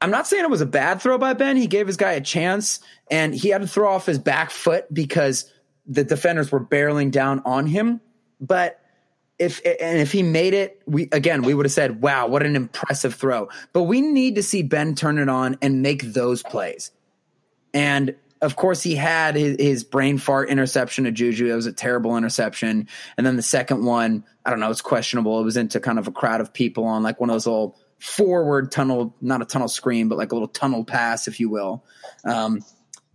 I'm 0.00 0.10
not 0.10 0.26
saying 0.26 0.44
it 0.44 0.50
was 0.50 0.62
a 0.62 0.66
bad 0.66 1.02
throw 1.02 1.18
by 1.18 1.34
Ben. 1.34 1.56
He 1.56 1.66
gave 1.66 1.86
his 1.86 1.98
guy 1.98 2.12
a 2.12 2.22
chance, 2.22 2.80
and 3.10 3.34
he 3.34 3.50
had 3.50 3.60
to 3.60 3.68
throw 3.68 3.92
off 3.92 4.06
his 4.06 4.18
back 4.18 4.50
foot 4.50 4.92
because 4.92 5.52
the 5.86 6.04
defenders 6.04 6.50
were 6.50 6.64
barreling 6.64 7.10
down 7.10 7.42
on 7.44 7.66
him, 7.66 8.00
but 8.40 8.80
if 9.44 9.60
and 9.64 9.98
if 9.98 10.10
he 10.12 10.22
made 10.22 10.54
it, 10.54 10.82
we 10.86 11.08
again 11.12 11.42
we 11.42 11.54
would 11.54 11.66
have 11.66 11.72
said, 11.72 12.00
"Wow, 12.02 12.26
what 12.26 12.44
an 12.44 12.56
impressive 12.56 13.14
throw." 13.14 13.48
But 13.72 13.82
we 13.82 14.00
need 14.00 14.36
to 14.36 14.42
see 14.42 14.62
Ben 14.62 14.94
turn 14.94 15.18
it 15.18 15.28
on 15.28 15.58
and 15.62 15.82
make 15.82 16.02
those 16.02 16.42
plays. 16.42 16.90
And 17.72 18.14
of 18.40 18.56
course, 18.56 18.82
he 18.82 18.94
had 18.94 19.36
his, 19.36 19.56
his 19.58 19.84
brain 19.84 20.18
fart 20.18 20.50
interception 20.50 21.04
to 21.04 21.10
Juju. 21.10 21.50
It 21.50 21.54
was 21.54 21.66
a 21.66 21.72
terrible 21.72 22.16
interception. 22.16 22.88
And 23.16 23.26
then 23.26 23.36
the 23.36 23.42
second 23.42 23.84
one, 23.84 24.24
I 24.44 24.50
don't 24.50 24.60
know, 24.60 24.70
it's 24.70 24.82
questionable. 24.82 25.40
It 25.40 25.44
was 25.44 25.56
into 25.56 25.80
kind 25.80 25.98
of 25.98 26.06
a 26.08 26.12
crowd 26.12 26.40
of 26.40 26.52
people 26.52 26.84
on 26.84 27.02
like 27.02 27.20
one 27.20 27.30
of 27.30 27.34
those 27.34 27.46
little 27.46 27.76
forward 27.98 28.70
tunnel, 28.70 29.16
not 29.20 29.40
a 29.40 29.46
tunnel 29.46 29.68
screen, 29.68 30.08
but 30.08 30.18
like 30.18 30.32
a 30.32 30.34
little 30.34 30.48
tunnel 30.48 30.84
pass, 30.84 31.26
if 31.26 31.40
you 31.40 31.48
will. 31.48 31.84
Um, 32.24 32.60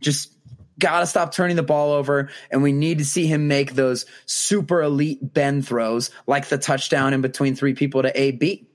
just 0.02 0.34
got 0.80 1.02
to 1.02 1.06
stop 1.06 1.34
turning 1.34 1.56
the 1.56 1.63
ball 1.63 1.92
over, 1.92 2.30
and 2.50 2.63
we 2.63 2.72
need 2.72 2.98
to 3.00 3.06
see 3.06 3.28
him 3.28 3.48
make 3.48 3.74
those 3.74 4.06
super 4.26 4.82
elite 4.82 5.20
Ben 5.22 5.62
throws, 5.62 6.10
like 6.26 6.48
the 6.48 6.58
touchdown 6.58 7.13
in 7.13 7.22
between 7.22 7.56
three 7.56 7.74
people 7.74 8.02
to 8.02 8.20
AB. 8.20 8.68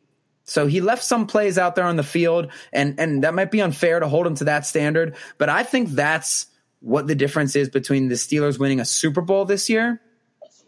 So 0.44 0.66
he 0.66 0.80
left 0.80 1.02
some 1.02 1.26
plays 1.26 1.56
out 1.56 1.74
there 1.74 1.86
on 1.86 1.96
the 1.96 2.02
field, 2.02 2.52
and 2.72 3.00
and 3.00 3.24
that 3.24 3.34
might 3.34 3.50
be 3.50 3.62
unfair 3.62 3.98
to 4.00 4.08
hold 4.08 4.26
him 4.26 4.34
to 4.36 4.44
that 4.44 4.66
standard, 4.66 5.16
but 5.38 5.48
I 5.48 5.62
think 5.62 5.90
that's 5.90 6.46
what 6.80 7.06
the 7.06 7.14
difference 7.14 7.56
is 7.56 7.70
between 7.70 8.08
the 8.08 8.14
Steelers 8.14 8.58
winning 8.58 8.78
a 8.78 8.84
Super 8.84 9.22
Bowl 9.22 9.46
this 9.46 9.70
year, 9.70 10.02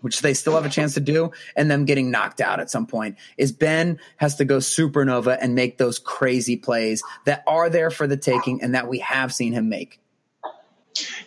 which 0.00 0.22
they 0.22 0.32
still 0.32 0.54
have 0.54 0.64
a 0.64 0.70
chance 0.70 0.94
to 0.94 1.00
do, 1.00 1.30
and 1.54 1.70
them 1.70 1.84
getting 1.84 2.10
knocked 2.10 2.40
out 2.40 2.58
at 2.58 2.70
some 2.70 2.86
point. 2.86 3.16
Is 3.36 3.52
Ben 3.52 4.00
has 4.16 4.36
to 4.36 4.46
go 4.46 4.58
supernova 4.58 5.36
and 5.38 5.54
make 5.54 5.76
those 5.76 5.98
crazy 5.98 6.56
plays 6.56 7.02
that 7.26 7.44
are 7.46 7.68
there 7.68 7.90
for 7.90 8.06
the 8.06 8.16
taking 8.16 8.62
and 8.62 8.74
that 8.74 8.88
we 8.88 9.00
have 9.00 9.34
seen 9.34 9.52
him 9.52 9.68
make. 9.68 10.00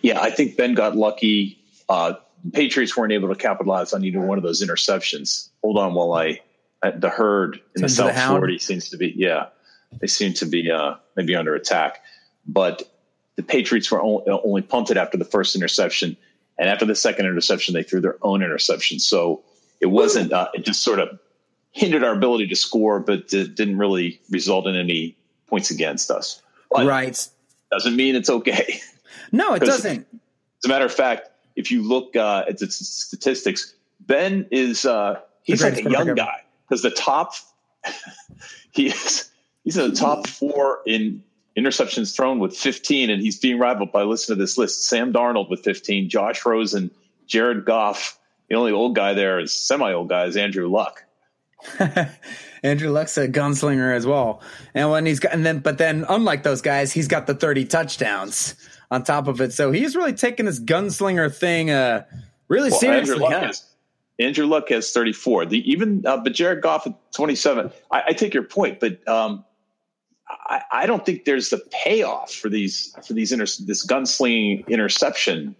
Yeah, 0.01 0.21
I 0.21 0.29
think 0.29 0.57
Ben 0.57 0.73
got 0.73 0.95
lucky. 0.95 1.59
Uh, 1.87 2.13
Patriots 2.53 2.95
weren't 2.95 3.11
able 3.11 3.29
to 3.29 3.35
capitalize 3.35 3.93
on 3.93 4.03
either 4.03 4.19
one 4.19 4.37
of 4.37 4.43
those 4.43 4.63
interceptions. 4.63 5.49
Hold 5.61 5.77
on 5.77 5.93
while 5.93 6.13
I, 6.13 6.41
the 6.95 7.09
herd 7.09 7.59
in 7.75 7.81
the 7.81 7.89
South 7.89 8.17
Florida 8.17 8.59
seems 8.59 8.89
to 8.89 8.97
be, 8.97 9.13
yeah, 9.15 9.47
they 9.99 10.07
seem 10.07 10.33
to 10.33 10.45
be 10.45 10.71
uh, 10.71 10.95
maybe 11.15 11.35
under 11.35 11.55
attack. 11.55 12.01
But 12.47 12.83
the 13.35 13.43
Patriots 13.43 13.91
were 13.91 14.01
only, 14.01 14.23
only 14.27 14.61
punted 14.61 14.97
after 14.97 15.17
the 15.17 15.25
first 15.25 15.55
interception. 15.55 16.15
And 16.57 16.69
after 16.69 16.85
the 16.85 16.95
second 16.95 17.25
interception, 17.25 17.73
they 17.73 17.83
threw 17.83 18.01
their 18.01 18.17
own 18.21 18.41
interception. 18.43 18.99
So 18.99 19.43
it 19.81 19.87
wasn't, 19.87 20.33
uh, 20.33 20.49
it 20.53 20.65
just 20.65 20.83
sort 20.83 20.99
of 20.99 21.19
hindered 21.71 22.03
our 22.03 22.13
ability 22.13 22.47
to 22.47 22.55
score, 22.55 22.99
but 22.99 23.33
it 23.33 23.55
didn't 23.55 23.77
really 23.77 24.19
result 24.29 24.67
in 24.67 24.75
any 24.75 25.15
points 25.47 25.71
against 25.71 26.11
us. 26.11 26.41
But 26.71 26.85
right. 26.85 27.27
Doesn't 27.71 27.95
mean 27.95 28.15
it's 28.15 28.29
okay. 28.29 28.79
No, 29.31 29.53
it 29.53 29.59
doesn't. 29.59 30.07
As 30.11 30.65
a 30.65 30.67
matter 30.67 30.85
of 30.85 30.93
fact, 30.93 31.29
if 31.55 31.71
you 31.71 31.81
look 31.81 32.15
uh, 32.15 32.45
at 32.47 32.57
the 32.57 32.69
statistics, 32.69 33.73
Ben 34.01 34.47
is 34.51 34.85
uh, 34.85 35.19
he's 35.43 35.63
like 35.63 35.85
a 35.85 35.89
young 35.89 36.15
guy 36.15 36.43
because 36.67 36.81
the 36.81 36.91
top 36.91 37.33
he 38.71 38.87
is 38.87 39.29
he's 39.63 39.77
in 39.77 39.89
the 39.89 39.95
top 39.95 40.27
four 40.27 40.79
in 40.85 41.23
interceptions 41.57 42.15
thrown 42.15 42.39
with 42.39 42.55
15, 42.55 43.09
and 43.09 43.21
he's 43.21 43.37
being 43.37 43.59
rivaled 43.59 43.91
by 43.91 44.03
listen 44.03 44.35
to 44.35 44.41
this 44.41 44.57
list: 44.57 44.87
Sam 44.87 45.11
Darnold 45.11 45.49
with 45.49 45.63
15, 45.63 46.09
Josh 46.09 46.45
Rosen, 46.45 46.91
Jared 47.27 47.65
Goff, 47.65 48.19
The 48.49 48.55
only 48.55 48.71
old 48.71 48.95
guy 48.95 49.13
there 49.13 49.39
is 49.39 49.53
semi 49.53 49.91
old 49.91 50.09
guy 50.09 50.25
is 50.25 50.37
Andrew 50.37 50.67
Luck. 50.67 51.03
Andrew 52.63 52.89
Luck's 52.89 53.17
a 53.17 53.27
gunslinger 53.27 53.93
as 53.93 54.05
well. 54.05 54.41
And 54.73 54.89
when 54.91 55.05
he's 55.05 55.19
got, 55.19 55.33
and 55.33 55.45
then, 55.45 55.59
but 55.59 55.77
then 55.77 56.05
unlike 56.07 56.43
those 56.43 56.61
guys, 56.61 56.91
he's 56.93 57.07
got 57.07 57.27
the 57.27 57.35
30 57.35 57.65
touchdowns 57.65 58.55
on 58.91 59.03
top 59.03 59.27
of 59.27 59.41
it. 59.41 59.53
So 59.53 59.71
he's 59.71 59.95
really 59.95 60.13
taking 60.13 60.45
this 60.45 60.59
gunslinger 60.59 61.33
thing, 61.33 61.69
uh, 61.69 62.03
really 62.47 62.71
Well, 62.71 62.79
seriously. 62.79 63.13
Andrew 63.13 63.29
Luck 63.29 63.43
has 63.43 63.65
Andrew 64.19 64.45
Luck 64.45 64.69
has 64.69 64.91
34. 64.91 65.45
The 65.45 65.71
even 65.71 66.05
uh, 66.05 66.17
but 66.17 66.33
Jared 66.33 66.61
Goff 66.61 66.87
at 66.87 66.95
27. 67.13 67.71
I, 67.91 68.03
I 68.07 68.13
take 68.13 68.33
your 68.33 68.43
point, 68.43 68.79
but 68.79 69.07
um, 69.07 69.45
I, 70.27 70.61
I 70.71 70.85
don't 70.85 71.05
think 71.05 71.25
there's 71.25 71.49
the 71.49 71.61
payoff 71.71 72.33
for 72.33 72.49
these 72.49 72.95
for 73.05 73.13
these 73.13 73.31
inter, 73.31 73.45
this 73.65 73.85
gunslinging 73.85 74.67
interception 74.67 75.55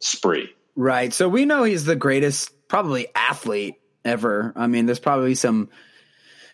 spree. 0.00 0.50
Right. 0.76 1.12
So 1.12 1.28
we 1.28 1.44
know 1.44 1.64
he's 1.64 1.84
the 1.84 1.96
greatest, 1.96 2.52
probably 2.68 3.08
athlete 3.14 3.76
ever. 4.04 4.52
I 4.56 4.66
mean, 4.66 4.86
there's 4.86 5.00
probably 5.00 5.34
some 5.34 5.68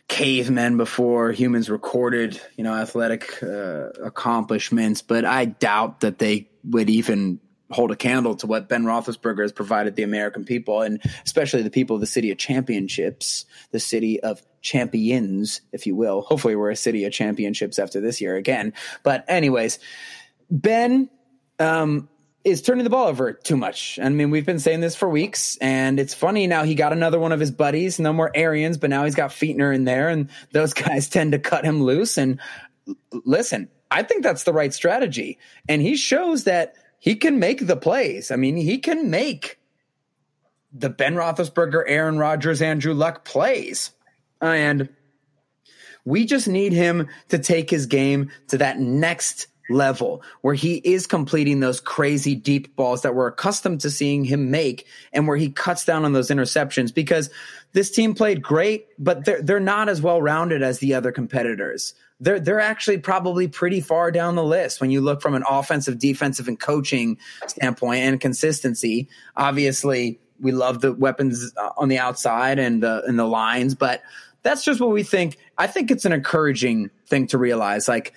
cavemen 0.09 0.77
before 0.77 1.33
humans 1.33 1.69
recorded, 1.69 2.41
you 2.57 2.65
know, 2.65 2.75
athletic 2.75 3.43
uh, 3.43 3.91
accomplishments, 4.05 5.03
but 5.03 5.25
I 5.25 5.47
doubt 5.47 6.01
that 6.01 6.19
they 6.19 6.49
would 6.65 6.89
even 6.89 7.41
hold 7.71 7.91
a 7.91 7.97
candle 7.97 8.37
to 8.37 8.47
what 8.47 8.69
Ben 8.69 8.85
Roethlisberger 8.85 9.43
has 9.43 9.53
provided 9.53 9.97
the 9.97 10.05
American 10.05 10.45
people, 10.45 10.83
and 10.83 11.01
especially 11.25 11.63
the 11.63 11.71
people 11.71 11.97
of 11.97 12.01
the 12.01 12.07
city 12.07 12.31
of 12.31 12.39
championships, 12.39 13.45
the 13.73 13.81
city 13.81 14.21
of 14.21 14.41
champions, 14.63 15.61
if 15.73 15.87
you 15.87 15.97
will. 15.97 16.23
Hopefully, 16.23 16.55
we're 16.55 16.71
a 16.71 16.77
city 16.77 17.05
of 17.05 17.13
championships 17.13 17.79
after 17.79 18.01
this 18.01 18.21
year 18.21 18.37
again. 18.37 18.73
But, 19.03 19.25
anyways, 19.27 19.81
Ben 20.51 21.11
um, 21.59 22.09
is 22.47 22.63
turning 22.63 22.85
the 22.85 22.91
ball 22.91 23.09
over 23.09 23.33
too 23.33 23.57
much. 23.57 23.99
I 24.01 24.09
mean, 24.09 24.31
we've 24.31 24.47
been 24.47 24.61
saying 24.61 24.81
this 24.81 24.95
for 24.95 25.09
weeks, 25.09 25.57
and 25.57 25.99
it's 25.99 26.15
funny 26.15 26.47
now. 26.47 26.63
He 26.63 26.77
got 26.77 26.93
another 26.93 27.19
one 27.19 27.33
of 27.33 27.41
his 27.41 27.51
buddies, 27.51 27.99
no 27.99 28.13
more 28.13 28.31
Arians, 28.37 28.79
but 28.79 28.89
now 28.89 29.05
he's 29.05 29.17
got 29.17 29.31
Fichtner 29.31 29.75
in 29.75 29.85
there, 29.85 30.09
and 30.09 30.31
those 30.53 30.73
guys 30.75 31.09
tend 31.09 31.33
to 31.33 31.41
cut 31.41 31.65
him 31.65 31.83
loose. 31.83 32.17
And 32.17 32.39
listen, 33.11 33.69
I 33.91 34.05
think 34.05 34.23
that's 34.23 34.45
the 34.45 34.53
right 34.53 34.73
strategy, 34.73 35.39
and 35.69 35.83
he 35.83 35.97
shows 35.97 36.45
that 36.45 36.77
he 37.01 37.17
can 37.17 37.41
make 37.41 37.67
the 37.67 37.77
plays. 37.77 38.31
I 38.31 38.37
mean, 38.37 38.57
he 38.57 38.79
can 38.79 39.11
make 39.11 39.59
the 40.73 40.89
Ben 40.89 41.17
Roethlisberger, 41.17 41.83
Aaron 41.89 42.17
Rodgers, 42.17 42.63
Andrew 42.63 42.95
Luck 42.95 43.25
plays, 43.25 43.91
and 44.41 44.89
we 46.05 46.25
just 46.25 46.47
need 46.47 46.73
him 46.73 47.09
to 47.31 47.41
take 47.41 47.71
his 47.71 47.87
game 47.87 48.31
to 48.49 48.59
that 48.59 48.79
next 48.79 49.49
level 49.69 50.23
where 50.43 50.55
he 50.55 50.77
is 50.85 51.07
completing 51.07 51.61
those 51.61 51.81
crazy 51.81 52.35
deep 52.35 52.75
balls 52.77 53.03
that 53.03 53.14
we're 53.14 53.27
accustomed 53.27 53.81
to 53.81 53.91
seeing 53.91 54.25
him 54.25 54.51
make 54.51 54.87
and 55.12 55.27
where 55.27 55.37
he 55.37 55.51
cuts 55.51 55.85
down 55.85 56.05
on 56.05 56.12
those 56.12 56.31
interceptions 56.31 56.95
because 56.95 57.31
this 57.73 57.91
team 57.91 58.14
played 58.14 58.43
great, 58.43 58.87
but 58.99 59.25
they're, 59.25 59.43
they're 59.43 59.61
not 59.61 59.89
as 59.89 60.01
well 60.01 60.23
rounded 60.23 60.62
as 60.62 60.79
the 60.79 60.95
other 60.95 61.12
competitors. 61.12 61.95
They're, 62.21 62.41
they're 62.41 62.61
actually 62.61 62.99
probably 62.99 63.49
pretty 63.49 63.81
far 63.81 64.11
down 64.11 64.37
the 64.37 64.45
list 64.45 64.81
when 64.81 64.91
you 64.91 65.01
look 65.01 65.21
from 65.21 65.35
an 65.35 65.45
offensive, 65.49 65.99
defensive, 65.99 66.49
and 66.49 66.59
coaching 66.59 67.19
standpoint 67.47 68.01
and 68.01 68.21
consistency. 68.21 69.09
Obviously, 69.37 70.19
we 70.41 70.53
love 70.53 70.81
the 70.81 70.93
weapons 70.93 71.53
uh, 71.57 71.71
on 71.77 71.89
the 71.89 71.99
outside 71.99 72.59
and 72.59 72.83
the, 72.83 73.03
and 73.07 73.19
the 73.19 73.27
lines, 73.27 73.75
but 73.75 74.03
that's 74.43 74.64
just 74.64 74.81
what 74.81 74.91
we 74.91 75.03
think. 75.03 75.37
I 75.59 75.67
think 75.67 75.91
it's 75.91 76.05
an 76.05 76.12
encouraging 76.12 76.91
thing 77.07 77.27
to 77.29 77.39
realize. 77.39 77.89
Like, 77.89 78.14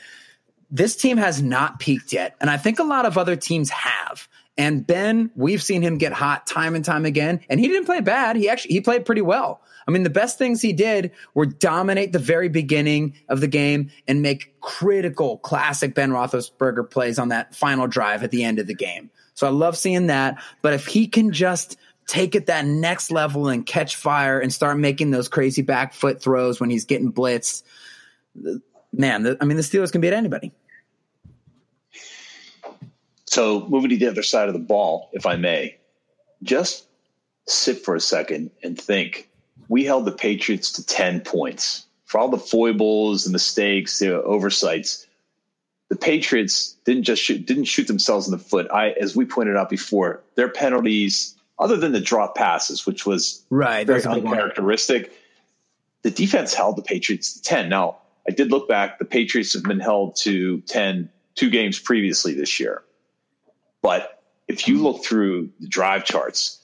this 0.72 0.95
team 0.95 1.17
has 1.17 1.41
not 1.41 1.80
peaked 1.80 2.13
yet. 2.13 2.36
And 2.39 2.49
I 2.49 2.57
think 2.57 2.80
a 2.80 2.84
lot 2.84 3.05
of 3.05 3.17
other 3.17 3.36
teams 3.36 3.70
have. 3.70 4.28
And 4.57 4.86
Ben, 4.86 5.32
we've 5.36 5.63
seen 5.63 5.82
him 5.82 5.97
get 5.97 6.11
hot 6.11 6.45
time 6.45 6.76
and 6.76 6.84
time 6.84 7.05
again. 7.05 7.39
And 7.49 7.59
he 7.59 7.67
didn't 7.67 7.86
play 7.86 8.01
bad. 8.01 8.36
He 8.36 8.49
actually 8.49 8.74
he 8.74 8.82
played 8.82 9.05
pretty 9.05 9.22
well. 9.22 9.61
I 9.88 9.91
mean, 9.91 10.03
the 10.03 10.09
best 10.09 10.38
things 10.38 10.61
he 10.61 10.74
did 10.74 11.11
were 11.34 11.45
dominate 11.45 12.11
the 12.11 12.20
very 12.20 12.49
beginning 12.49 13.15
of 13.30 13.41
the 13.41 13.47
game 13.47 13.89
and 14.07 14.22
make 14.22 14.59
critical 14.59 15.38
classic 15.38 15.95
Ben 15.95 16.11
Roethlisberger 16.11 16.89
plays 16.91 17.17
on 17.17 17.30
that 17.30 17.55
final 17.55 17.88
drive 17.88 18.22
at 18.22 18.32
the 18.32 18.43
end 18.43 18.59
of 18.59 18.67
the 18.67 18.76
game. 18.76 19.09
So 19.34 19.47
I 19.47 19.51
love 19.51 19.78
seeing 19.78 20.07
that. 20.07 20.43
But 20.61 20.74
if 20.74 20.86
he 20.86 21.07
can 21.07 21.32
just 21.32 21.78
take 22.05 22.36
it 22.36 22.47
that 22.47 22.65
next 22.65 23.11
level 23.11 23.47
and 23.47 23.65
catch 23.65 23.95
fire 23.95 24.39
and 24.39 24.53
start 24.53 24.78
making 24.78 25.11
those 25.11 25.30
crazy 25.30 25.61
back 25.61 25.93
foot 25.93 26.22
throws 26.22 26.59
when 26.59 26.70
he's 26.70 26.86
getting 26.86 27.13
blitzed, 27.13 27.63
man, 28.91 29.38
I 29.39 29.45
mean, 29.45 29.57
the 29.57 29.63
Steelers 29.63 29.91
can 29.91 30.01
beat 30.01 30.13
anybody. 30.13 30.51
So 33.30 33.68
moving 33.68 33.92
to 33.92 33.98
the 33.98 34.08
other 34.08 34.24
side 34.24 34.48
of 34.48 34.54
the 34.54 34.60
ball, 34.60 35.12
if 35.14 35.28
I 35.28 35.36
may, 35.36 35.78
just 36.42 36.86
sit 37.48 37.86
for 37.86 37.94
a 37.96 38.02
second 38.02 38.50
and 38.64 38.80
think. 38.80 39.30
We 39.68 39.86
held 39.86 40.06
the 40.06 40.12
Patriots 40.12 40.72
to 40.74 40.86
10 40.86 41.22
points. 41.22 41.86
For 42.06 42.18
all 42.18 42.30
the 42.30 42.40
foibles, 42.40 43.26
the 43.26 43.32
mistakes, 43.32 44.00
the 44.00 44.20
oversights, 44.24 45.06
the 45.90 45.96
Patriots 45.96 46.76
didn't 46.86 47.04
just 47.04 47.22
shoot, 47.22 47.46
didn't 47.46 47.66
shoot 47.66 47.86
themselves 47.86 48.26
in 48.28 48.32
the 48.32 48.44
foot. 48.44 48.68
I, 48.72 48.92
as 48.94 49.16
we 49.16 49.26
pointed 49.26 49.58
out 49.58 49.70
before, 49.70 50.24
their 50.34 50.50
penalties, 50.50 51.36
other 51.60 51.78
than 51.78 51.92
the 51.92 52.02
drop 52.02 52.36
passes, 52.36 52.88
which 52.88 53.06
was 53.06 53.46
Right. 53.52 53.86
very 53.86 54.04
uncharacteristic. 54.04 55.14
The 56.02 56.10
defense 56.10 56.56
held 56.56 56.78
the 56.78 56.82
Patriots 56.82 57.34
to 57.34 57.44
10. 57.44 57.70
Now, 57.70 57.98
I 58.28 58.32
did 58.32 58.50
look 58.50 58.68
back. 58.68 58.98
The 58.98 59.06
Patriots 59.06 59.54
have 59.54 59.64
been 59.64 59.80
held 59.80 60.16
to 60.22 60.62
10 60.62 61.10
two 61.36 61.52
games 61.52 61.78
previously 61.78 62.34
this 62.34 62.60
year. 62.60 62.82
But 63.82 64.22
if 64.48 64.68
you 64.68 64.82
look 64.82 65.04
through 65.04 65.52
the 65.60 65.68
drive 65.68 66.06
charts, 66.06 66.62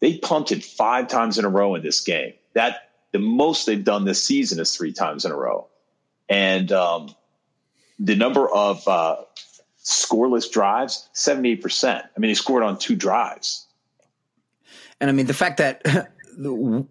they 0.00 0.18
pumped 0.18 0.52
it 0.52 0.64
five 0.64 1.08
times 1.08 1.38
in 1.38 1.44
a 1.44 1.48
row 1.48 1.74
in 1.74 1.82
this 1.82 2.00
game. 2.00 2.34
That 2.52 2.90
the 3.12 3.18
most 3.18 3.66
they've 3.66 3.82
done 3.82 4.04
this 4.04 4.22
season 4.22 4.60
is 4.60 4.76
three 4.76 4.92
times 4.92 5.24
in 5.24 5.32
a 5.32 5.36
row. 5.36 5.68
And 6.28 6.70
um, 6.72 7.14
the 7.98 8.16
number 8.16 8.48
of 8.48 8.86
uh, 8.88 9.16
scoreless 9.82 10.50
drives, 10.50 11.08
78%. 11.14 11.94
I 11.94 12.20
mean, 12.20 12.30
they 12.30 12.34
scored 12.34 12.62
on 12.62 12.78
two 12.78 12.96
drives. 12.96 13.66
And 15.00 15.10
I 15.10 15.12
mean, 15.12 15.26
the 15.26 15.34
fact 15.34 15.58
that 15.58 15.82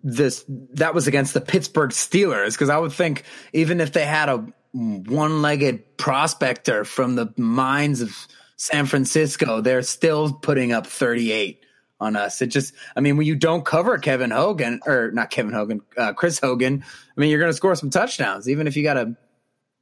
this 0.04 0.46
that 0.48 0.94
was 0.94 1.08
against 1.08 1.34
the 1.34 1.42
Pittsburgh 1.42 1.92
Steelers, 1.92 2.54
because 2.54 2.70
I 2.70 2.78
would 2.78 2.94
think 2.94 3.24
even 3.52 3.82
if 3.82 3.94
they 3.94 4.06
had 4.06 4.30
a 4.30 4.46
one-legged 4.74 5.98
prospector 5.98 6.84
from 6.84 7.16
the 7.16 7.32
mines 7.38 8.02
of 8.02 8.28
San 8.56 8.86
Francisco, 8.86 9.62
they're 9.62 9.82
still 9.82 10.34
putting 10.34 10.72
up 10.72 10.88
38 10.88 11.64
on 12.00 12.16
us. 12.16 12.42
It 12.42 12.48
just, 12.48 12.74
I 12.96 13.00
mean, 13.00 13.18
when 13.18 13.26
you 13.26 13.36
don't 13.36 13.66
cover 13.66 13.98
Kevin 13.98 14.32
Hogan 14.32 14.82
or 14.86 15.12
not 15.12 15.30
Kevin 15.30 15.54
Hogan, 15.54 15.82
uh, 15.98 16.14
Chris 16.14 16.40
Hogan, 16.40 16.84
I 16.86 17.22
mean, 17.22 17.30
you're 17.30 17.40
going 17.40 17.52
to 17.52 17.56
score 17.58 17.76
some 17.76 17.90
touchdowns, 17.90 18.50
even 18.50 18.68
if 18.68 18.76
you 18.76 18.84
got 18.84 18.96
to, 18.96 19.16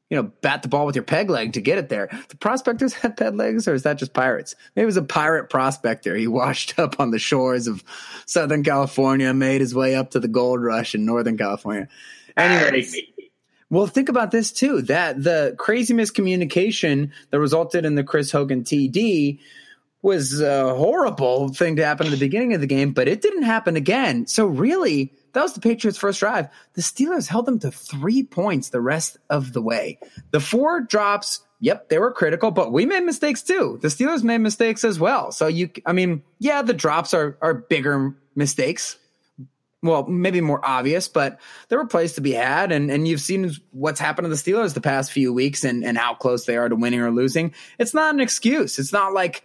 you 0.10 0.18
know, 0.18 0.24
bat 0.42 0.62
the 0.62 0.68
ball 0.68 0.86
with 0.86 0.96
your 0.96 1.04
peg 1.04 1.30
leg 1.30 1.54
to 1.54 1.62
get 1.62 1.78
it 1.78 1.90
there. 1.90 2.10
The 2.30 2.38
prospectors 2.38 2.94
have 2.96 3.16
peg 3.16 3.36
legs, 3.36 3.68
or 3.68 3.74
is 3.74 3.84
that 3.84 3.98
just 3.98 4.14
pirates? 4.14 4.56
Maybe 4.76 4.84
it 4.84 4.88
was 4.88 4.98
a 4.98 5.04
pirate 5.04 5.50
prospector. 5.50 6.16
He 6.16 6.28
washed 6.42 6.78
up 6.78 7.00
on 7.00 7.12
the 7.12 7.20
shores 7.20 7.68
of 7.68 7.84
Southern 8.26 8.64
California, 8.64 9.34
made 9.34 9.62
his 9.62 9.74
way 9.74 9.96
up 9.96 10.12
to 10.12 10.20
the 10.20 10.28
gold 10.28 10.62
rush 10.62 10.96
in 10.96 11.06
Northern 11.06 11.38
California. 11.38 11.88
Anyways, 12.38 12.96
well, 13.72 13.88
think 13.88 14.10
about 14.10 14.32
this 14.32 14.52
too. 14.52 14.82
That 14.84 15.24
the 15.24 15.56
crazy 15.58 15.94
miscommunication 15.94 17.10
that 17.32 17.40
resulted 17.40 17.86
in 17.86 17.96
the 17.96 18.04
Chris 18.04 18.32
Hogan 18.32 18.64
TD 18.64 19.40
was 20.02 20.42
a 20.42 20.76
horrible 20.76 21.50
thing 21.50 21.78
to 21.78 21.86
happen 21.86 22.08
at 22.08 22.12
the 22.12 22.20
beginning 22.20 22.54
of 22.54 22.60
the 22.60 22.68
game, 22.68 22.92
but 22.92 23.08
it 23.08 23.22
didn't 23.22 23.44
happen 23.44 23.76
again. 23.76 24.28
So 24.28 24.46
really, 24.46 25.14
that 25.34 25.42
was 25.42 25.54
the 25.54 25.62
Patriots' 25.62 25.98
first 25.98 26.20
drive. 26.20 26.50
The 26.74 26.82
Steelers 26.82 27.28
held 27.28 27.46
them 27.46 27.60
to 27.60 27.72
three 27.72 28.24
points 28.24 28.70
the 28.70 28.82
rest 28.82 29.18
of 29.30 29.54
the 29.54 29.62
way. 29.62 30.00
The 30.32 30.40
four 30.42 30.82
drops, 30.82 31.42
yep, 31.60 31.88
they 31.88 31.98
were 32.00 32.12
critical, 32.12 32.52
but 32.52 32.74
we 32.74 32.86
made 32.86 33.04
mistakes 33.04 33.42
too. 33.42 33.80
The 33.82 33.88
Steelers 33.88 34.24
made 34.24 34.40
mistakes 34.40 34.84
as 34.84 35.00
well. 35.00 35.32
So 35.32 35.48
you, 35.48 35.70
I 35.86 35.94
mean, 35.94 36.24
yeah, 36.40 36.62
the 36.62 36.74
drops 36.74 37.14
are 37.14 37.38
are 37.42 37.54
bigger 37.54 38.16
mistakes, 38.36 38.98
well, 39.84 40.06
maybe 40.06 40.42
more 40.42 40.64
obvious, 40.64 41.08
but 41.08 41.40
there 41.70 41.80
were 41.80 41.88
plays 41.88 42.14
to 42.14 42.22
be 42.22 42.34
had, 42.34 42.72
and 42.72 42.92
and 42.92 43.08
you've 43.08 43.22
seen 43.22 43.52
what's 43.72 44.00
happened 44.00 44.26
to 44.26 44.30
the 44.30 44.36
Steelers 44.36 44.74
the 44.74 44.82
past 44.82 45.12
few 45.12 45.34
weeks 45.34 45.64
and 45.64 45.84
and 45.84 45.98
how 45.98 46.14
close 46.14 46.46
they 46.46 46.58
are 46.58 46.70
to 46.70 46.76
winning 46.76 47.02
or 47.02 47.12
losing. 47.12 47.54
It's 47.80 47.94
not 47.94 48.14
an 48.14 48.20
excuse. 48.20 48.78
It's 48.78 48.94
not 48.94 49.14
like 49.14 49.44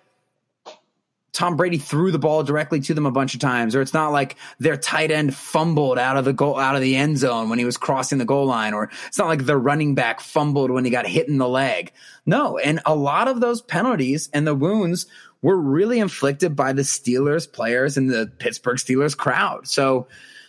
Tom 1.37 1.57
Brady 1.57 1.77
threw 1.77 2.11
the 2.13 2.19
ball 2.19 2.43
directly 2.43 2.81
to 2.81 2.95
them 2.95 3.05
a 3.05 3.11
bunch 3.11 3.35
of 3.35 3.41
times, 3.41 3.75
or 3.75 3.83
it's 3.83 3.93
not 3.93 4.11
like 4.11 4.37
their 4.59 4.79
tight 4.79 5.11
end 5.11 5.35
fumbled 5.35 5.99
out 5.99 6.17
of 6.17 6.25
the 6.25 6.33
goal 6.33 6.59
out 6.59 6.77
of 6.77 6.81
the 6.81 6.97
end 6.97 7.19
zone 7.19 7.51
when 7.51 7.59
he 7.59 7.67
was 7.67 7.77
crossing 7.77 8.17
the 8.17 8.25
goal 8.25 8.47
line, 8.47 8.73
or 8.73 8.91
it's 9.07 9.19
not 9.19 9.29
like 9.29 9.45
the 9.45 9.57
running 9.57 9.95
back 9.95 10.21
fumbled 10.21 10.71
when 10.71 10.87
he 10.87 10.91
got 10.91 11.07
hit 11.07 11.29
in 11.29 11.37
the 11.37 11.47
leg. 11.49 11.93
No, 12.25 12.57
and 12.57 12.81
a 12.87 12.95
lot 12.95 13.29
of 13.29 13.41
those 13.41 13.61
penalties 13.61 14.31
and 14.33 14.47
the 14.47 14.55
wounds 14.55 15.07
were 15.43 15.57
really 15.57 15.99
inflicted 15.99 16.57
by 16.57 16.73
the 16.73 16.83
Steelers 16.83 17.51
players 17.51 17.97
and 17.97 18.11
the 18.11 18.33
Pittsburgh 18.39 18.79
Steelers 18.79 19.17
crowd. 19.17 19.69
So 19.69 20.09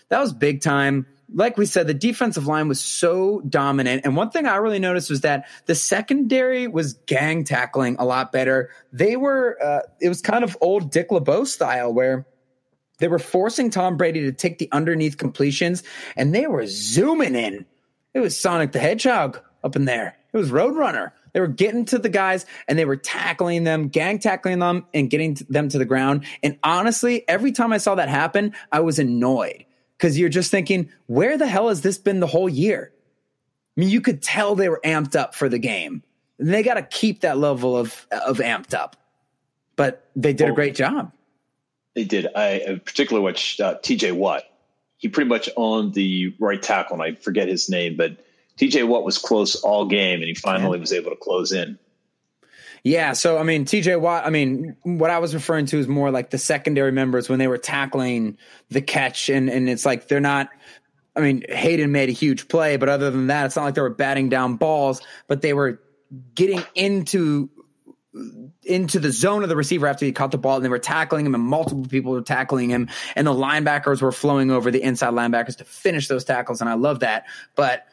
that 0.10 0.20
was 0.20 0.34
big 0.34 0.62
time. 0.62 1.06
Like 1.34 1.58
we 1.58 1.66
said, 1.66 1.88
the 1.88 1.94
defensive 1.94 2.48
line 2.48 2.70
was 2.70 2.80
so 2.80 3.42
dominant. 3.42 4.04
And 4.06 4.16
one 4.16 4.30
thing 4.30 4.46
I 4.46 4.56
really 4.56 4.80
noticed 4.80 5.10
was 5.10 5.22
that 5.22 5.48
the 5.66 5.76
secondary 5.76 6.68
was 6.68 6.94
gang 7.06 7.44
tackling 7.44 7.98
a 8.00 8.06
lot 8.06 8.32
better. 8.32 8.70
They 8.94 9.18
were, 9.18 9.58
uh, 9.62 9.82
it 10.00 10.08
was 10.08 10.22
kind 10.22 10.46
of 10.46 10.58
old 10.62 10.90
Dick 10.90 11.12
LeBeau 11.12 11.44
style 11.44 11.94
where 11.94 12.26
They 13.00 13.08
were 13.08 13.20
forcing 13.20 13.70
Tom 13.70 13.98
Brady 13.98 14.22
to 14.22 14.32
take 14.32 14.58
the 14.58 14.70
underneath 14.72 15.18
completions, 15.18 15.84
and 16.16 16.34
they 16.34 16.48
were 16.48 16.66
zooming 16.66 17.36
in. 17.36 17.66
It 18.14 18.20
was 18.20 18.40
Sonic 18.40 18.72
the 18.72 18.80
Hedgehog 18.80 19.40
up 19.64 19.76
in 19.76 19.86
there. 19.86 20.18
It 20.34 20.38
was 20.38 20.50
Roadrunner. 20.50 21.12
They 21.38 21.42
were 21.42 21.46
getting 21.46 21.86
to 21.86 22.00
the 22.00 22.10
guys 22.10 22.48
and 22.68 22.80
they 22.80 22.86
were 22.86 22.96
tackling 22.96 23.64
them, 23.64 23.90
gang 23.90 24.18
tackling 24.18 24.58
them, 24.58 24.88
and 24.92 25.08
getting 25.08 25.38
them 25.48 25.70
to 25.70 25.78
the 25.78 25.86
ground. 25.86 26.26
And 26.42 26.58
honestly, 26.64 27.30
every 27.30 27.52
time 27.52 27.72
I 27.72 27.78
saw 27.78 27.94
that 27.94 28.10
happen, 28.10 28.56
I 28.72 28.80
was 28.80 28.98
annoyed 28.98 29.64
because 29.96 30.18
you're 30.18 30.30
just 30.30 30.50
thinking, 30.50 30.90
where 31.06 31.38
the 31.38 31.46
hell 31.46 31.70
has 31.70 31.82
this 31.82 32.00
been 32.00 32.22
the 32.22 32.26
whole 32.26 32.50
year? 32.50 32.92
I 32.92 33.80
mean, 33.80 33.90
you 33.90 34.02
could 34.02 34.24
tell 34.24 34.56
they 34.56 34.68
were 34.68 34.82
amped 34.84 35.16
up 35.16 35.36
for 35.36 35.48
the 35.48 35.60
game. 35.60 36.02
And 36.40 36.52
they 36.52 36.64
got 36.64 36.74
to 36.74 36.82
keep 36.82 37.22
that 37.22 37.38
level 37.38 37.78
of 37.78 38.08
of 38.12 38.40
amped 38.40 38.74
up. 38.74 38.96
But 39.76 40.10
they 40.16 40.34
did 40.34 40.50
a 40.50 40.54
great 40.54 40.74
job. 40.74 41.14
They 41.94 42.04
did. 42.04 42.26
I 42.36 42.82
particularly 42.84 43.24
watched 43.24 43.60
uh, 43.60 43.78
T.J. 43.84 44.14
Watt. 44.14 44.42
He 44.98 45.08
pretty 45.08 45.30
much 45.30 45.52
owned 45.56 45.94
the 45.94 46.34
right 46.40 46.60
tackle, 46.64 47.00
and 47.00 47.04
I 47.04 47.14
forget 47.14 47.48
his 47.48 47.70
name, 47.70 47.96
but 47.96 48.18
T.J. 48.58 48.84
Watt 48.84 49.04
was 49.04 49.18
close 49.18 49.56
all 49.56 49.86
game, 49.86 50.20
and 50.20 50.28
he 50.28 50.34
finally 50.34 50.78
yeah. 50.78 50.82
was 50.82 50.94
able 50.94 51.12
to 51.12 51.16
close 51.16 51.52
in. 51.52 51.80
Yeah, 52.84 53.14
so 53.14 53.38
I 53.38 53.44
mean, 53.44 53.66
TJ 53.66 54.00
Watt. 54.00 54.26
I 54.26 54.30
mean, 54.30 54.78
what 54.84 55.10
I 55.10 55.20
was 55.20 55.34
referring 55.34 55.66
to 55.68 55.78
is 55.78 55.88
more 55.88 56.12
like 56.12 56.30
the 56.30 56.38
secondary 56.38 56.92
members 56.92 57.28
when 57.28 57.40
they 57.40 57.48
were 57.48 57.58
tackling 57.58 58.38
the 58.70 58.82
catch, 58.82 59.30
and 59.30 59.50
and 59.50 59.70
it's 59.70 59.86
like 59.86 60.08
they're 60.08 60.20
not. 60.20 60.50
I 61.16 61.20
mean, 61.20 61.44
Haden 61.50 61.92
made 61.92 62.10
a 62.10 62.14
huge 62.14 62.48
play, 62.48 62.78
but 62.78 62.90
other 62.90 63.10
than 63.10 63.28
that, 63.28 63.48
it's 63.48 63.56
not 63.56 63.64
like 63.64 63.74
they 63.74 63.82
were 63.82 63.90
batting 63.90 64.30
down 64.30 64.56
balls, 64.56 65.02
but 65.28 65.42
they 65.42 65.54
were 65.54 65.82
getting 66.36 66.64
into 66.76 67.50
into 68.64 69.00
the 69.00 69.12
zone 69.12 69.44
of 69.44 69.50
the 69.50 69.56
receiver 69.56 69.86
after 69.86 70.06
he 70.06 70.12
caught 70.12 70.32
the 70.32 70.38
ball 70.38 70.56
and 70.56 70.66
they 70.66 70.70
were 70.70 70.80
tackling 70.80 71.26
him 71.26 71.36
and 71.36 71.44
multiple 71.44 71.86
people 71.86 72.12
were 72.12 72.22
tackling 72.22 72.70
him 72.70 72.90
and 73.16 73.28
the 73.28 73.34
linebackers 73.34 74.02
were 74.02 74.12
flowing 74.12 74.50
over 74.50 74.72
the 74.72 74.82
inside 74.82 75.14
linebackers 75.14 75.58
to 75.58 75.64
finish 75.64 76.08
those 76.08 76.24
tackles 76.24 76.60
and 76.60 76.70
I 76.70 76.74
love 76.74 77.02
that. 77.02 77.26
But 77.56 77.86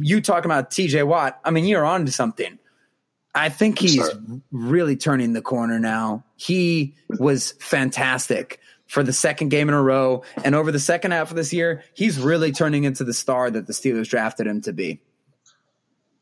you 0.00 0.20
talking 0.20 0.50
about 0.50 0.70
TJ 0.70 1.06
Watt, 1.06 1.38
I 1.44 1.50
mean, 1.50 1.64
you're 1.64 1.84
on 1.84 2.06
to 2.06 2.12
something. 2.12 2.58
I 3.34 3.50
think 3.50 3.78
he's 3.78 4.00
really 4.50 4.96
turning 4.96 5.34
the 5.34 5.42
corner 5.42 5.78
now. 5.78 6.24
He 6.36 6.94
was 7.18 7.52
fantastic 7.60 8.60
for 8.86 9.02
the 9.02 9.12
second 9.12 9.50
game 9.50 9.68
in 9.68 9.74
a 9.74 9.82
row. 9.82 10.22
And 10.42 10.54
over 10.54 10.72
the 10.72 10.80
second 10.80 11.10
half 11.10 11.30
of 11.30 11.36
this 11.36 11.52
year, 11.52 11.84
he's 11.92 12.18
really 12.18 12.52
turning 12.52 12.84
into 12.84 13.04
the 13.04 13.12
star 13.12 13.50
that 13.50 13.66
the 13.66 13.74
Steelers 13.74 14.08
drafted 14.08 14.46
him 14.46 14.62
to 14.62 14.72
be. 14.72 15.00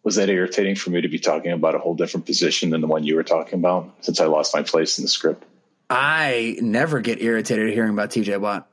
Was 0.03 0.17
that 0.17 0.29
irritating 0.29 0.75
for 0.75 0.91
me 0.91 1.01
to 1.01 1.09
be 1.09 1.19
talking 1.19 1.53
about 1.53 1.75
a 1.75 1.79
whole 1.79 1.95
different 1.95 2.27
position 2.27 2.71
than 2.71 2.81
the 2.81 2.87
one 2.87 3.05
you 3.05 3.15
were 3.15 3.23
talking 3.23 3.61
about 3.61 3.95
since 4.01 4.21
I 4.21 4.27
lost 4.27 4.55
my 4.55 4.63
place 4.63 4.99
in 4.99 5.05
the 5.05 5.09
script? 5.09 5.45
I 5.89 6.57
never 6.61 7.01
get 7.01 7.23
irritated 7.23 7.73
hearing 7.73 7.91
about 7.91 8.11
TJ 8.11 8.41
Watt. 8.41 8.69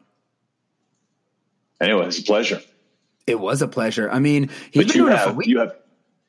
Anyway, 1.79 2.05
it's 2.07 2.19
a 2.19 2.23
pleasure. 2.23 2.61
It 3.31 3.39
was 3.39 3.61
a 3.61 3.67
pleasure. 3.67 4.09
I 4.11 4.19
mean, 4.19 4.49
he's 4.71 4.83
but 4.83 4.93
been 4.93 5.03
doing 5.03 5.11
have, 5.15 5.27
it 5.27 5.31
for 5.31 5.35
weeks. 5.37 5.47
You 5.47 5.59
have, 5.59 5.75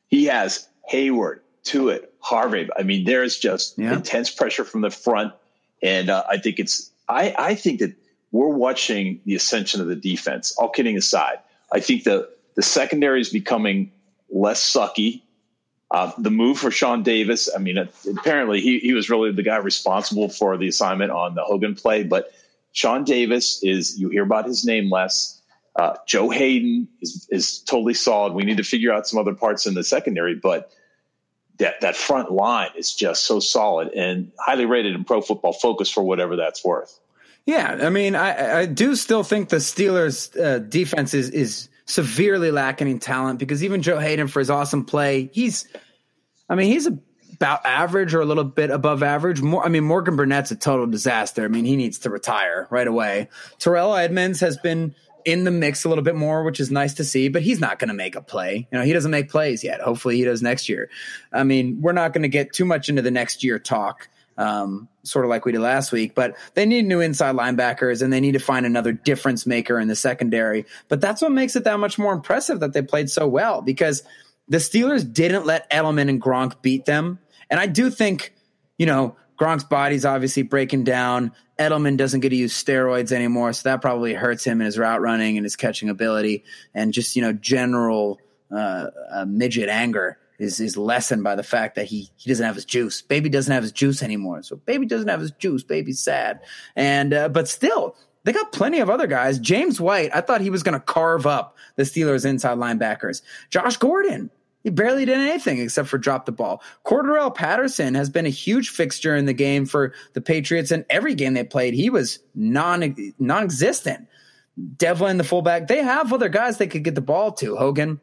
he 0.08 0.24
has 0.26 0.68
Heyward, 0.90 1.40
Tuitt, 1.64 2.08
Harvey. 2.20 2.68
I 2.78 2.82
mean, 2.82 3.04
there's 3.04 3.38
just 3.38 3.78
Yeah. 3.78 3.94
intense 3.94 4.30
pressure 4.30 4.64
from 4.64 4.80
the 4.80 4.90
front, 4.90 5.32
and 5.82 6.08
uh, 6.10 6.24
I 6.28 6.38
think 6.38 6.58
it's. 6.58 6.90
I 7.08 7.34
I 7.36 7.54
think 7.54 7.80
that 7.80 7.92
we're 8.30 8.48
watching 8.48 9.20
the 9.26 9.34
ascension 9.34 9.80
of 9.80 9.88
the 9.88 9.96
defense. 9.96 10.54
All 10.56 10.70
kidding 10.70 10.96
aside, 10.96 11.38
I 11.72 11.80
think 11.80 12.04
the 12.04 12.28
the 12.54 12.62
secondary 12.62 13.20
is 13.20 13.30
becoming 13.30 13.90
less 14.30 14.62
sucky. 14.62 15.22
Uh, 15.90 16.10
the 16.16 16.30
move 16.30 16.58
for 16.58 16.70
Sean 16.70 17.02
Davis. 17.02 17.50
I 17.54 17.58
mean, 17.58 17.76
apparently 17.76 18.60
he 18.60 18.78
he 18.78 18.94
was 18.94 19.10
really 19.10 19.32
the 19.32 19.42
guy 19.42 19.56
responsible 19.56 20.30
for 20.30 20.56
the 20.56 20.68
assignment 20.68 21.10
on 21.10 21.34
the 21.34 21.42
Hogan 21.42 21.74
play, 21.74 22.02
but 22.02 22.32
Sean 22.72 23.04
Davis 23.04 23.62
is 23.62 23.98
you 24.00 24.08
hear 24.08 24.22
about 24.22 24.46
his 24.46 24.64
name 24.64 24.90
less. 24.90 25.41
Uh, 25.74 25.96
Joe 26.06 26.28
Haden 26.28 26.88
is 27.00 27.26
is 27.30 27.58
totally 27.60 27.94
solid. 27.94 28.34
We 28.34 28.44
need 28.44 28.58
to 28.58 28.64
figure 28.64 28.92
out 28.92 29.06
some 29.06 29.18
other 29.18 29.34
parts 29.34 29.66
in 29.66 29.74
the 29.74 29.84
secondary, 29.84 30.34
but 30.34 30.70
that 31.58 31.80
that 31.80 31.96
front 31.96 32.30
line 32.30 32.70
is 32.76 32.94
just 32.94 33.24
so 33.24 33.40
solid 33.40 33.88
and 33.94 34.32
highly 34.38 34.66
rated 34.66 34.94
in 34.94 35.04
Pro 35.04 35.20
Football 35.22 35.52
Focus 35.52 35.90
for 35.90 36.02
whatever 36.02 36.36
that's 36.36 36.64
worth. 36.64 36.98
Yeah, 37.46 37.78
I 37.82 37.90
mean, 37.90 38.14
I, 38.14 38.60
I 38.60 38.66
do 38.66 38.94
still 38.94 39.24
think 39.24 39.48
the 39.48 39.56
Steelers' 39.56 40.38
uh, 40.38 40.58
defense 40.58 41.14
is 41.14 41.30
is 41.30 41.68
severely 41.86 42.50
lacking 42.50 42.88
in 42.88 42.98
talent 42.98 43.38
because 43.38 43.64
even 43.64 43.82
Joe 43.82 43.98
Haden, 43.98 44.28
for 44.28 44.38
his 44.38 44.50
awesome 44.50 44.84
play, 44.84 45.30
he's, 45.32 45.66
I 46.48 46.54
mean, 46.54 46.68
he's 46.68 46.86
about 46.86 47.66
average 47.66 48.14
or 48.14 48.20
a 48.20 48.24
little 48.24 48.44
bit 48.44 48.70
above 48.70 49.02
average. 49.02 49.42
More, 49.42 49.64
I 49.64 49.68
mean, 49.68 49.84
Morgan 49.84 50.16
Burnett's 50.16 50.52
a 50.52 50.56
total 50.56 50.86
disaster. 50.86 51.44
I 51.44 51.48
mean, 51.48 51.64
he 51.64 51.76
needs 51.76 51.98
to 52.00 52.10
retire 52.10 52.68
right 52.70 52.86
away. 52.86 53.28
Terrell 53.58 53.96
Edmunds 53.96 54.38
has 54.40 54.56
been 54.58 54.94
in 55.24 55.44
the 55.44 55.50
mix 55.50 55.84
a 55.84 55.88
little 55.88 56.04
bit 56.04 56.14
more, 56.14 56.42
which 56.42 56.60
is 56.60 56.70
nice 56.70 56.94
to 56.94 57.04
see, 57.04 57.28
but 57.28 57.42
he's 57.42 57.60
not 57.60 57.78
going 57.78 57.88
to 57.88 57.94
make 57.94 58.14
a 58.14 58.22
play. 58.22 58.66
You 58.70 58.78
know, 58.78 58.84
he 58.84 58.92
doesn't 58.92 59.10
make 59.10 59.28
plays 59.28 59.62
yet. 59.62 59.80
Hopefully 59.80 60.16
he 60.16 60.24
does 60.24 60.42
next 60.42 60.68
year. 60.68 60.90
I 61.32 61.44
mean, 61.44 61.80
we're 61.80 61.92
not 61.92 62.12
going 62.12 62.22
to 62.22 62.28
get 62.28 62.52
too 62.52 62.64
much 62.64 62.88
into 62.88 63.02
the 63.02 63.10
next 63.10 63.42
year 63.44 63.58
talk, 63.58 64.08
um, 64.36 64.88
sort 65.02 65.24
of 65.24 65.28
like 65.30 65.44
we 65.44 65.52
did 65.52 65.60
last 65.60 65.92
week, 65.92 66.14
but 66.14 66.36
they 66.54 66.66
need 66.66 66.86
new 66.86 67.00
inside 67.00 67.34
linebackers 67.34 68.02
and 68.02 68.12
they 68.12 68.20
need 68.20 68.32
to 68.32 68.38
find 68.38 68.66
another 68.66 68.92
difference 68.92 69.46
maker 69.46 69.78
in 69.78 69.88
the 69.88 69.96
secondary. 69.96 70.64
But 70.88 71.00
that's 71.00 71.22
what 71.22 71.32
makes 71.32 71.56
it 71.56 71.64
that 71.64 71.78
much 71.78 71.98
more 71.98 72.12
impressive 72.12 72.60
that 72.60 72.72
they 72.72 72.82
played 72.82 73.10
so 73.10 73.26
well 73.26 73.62
because 73.62 74.02
the 74.48 74.58
Steelers 74.58 75.10
didn't 75.10 75.46
let 75.46 75.70
Edelman 75.70 76.08
and 76.08 76.20
Gronk 76.20 76.62
beat 76.62 76.84
them. 76.84 77.18
And 77.50 77.60
I 77.60 77.66
do 77.66 77.90
think, 77.90 78.34
you 78.78 78.86
know, 78.86 79.16
Gronk's 79.38 79.64
body's 79.64 80.04
obviously 80.04 80.42
breaking 80.42 80.84
down. 80.84 81.32
Edelman 81.68 81.96
doesn't 81.96 82.20
get 82.20 82.30
to 82.30 82.36
use 82.36 82.52
steroids 82.52 83.12
anymore, 83.12 83.52
so 83.52 83.68
that 83.68 83.80
probably 83.80 84.14
hurts 84.14 84.44
him 84.44 84.60
in 84.60 84.66
his 84.66 84.78
route 84.78 85.00
running 85.00 85.36
and 85.36 85.44
his 85.44 85.56
catching 85.56 85.88
ability, 85.88 86.44
and 86.74 86.92
just 86.92 87.16
you 87.16 87.22
know 87.22 87.32
general 87.32 88.20
uh, 88.50 88.86
uh, 89.10 89.24
midget 89.26 89.68
anger 89.68 90.18
is 90.38 90.60
is 90.60 90.76
lessened 90.76 91.22
by 91.22 91.34
the 91.34 91.42
fact 91.42 91.76
that 91.76 91.86
he 91.86 92.10
he 92.16 92.28
doesn't 92.30 92.44
have 92.44 92.54
his 92.54 92.64
juice. 92.64 93.02
Baby 93.02 93.28
doesn't 93.28 93.52
have 93.52 93.62
his 93.62 93.72
juice 93.72 94.02
anymore, 94.02 94.42
so 94.42 94.56
baby 94.56 94.86
doesn't 94.86 95.08
have 95.08 95.20
his 95.20 95.32
juice. 95.32 95.62
Baby's 95.62 96.00
sad, 96.00 96.40
and 96.76 97.14
uh, 97.14 97.28
but 97.28 97.48
still. 97.48 97.96
They 98.24 98.32
got 98.32 98.52
plenty 98.52 98.78
of 98.78 98.88
other 98.88 99.08
guys. 99.08 99.40
James 99.40 99.80
White, 99.80 100.14
I 100.14 100.20
thought 100.20 100.42
he 100.42 100.50
was 100.50 100.62
going 100.62 100.78
to 100.78 100.80
carve 100.80 101.26
up 101.26 101.56
the 101.74 101.82
Steelers' 101.82 102.24
inside 102.24 102.56
linebackers. 102.56 103.20
Josh 103.50 103.78
Gordon, 103.78 104.30
he 104.62 104.70
barely 104.70 105.04
did 105.04 105.18
anything 105.18 105.58
except 105.58 105.88
for 105.88 105.98
drop 105.98 106.26
the 106.26 106.32
ball. 106.32 106.62
Cordarrelle 106.84 107.34
Patterson 107.34 107.94
has 107.94 108.10
been 108.10 108.26
a 108.26 108.30
huge 108.30 108.70
fixture 108.70 109.16
in 109.16 109.26
the 109.26 109.32
game 109.32 109.66
for 109.66 109.92
the 110.12 110.20
Patriots, 110.20 110.70
and 110.70 110.84
every 110.88 111.14
game 111.14 111.34
they 111.34 111.44
played, 111.44 111.74
he 111.74 111.90
was 111.90 112.18
non 112.34 112.94
non-existent. 113.18 114.08
Develin, 114.76 115.16
the 115.16 115.24
fullback, 115.24 115.66
they 115.66 115.82
have 115.82 116.12
other 116.12 116.28
guys 116.28 116.58
they 116.58 116.66
could 116.66 116.84
get 116.84 116.94
the 116.94 117.00
ball 117.00 117.32
to. 117.32 117.56
Hogan, 117.56 118.00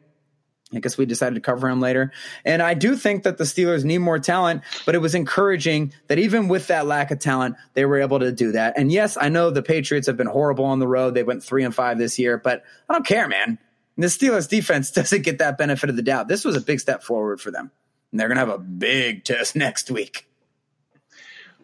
I 0.74 0.80
guess 0.80 0.98
we 0.98 1.06
decided 1.06 1.34
to 1.34 1.40
cover 1.40 1.68
him 1.68 1.80
later. 1.80 2.12
And 2.44 2.62
I 2.62 2.74
do 2.74 2.96
think 2.96 3.22
that 3.22 3.38
the 3.38 3.44
Steelers 3.44 3.84
need 3.84 3.98
more 3.98 4.18
talent, 4.18 4.62
but 4.86 4.94
it 4.94 4.98
was 4.98 5.14
encouraging 5.14 5.92
that 6.08 6.18
even 6.18 6.48
with 6.48 6.68
that 6.68 6.86
lack 6.86 7.10
of 7.10 7.18
talent, 7.18 7.56
they 7.74 7.84
were 7.84 8.00
able 8.00 8.20
to 8.20 8.30
do 8.30 8.52
that. 8.52 8.74
And 8.76 8.92
yes, 8.92 9.16
I 9.20 9.28
know 9.28 9.50
the 9.50 9.62
Patriots 9.62 10.06
have 10.06 10.16
been 10.16 10.26
horrible 10.26 10.64
on 10.64 10.78
the 10.78 10.88
road. 10.88 11.14
They 11.14 11.22
went 11.22 11.42
three 11.42 11.64
and 11.64 11.74
five 11.74 11.98
this 11.98 12.18
year, 12.18 12.36
but 12.36 12.62
I 12.88 12.92
don't 12.92 13.06
care, 13.06 13.26
man. 13.26 13.58
The 14.00 14.06
Steelers 14.06 14.48
defense 14.48 14.90
doesn't 14.92 15.22
get 15.22 15.38
that 15.38 15.58
benefit 15.58 15.90
of 15.90 15.96
the 15.96 16.02
doubt. 16.02 16.28
This 16.28 16.44
was 16.44 16.56
a 16.56 16.60
big 16.60 16.80
step 16.80 17.02
forward 17.02 17.40
for 17.40 17.50
them. 17.50 17.70
And 18.10 18.18
they're 18.18 18.28
going 18.28 18.36
to 18.36 18.40
have 18.40 18.48
a 18.48 18.58
big 18.58 19.24
test 19.24 19.54
next 19.54 19.90
week. 19.90 20.26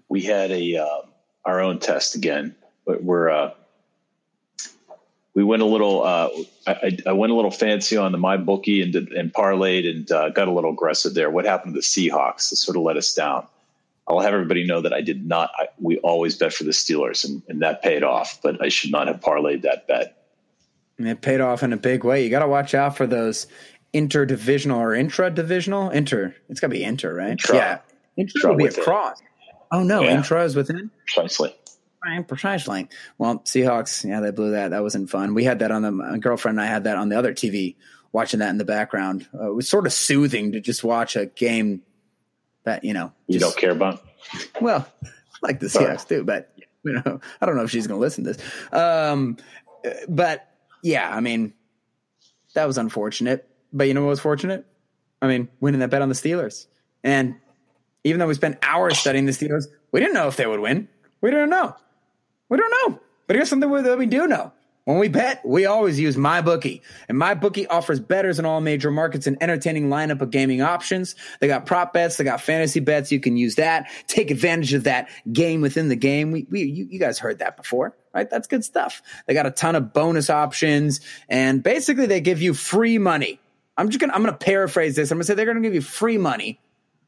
We 0.09 0.23
had 0.23 0.51
a 0.53 0.77
uh, 0.77 1.03
our 1.45 1.61
own 1.61 1.81
test 1.81 2.15
again. 2.15 2.55
but 2.85 3.03
We're 3.03 3.29
uh, 3.31 3.55
we 5.35 5.43
went 5.43 5.63
a 5.63 5.67
little. 5.67 6.05
Uh, 6.05 6.29
I, 6.67 6.97
I 7.07 7.13
went 7.13 7.33
a 7.33 7.35
little 7.35 7.51
fancy 7.51 7.97
on 7.97 8.13
the 8.13 8.19
my 8.19 8.37
bookie 8.37 8.83
and 8.83 8.93
did, 8.93 9.13
and 9.13 9.33
parlayed 9.33 9.89
and 9.89 10.11
uh, 10.13 10.29
got 10.31 10.49
a 10.49 10.53
little 10.53 10.71
aggressive 10.71 11.15
there. 11.15 11.29
What 11.29 11.45
happened 11.45 11.75
to 11.75 11.81
the 11.81 11.85
Seahawks? 11.85 12.53
It 12.53 12.57
sort 12.57 12.77
of 12.77 12.85
let 12.85 12.97
us 12.97 13.13
down. 13.15 13.47
I'll 14.09 14.21
have 14.21 14.33
everybody 14.33 14.65
know 14.65 14.81
that 14.81 14.93
I 14.93 15.01
did 15.01 15.27
not. 15.27 15.51
I, 15.59 15.67
we 15.81 15.99
always 15.99 16.37
bet 16.37 16.55
for 16.55 16.63
the 16.63 16.71
Steelers, 16.71 17.25
and, 17.25 17.43
and 17.49 17.61
that 17.63 17.83
paid 17.83 18.05
off. 18.05 18.39
But 18.43 18.63
I 18.63 18.69
should 18.69 18.93
not 18.93 19.09
have 19.09 19.21
parlayed 19.21 19.63
that 19.63 19.89
bet. 19.89 20.26
And 20.99 21.09
it 21.09 21.21
paid 21.21 21.41
off 21.41 21.63
in 21.63 21.73
a 21.73 21.77
big 21.77 22.05
way. 22.05 22.25
You 22.25 22.31
got 22.31 22.39
to 22.41 22.49
watch 22.49 22.75
out 22.75 22.97
for 22.97 23.07
those 23.07 23.47
interdivisional 23.93 24.77
or 24.79 24.95
intra-divisional. 24.95 25.91
Inter. 25.91 26.35
It's 26.49 26.61
got 26.61 26.69
to 26.69 26.73
be 26.73 26.83
inter, 26.85 27.15
right? 27.15 27.31
Intra. 27.33 27.57
Yeah. 27.57 27.79
Intra 28.17 28.51
will 28.51 28.57
be 28.57 28.67
across. 28.67 29.21
Oh 29.73 29.83
no, 29.83 30.03
Yeah. 30.03 30.17
intra 30.17 30.45
is 30.45 30.55
within. 30.57 30.91
Precisely. 31.07 31.55
Precisely. 32.29 32.89
Well, 33.19 33.41
Seahawks, 33.41 34.09
yeah, 34.09 34.21
they 34.21 34.31
blew 34.31 34.53
that. 34.53 34.71
That 34.71 34.83
wasn't 34.83 35.11
fun. 35.11 35.35
We 35.35 35.43
had 35.43 35.59
that 35.59 35.73
on 35.73 35.83
the 35.83 35.91
my 35.91 36.19
girlfriend 36.19 36.59
and 36.59 36.65
I 36.67 36.71
had 36.71 36.85
that 36.85 36.97
on 36.97 37.09
the 37.09 37.19
other 37.19 37.35
TV, 37.35 37.75
watching 38.13 38.39
that 38.41 38.51
in 38.51 38.59
the 38.59 38.65
background. 38.65 39.27
Uh, 39.35 39.51
it 39.51 39.55
was 39.55 39.69
sort 39.69 39.87
of 39.87 39.93
soothing 39.93 40.53
to 40.53 40.61
just 40.61 40.85
watch 40.85 41.17
a 41.17 41.27
game 41.27 41.83
that 42.63 42.85
you 42.85 42.93
know. 42.95 43.13
You 43.27 43.41
don't 43.41 43.57
care 43.57 43.73
about. 43.73 44.05
Well, 44.61 44.87
I 45.05 45.09
like 45.43 45.59
the 45.59 45.67
Seahawks 45.67 46.07
too, 46.07 46.23
but 46.23 46.53
you 46.85 46.93
know, 46.93 47.21
I 47.41 47.47
don't 47.47 47.57
know 47.57 47.65
if 47.65 47.71
she's 47.73 47.89
going 47.89 47.99
to 47.99 48.03
listen 48.03 48.23
to 48.25 48.35
this. 48.35 48.73
Um, 48.73 49.37
but 50.09 50.49
yeah, 50.87 51.11
I 51.13 51.19
mean, 51.19 51.53
that 52.55 52.65
was 52.65 52.79
unfortunate. 52.79 53.49
But 53.73 53.89
you 53.89 53.95
know 53.95 54.03
what 54.03 54.11
was 54.11 54.21
fortunate? 54.21 54.65
I 55.21 55.27
mean, 55.27 55.49
winning 55.59 55.81
that 55.81 55.91
bet 55.91 56.01
on 56.01 56.09
the 56.09 56.15
Steelers. 56.15 56.69
And 57.03 57.35
even 58.05 58.21
though 58.21 58.29
we 58.29 58.35
spent 58.35 58.59
hours 58.63 58.97
studying 58.97 59.27
the 59.27 59.33
Steelers, 59.33 59.67
we 59.91 59.99
didn't 59.99 60.15
know 60.15 60.29
if 60.29 60.37
they 60.37 60.47
would 60.47 60.61
win. 60.61 60.89
We 61.21 61.31
didn't 61.31 61.51
know. 61.51 61.75
We 62.49 62.57
don't 62.57 62.71
know. 62.71 63.01
But 63.27 63.35
here's 63.35 63.51
something 63.51 63.69
that 63.69 63.99
we 63.99 64.07
do 64.07 64.29
know. 64.29 64.53
When 64.87 65.01
we 65.01 65.09
bet, 65.09 65.45
we 65.45 65.67
always 65.67 65.99
use 65.99 66.17
MyBookie. 66.17 66.81
And 67.09 67.21
MyBookie 67.21 67.67
offers 67.69 67.99
bettors 67.99 68.39
in 68.39 68.45
all 68.45 68.61
major 68.61 68.93
markets 68.93 69.27
an 69.27 69.37
entertaining 69.41 69.89
lineup 69.89 70.21
of 70.21 70.31
gaming 70.31 70.63
options. 70.63 71.17
They 71.41 71.49
got 71.49 71.67
prop 71.67 71.93
bets, 71.93 72.19
they 72.19 72.23
got 72.25 72.41
fantasy 72.41 72.79
bets. 72.79 73.11
You 73.11 73.19
can 73.19 73.37
use 73.37 73.57
that. 73.57 73.91
Take 74.07 74.31
advantage 74.31 74.75
of 74.75 74.85
that 74.85 75.09
game 75.33 75.61
within 75.61 75.89
the 75.89 75.97
game. 75.97 76.31
We, 76.31 76.47
we 76.49 76.63
you, 76.63 76.87
you 76.89 77.01
guys 77.01 77.19
heard 77.19 77.41
that 77.41 77.57
before, 77.57 77.97
right? 78.15 78.31
That's 78.31 78.47
good 78.47 78.65
stuff. 78.65 79.03
They 79.27 79.35
got 79.35 79.45
a 79.47 79.51
ton 79.51 79.75
of 79.75 79.93
bonus 79.93 80.31
options 80.31 81.01
and 81.29 81.65
basically 81.65 82.07
they 82.07 82.21
give 82.21 82.41
you 82.41 82.55
free 82.55 82.99
money. 82.99 83.41
I'm 83.77 83.89
just 83.89 83.99
gonna 83.99 84.13
I'm 84.13 84.23
gonna 84.23 84.37
paraphrase 84.37 84.95
this. 84.95 85.11
I'm 85.11 85.17
gonna 85.19 85.25
say 85.25 85.35
they're 85.35 85.47
gonna 85.47 85.63
give 85.63 85.75
you 85.75 85.83
free 85.83 86.17
money 86.17 86.61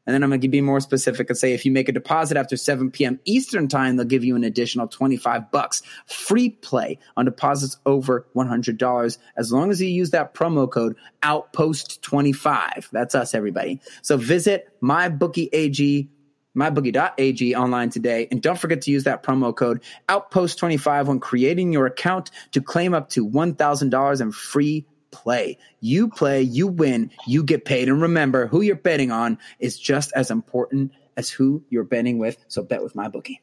and 0.09 0.15
then 0.15 0.23
I'm 0.23 0.31
going 0.31 0.41
to 0.41 0.47
be 0.47 0.59
more 0.59 0.79
specific 0.79 1.29
and 1.29 1.37
say 1.37 1.53
if 1.53 1.65
you 1.65 1.71
make 1.71 1.87
a 1.87 1.91
deposit 1.91 2.35
after 2.35 2.57
7 2.57 2.89
p.m. 2.89 3.19
Eastern 3.25 3.67
time, 3.67 3.95
they'll 3.95 4.07
give 4.07 4.23
you 4.23 4.35
an 4.35 4.43
additional 4.43 4.87
25 4.87 5.51
bucks 5.51 5.83
free 6.07 6.49
play 6.49 6.97
on 7.15 7.25
deposits 7.25 7.77
over 7.85 8.25
$100 8.35 9.17
as 9.37 9.51
long 9.51 9.69
as 9.69 9.79
you 9.79 9.87
use 9.87 10.09
that 10.09 10.33
promo 10.33 10.67
code 10.67 10.95
outpost25. 11.21 12.89
That's 12.91 13.13
us 13.13 13.35
everybody. 13.35 13.81
So 14.01 14.17
visit 14.17 14.67
mybookie.ag 14.81 16.09
mybookie.ag 16.57 17.55
online 17.55 17.91
today 17.91 18.27
and 18.31 18.41
don't 18.41 18.57
forget 18.57 18.81
to 18.81 18.89
use 18.89 19.03
that 19.03 19.21
promo 19.21 19.55
code 19.55 19.83
outpost25 20.09 21.05
when 21.05 21.19
creating 21.19 21.71
your 21.71 21.85
account 21.85 22.31
to 22.51 22.61
claim 22.61 22.95
up 22.95 23.09
to 23.09 23.29
$1000 23.29 24.21
in 24.21 24.31
free 24.31 24.87
play. 25.11 25.57
You 25.79 26.07
play, 26.07 26.41
you 26.41 26.67
win, 26.67 27.11
you 27.27 27.43
get 27.43 27.65
paid. 27.65 27.89
And 27.89 28.01
remember, 28.01 28.47
who 28.47 28.61
you're 28.61 28.75
betting 28.75 29.11
on 29.11 29.37
is 29.59 29.79
just 29.79 30.11
as 30.15 30.31
important 30.31 30.91
as 31.17 31.29
who 31.29 31.63
you're 31.69 31.83
betting 31.83 32.17
with. 32.17 32.37
So 32.47 32.63
bet 32.63 32.83
with 32.83 32.95
my 32.95 33.07
bookie. 33.07 33.41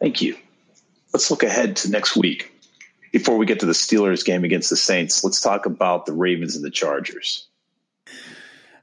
Thank 0.00 0.20
you. 0.20 0.36
Let's 1.12 1.30
look 1.30 1.42
ahead 1.42 1.76
to 1.76 1.90
next 1.90 2.16
week. 2.16 2.50
Before 3.12 3.36
we 3.36 3.46
get 3.46 3.60
to 3.60 3.66
the 3.66 3.72
Steelers 3.72 4.24
game 4.24 4.42
against 4.42 4.70
the 4.70 4.76
Saints, 4.76 5.22
let's 5.22 5.40
talk 5.40 5.66
about 5.66 6.04
the 6.04 6.12
Ravens 6.12 6.56
and 6.56 6.64
the 6.64 6.70
Chargers. 6.70 7.46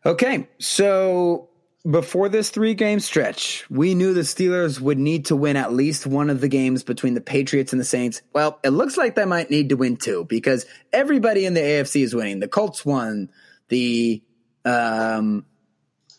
Okay, 0.06 0.48
so 0.58 1.50
before 1.90 2.30
this 2.30 2.50
three 2.50 2.74
game 2.74 3.00
stretch, 3.00 3.66
we 3.70 3.96
knew 3.96 4.14
the 4.14 4.22
Steelers 4.22 4.80
would 4.80 5.00
need 5.00 5.26
to 5.26 5.36
win 5.36 5.56
at 5.56 5.74
least 5.74 6.06
one 6.06 6.30
of 6.30 6.42
the 6.42 6.48
games 6.48 6.84
between 6.84 7.16
the 7.16 7.22
Patriots 7.22 7.74
and 7.74 7.80
the 7.80 7.86
Saints. 7.86 8.22
Well, 8.34 8.60
it 8.64 8.70
looks 8.70 8.98
like 8.98 9.16
they 9.16 9.26
might 9.26 9.50
need 9.50 9.70
to 9.70 9.78
win 9.78 9.98
two 9.98 10.26
because 10.26 10.66
everybody 10.94 11.46
in 11.46 11.54
the 11.54 11.62
AFC 11.62 12.04
is 12.04 12.14
winning. 12.14 12.40
The 12.40 12.48
Colts 12.48 12.86
won, 12.86 13.30
the 13.70 14.22
um, 14.64 15.46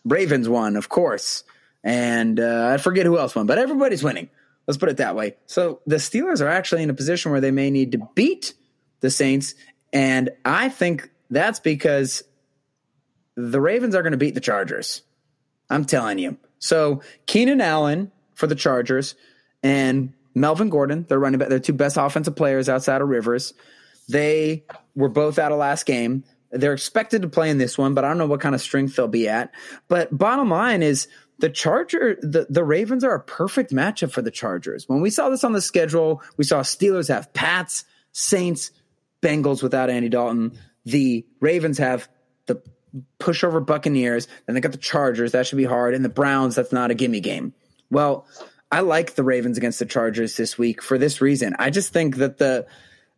Ravens 0.04 0.48
won, 0.48 0.76
of 0.76 0.88
course, 0.88 1.44
and 1.84 2.40
uh, 2.40 2.70
I 2.72 2.78
forget 2.78 3.06
who 3.06 3.18
else 3.18 3.34
won, 3.36 3.46
but 3.46 3.58
everybody's 3.58 4.02
winning. 4.02 4.30
Let's 4.66 4.78
put 4.78 4.88
it 4.88 4.96
that 4.98 5.14
way. 5.14 5.36
So 5.46 5.80
the 5.86 5.96
Steelers 5.96 6.40
are 6.40 6.48
actually 6.48 6.82
in 6.82 6.90
a 6.90 6.94
position 6.94 7.30
where 7.32 7.40
they 7.40 7.50
may 7.50 7.70
need 7.70 7.92
to 7.92 8.08
beat 8.14 8.54
the 9.00 9.10
Saints, 9.10 9.54
and 9.92 10.30
I 10.44 10.70
think 10.70 11.10
that's 11.30 11.60
because 11.60 12.24
the 13.36 13.60
Ravens 13.60 13.94
are 13.94 14.02
going 14.02 14.12
to 14.12 14.18
beat 14.18 14.34
the 14.34 14.40
Chargers. 14.40 15.02
I'm 15.72 15.84
telling 15.84 16.18
you. 16.18 16.36
So 16.58 17.02
Keenan 17.26 17.60
Allen 17.60 18.12
for 18.34 18.46
the 18.46 18.54
Chargers 18.54 19.14
and 19.62 20.12
Melvin 20.34 20.70
Gordon, 20.70 21.06
they're 21.08 21.18
running 21.18 21.38
back. 21.38 21.48
They're 21.48 21.58
two 21.58 21.72
best 21.72 21.96
offensive 21.96 22.36
players 22.36 22.68
outside 22.68 23.00
of 23.00 23.08
Rivers. 23.08 23.54
They 24.08 24.64
were 24.94 25.08
both 25.08 25.38
out 25.38 25.52
of 25.52 25.58
last 25.58 25.86
game. 25.86 26.24
They're 26.50 26.74
expected 26.74 27.22
to 27.22 27.28
play 27.28 27.50
in 27.50 27.58
this 27.58 27.78
one, 27.78 27.94
but 27.94 28.04
I 28.04 28.08
don't 28.08 28.18
know 28.18 28.26
what 28.26 28.40
kind 28.40 28.54
of 28.54 28.60
strength 28.60 28.96
they'll 28.96 29.08
be 29.08 29.28
at. 29.28 29.50
But 29.88 30.16
bottom 30.16 30.50
line 30.50 30.82
is 30.82 31.08
the 31.38 31.48
Charger, 31.48 32.16
the, 32.20 32.46
the 32.48 32.62
Ravens 32.62 33.04
are 33.04 33.14
a 33.14 33.20
perfect 33.20 33.72
matchup 33.72 34.12
for 34.12 34.22
the 34.22 34.30
Chargers. 34.30 34.88
When 34.88 35.00
we 35.00 35.10
saw 35.10 35.30
this 35.30 35.44
on 35.44 35.52
the 35.52 35.62
schedule, 35.62 36.22
we 36.36 36.44
saw 36.44 36.60
Steelers 36.60 37.08
have 37.08 37.32
Pats, 37.32 37.84
Saints, 38.12 38.70
Bengals 39.22 39.62
without 39.62 39.88
Andy 39.88 40.08
Dalton. 40.08 40.58
The 40.84 41.26
Ravens 41.40 41.78
have 41.78 42.08
the 42.46 42.62
push 43.18 43.44
over 43.44 43.60
Buccaneers. 43.60 44.28
Then 44.46 44.54
they 44.54 44.60
got 44.60 44.72
the 44.72 44.78
Chargers. 44.78 45.32
That 45.32 45.46
should 45.46 45.58
be 45.58 45.64
hard. 45.64 45.94
And 45.94 46.04
the 46.04 46.10
Browns, 46.10 46.54
that's 46.54 46.72
not 46.72 46.90
a 46.90 46.94
gimme 46.94 47.20
game. 47.20 47.54
Well, 47.90 48.26
I 48.70 48.80
like 48.80 49.14
the 49.14 49.24
Ravens 49.24 49.58
against 49.58 49.78
the 49.78 49.86
Chargers 49.86 50.36
this 50.36 50.56
week 50.56 50.82
for 50.82 50.98
this 50.98 51.20
reason. 51.20 51.54
I 51.58 51.70
just 51.70 51.92
think 51.92 52.16
that 52.16 52.38
the 52.38 52.66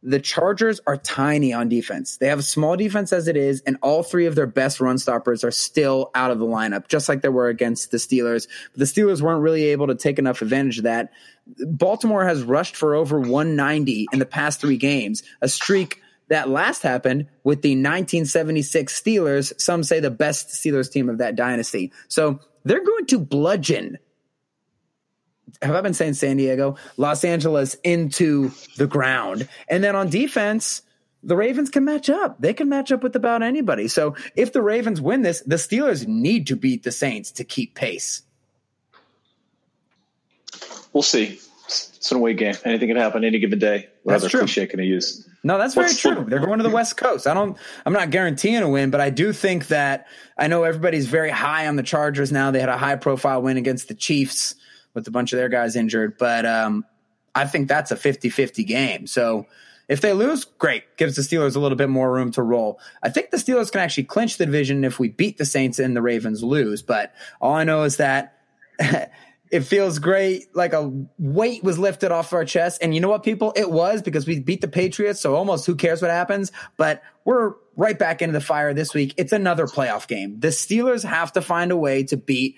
the 0.06 0.20
Chargers 0.20 0.80
are 0.86 0.98
tiny 0.98 1.54
on 1.54 1.70
defense. 1.70 2.18
They 2.18 2.28
have 2.28 2.38
a 2.38 2.42
small 2.42 2.76
defense 2.76 3.10
as 3.10 3.26
it 3.26 3.38
is, 3.38 3.62
and 3.62 3.78
all 3.80 4.02
three 4.02 4.26
of 4.26 4.34
their 4.34 4.46
best 4.46 4.78
run 4.78 4.98
stoppers 4.98 5.42
are 5.42 5.50
still 5.50 6.10
out 6.14 6.30
of 6.30 6.38
the 6.38 6.44
lineup, 6.44 6.88
just 6.88 7.08
like 7.08 7.22
they 7.22 7.30
were 7.30 7.48
against 7.48 7.90
the 7.90 7.96
Steelers. 7.96 8.46
But 8.72 8.80
the 8.80 8.84
Steelers 8.84 9.22
weren't 9.22 9.40
really 9.40 9.64
able 9.68 9.86
to 9.86 9.94
take 9.94 10.18
enough 10.18 10.42
advantage 10.42 10.76
of 10.76 10.84
that. 10.84 11.10
Baltimore 11.46 12.26
has 12.26 12.42
rushed 12.42 12.76
for 12.76 12.94
over 12.94 13.18
190 13.18 14.08
in 14.12 14.18
the 14.18 14.26
past 14.26 14.60
three 14.60 14.76
games, 14.76 15.22
a 15.40 15.48
streak 15.48 16.02
that 16.34 16.48
last 16.48 16.82
happened 16.82 17.26
with 17.44 17.62
the 17.62 17.70
1976 17.70 19.00
Steelers, 19.00 19.60
some 19.60 19.82
say 19.82 20.00
the 20.00 20.10
best 20.10 20.48
Steelers 20.48 20.90
team 20.90 21.08
of 21.08 21.18
that 21.18 21.36
dynasty. 21.36 21.92
So 22.08 22.40
they're 22.64 22.84
going 22.84 23.06
to 23.06 23.18
bludgeon. 23.18 23.98
Have 25.62 25.74
I 25.74 25.80
been 25.80 25.94
saying 25.94 26.14
San 26.14 26.36
Diego? 26.36 26.76
Los 26.96 27.24
Angeles 27.24 27.74
into 27.84 28.50
the 28.76 28.86
ground. 28.86 29.48
And 29.68 29.84
then 29.84 29.94
on 29.94 30.10
defense, 30.10 30.82
the 31.22 31.36
Ravens 31.36 31.70
can 31.70 31.84
match 31.84 32.10
up. 32.10 32.40
They 32.40 32.52
can 32.52 32.68
match 32.68 32.90
up 32.90 33.02
with 33.02 33.14
about 33.16 33.42
anybody. 33.42 33.88
So 33.88 34.16
if 34.34 34.52
the 34.52 34.62
Ravens 34.62 35.00
win 35.00 35.22
this, 35.22 35.40
the 35.42 35.56
Steelers 35.56 36.06
need 36.06 36.48
to 36.48 36.56
beat 36.56 36.82
the 36.82 36.92
Saints 36.92 37.30
to 37.32 37.44
keep 37.44 37.74
pace. 37.74 38.22
We'll 40.92 41.02
see. 41.02 41.38
It's 41.66 42.10
an 42.10 42.18
away 42.18 42.34
game. 42.34 42.54
Anything 42.64 42.88
can 42.88 42.96
happen 42.96 43.24
any 43.24 43.38
given 43.38 43.58
day. 43.58 43.88
That's 44.04 44.28
true. 44.28 44.40
cliche 44.40 44.66
can 44.66 44.80
I 44.80 44.84
use? 44.84 45.28
No, 45.44 45.58
that's 45.58 45.74
very 45.74 45.92
true. 45.92 46.24
They're 46.26 46.40
going 46.40 46.58
to 46.58 46.62
the 46.62 46.70
West 46.70 46.96
Coast. 46.96 47.26
I 47.26 47.34
don't. 47.34 47.56
I'm 47.84 47.92
not 47.92 48.10
guaranteeing 48.10 48.62
a 48.62 48.68
win, 48.68 48.90
but 48.90 49.02
I 49.02 49.10
do 49.10 49.32
think 49.32 49.68
that 49.68 50.06
I 50.38 50.48
know 50.48 50.64
everybody's 50.64 51.06
very 51.06 51.30
high 51.30 51.68
on 51.68 51.76
the 51.76 51.82
Chargers 51.82 52.32
now. 52.32 52.50
They 52.50 52.60
had 52.60 52.70
a 52.70 52.78
high 52.78 52.96
profile 52.96 53.42
win 53.42 53.58
against 53.58 53.88
the 53.88 53.94
Chiefs 53.94 54.54
with 54.94 55.06
a 55.06 55.10
bunch 55.10 55.34
of 55.34 55.36
their 55.36 55.50
guys 55.50 55.76
injured, 55.76 56.16
but 56.18 56.46
um, 56.46 56.86
I 57.34 57.46
think 57.46 57.68
that's 57.68 57.90
a 57.90 57.96
50-50 57.96 58.66
game. 58.66 59.06
So 59.06 59.46
if 59.88 60.00
they 60.00 60.12
lose, 60.12 60.44
great, 60.44 60.96
gives 60.96 61.16
the 61.16 61.22
Steelers 61.22 61.56
a 61.56 61.58
little 61.58 61.76
bit 61.76 61.90
more 61.90 62.10
room 62.10 62.30
to 62.32 62.42
roll. 62.42 62.80
I 63.02 63.10
think 63.10 63.30
the 63.30 63.36
Steelers 63.36 63.70
can 63.70 63.80
actually 63.80 64.04
clinch 64.04 64.38
the 64.38 64.46
division 64.46 64.84
if 64.84 64.98
we 64.98 65.08
beat 65.08 65.36
the 65.36 65.44
Saints 65.44 65.78
and 65.78 65.94
the 65.94 66.00
Ravens 66.00 66.42
lose. 66.42 66.80
But 66.80 67.12
all 67.40 67.54
I 67.54 67.64
know 67.64 67.82
is 67.82 67.98
that. 67.98 68.38
It 69.54 69.60
feels 69.60 70.00
great, 70.00 70.46
like 70.56 70.72
a 70.72 70.90
weight 71.16 71.62
was 71.62 71.78
lifted 71.78 72.10
off 72.10 72.32
our 72.32 72.44
chest. 72.44 72.82
And 72.82 72.92
you 72.92 73.00
know 73.00 73.08
what, 73.08 73.22
people? 73.22 73.52
It 73.54 73.70
was 73.70 74.02
because 74.02 74.26
we 74.26 74.40
beat 74.40 74.60
the 74.60 74.66
Patriots. 74.66 75.20
So 75.20 75.36
almost 75.36 75.64
who 75.64 75.76
cares 75.76 76.02
what 76.02 76.10
happens? 76.10 76.50
But 76.76 77.04
we're 77.24 77.52
right 77.76 77.96
back 77.96 78.20
into 78.20 78.32
the 78.32 78.40
fire 78.40 78.74
this 78.74 78.94
week. 78.94 79.14
It's 79.16 79.32
another 79.32 79.66
playoff 79.66 80.08
game. 80.08 80.40
The 80.40 80.48
Steelers 80.48 81.04
have 81.04 81.34
to 81.34 81.40
find 81.40 81.70
a 81.70 81.76
way 81.76 82.02
to 82.02 82.16
beat. 82.16 82.56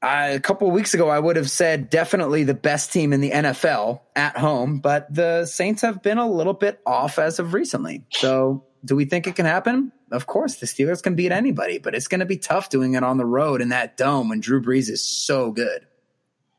I, 0.00 0.28
a 0.28 0.40
couple 0.40 0.70
weeks 0.70 0.94
ago, 0.94 1.10
I 1.10 1.18
would 1.18 1.36
have 1.36 1.50
said 1.50 1.90
definitely 1.90 2.44
the 2.44 2.54
best 2.54 2.90
team 2.90 3.12
in 3.12 3.20
the 3.20 3.32
NFL 3.32 4.00
at 4.16 4.38
home, 4.38 4.78
but 4.78 5.12
the 5.12 5.44
Saints 5.44 5.82
have 5.82 6.02
been 6.02 6.16
a 6.16 6.26
little 6.26 6.54
bit 6.54 6.80
off 6.86 7.18
as 7.18 7.38
of 7.38 7.52
recently. 7.52 8.06
So, 8.12 8.64
do 8.84 8.96
we 8.96 9.04
think 9.04 9.26
it 9.26 9.36
can 9.36 9.46
happen? 9.46 9.92
Of 10.10 10.26
course, 10.26 10.56
the 10.56 10.66
Steelers 10.66 11.02
can 11.02 11.14
beat 11.14 11.32
anybody, 11.32 11.78
but 11.78 11.94
it's 11.94 12.08
going 12.08 12.20
to 12.20 12.26
be 12.26 12.36
tough 12.36 12.70
doing 12.70 12.94
it 12.94 13.02
on 13.02 13.18
the 13.18 13.26
road 13.26 13.60
in 13.60 13.70
that 13.70 13.96
dome 13.96 14.28
when 14.28 14.40
Drew 14.40 14.62
Brees 14.62 14.88
is 14.88 15.04
so 15.04 15.50
good. 15.50 15.86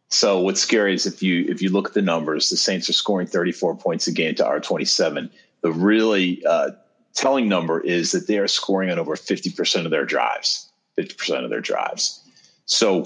So 0.09 0.39
what's 0.39 0.59
scary 0.59 0.93
is 0.95 1.05
if 1.05 1.21
you 1.21 1.45
if 1.47 1.61
you 1.61 1.69
look 1.69 1.87
at 1.87 1.93
the 1.93 2.01
numbers, 2.01 2.49
the 2.49 2.57
Saints 2.57 2.89
are 2.89 2.93
scoring 2.93 3.27
34 3.27 3.77
points 3.77 4.07
a 4.07 4.11
game 4.11 4.35
to 4.35 4.45
our 4.45 4.59
27. 4.59 5.29
The 5.61 5.71
really 5.71 6.43
uh, 6.45 6.71
telling 7.13 7.47
number 7.47 7.79
is 7.79 8.11
that 8.11 8.27
they 8.27 8.39
are 8.39 8.47
scoring 8.47 8.89
on 8.89 8.97
over 8.97 9.15
50% 9.15 9.85
of 9.85 9.91
their 9.91 10.05
drives. 10.05 10.69
50% 10.97 11.43
of 11.43 11.49
their 11.49 11.61
drives. 11.61 12.23
So 12.65 13.05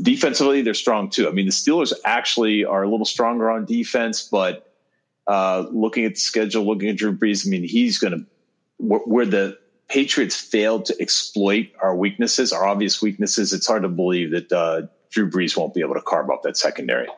defensively, 0.00 0.62
they're 0.62 0.74
strong 0.74 1.10
too. 1.10 1.28
I 1.28 1.32
mean, 1.32 1.46
the 1.46 1.52
Steelers 1.52 1.92
actually 2.04 2.64
are 2.64 2.82
a 2.82 2.88
little 2.88 3.06
stronger 3.06 3.50
on 3.50 3.64
defense, 3.64 4.28
but 4.30 4.69
uh, 5.26 5.66
looking 5.70 6.04
at 6.04 6.14
the 6.14 6.20
schedule, 6.20 6.66
looking 6.66 6.88
at 6.88 6.96
Drew 6.96 7.16
Brees, 7.16 7.46
I 7.46 7.50
mean, 7.50 7.64
he's 7.64 7.98
going 7.98 8.12
to 8.12 8.26
where, 8.78 9.26
the 9.26 9.58
Patriots 9.88 10.36
failed 10.36 10.86
to 10.86 10.96
exploit 11.00 11.68
our 11.82 11.94
weaknesses, 11.94 12.52
our 12.52 12.66
obvious 12.66 13.02
weaknesses. 13.02 13.52
It's 13.52 13.66
hard 13.66 13.82
to 13.82 13.88
believe 13.88 14.30
that 14.30 14.52
uh, 14.52 14.82
Drew 15.10 15.28
Brees 15.28 15.56
won't 15.56 15.74
be 15.74 15.80
able 15.80 15.94
to 15.94 16.00
carve 16.00 16.30
up 16.30 16.42
that 16.44 16.56
secondary. 16.56 17.08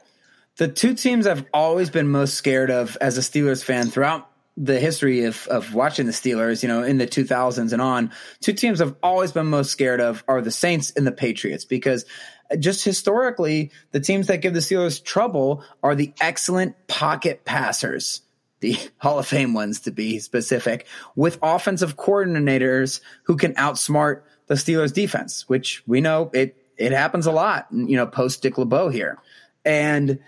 The 0.57 0.69
two 0.69 0.95
teams 0.95 1.27
I've 1.27 1.45
always 1.53 1.91
been 1.91 2.09
most 2.09 2.35
scared 2.35 2.71
of 2.71 2.97
as 3.01 3.19
a 3.19 3.21
Steelers 3.21 3.63
fan 3.63 3.89
throughout 3.89 4.29
the 4.57 4.79
history 4.79 5.25
of, 5.25 5.47
of 5.49 5.75
watching 5.75 6.07
the 6.07 6.13
Steelers, 6.13 6.63
you 6.63 6.69
know, 6.69 6.83
in 6.83 6.99
the 6.99 7.07
2000s 7.07 7.73
and 7.73 7.81
on, 7.81 8.11
two 8.41 8.53
teams 8.53 8.81
I've 8.81 8.95
always 9.03 9.33
been 9.33 9.47
most 9.47 9.71
scared 9.71 10.01
of 10.01 10.23
are 10.29 10.43
the 10.43 10.51
Saints 10.51 10.91
and 10.91 11.07
the 11.07 11.13
Patriots 11.13 11.65
because 11.65 12.05
just 12.59 12.85
historically, 12.85 13.71
the 13.91 14.01
teams 14.01 14.27
that 14.27 14.43
give 14.43 14.55
the 14.55 14.61
Steelers 14.61 15.03
trouble 15.03 15.65
are 15.83 15.95
the 15.95 16.13
excellent 16.21 16.87
pocket 16.87 17.45
passers, 17.45 18.23
the 18.61 18.77
Hall 18.99 19.19
of 19.19 19.27
Fame 19.27 19.55
ones 19.55 19.81
to 19.81 19.91
be 19.91 20.19
specific, 20.19 20.87
with 21.17 21.39
offensive 21.43 21.97
coordinators 21.97 23.01
who 23.25 23.37
can 23.37 23.55
outsmart 23.55 24.23
the 24.47 24.55
Steelers 24.55 24.93
defense, 24.93 25.49
which 25.49 25.83
we 25.87 26.01
know 26.01 26.31
it 26.33 26.57
it 26.77 26.93
happens 26.93 27.27
a 27.27 27.33
lot, 27.33 27.69
you 27.71 27.97
know, 27.97 28.07
post 28.07 28.43
Dick 28.43 28.59
LeBeau 28.59 28.89
here. 28.89 29.19
And 29.65 30.19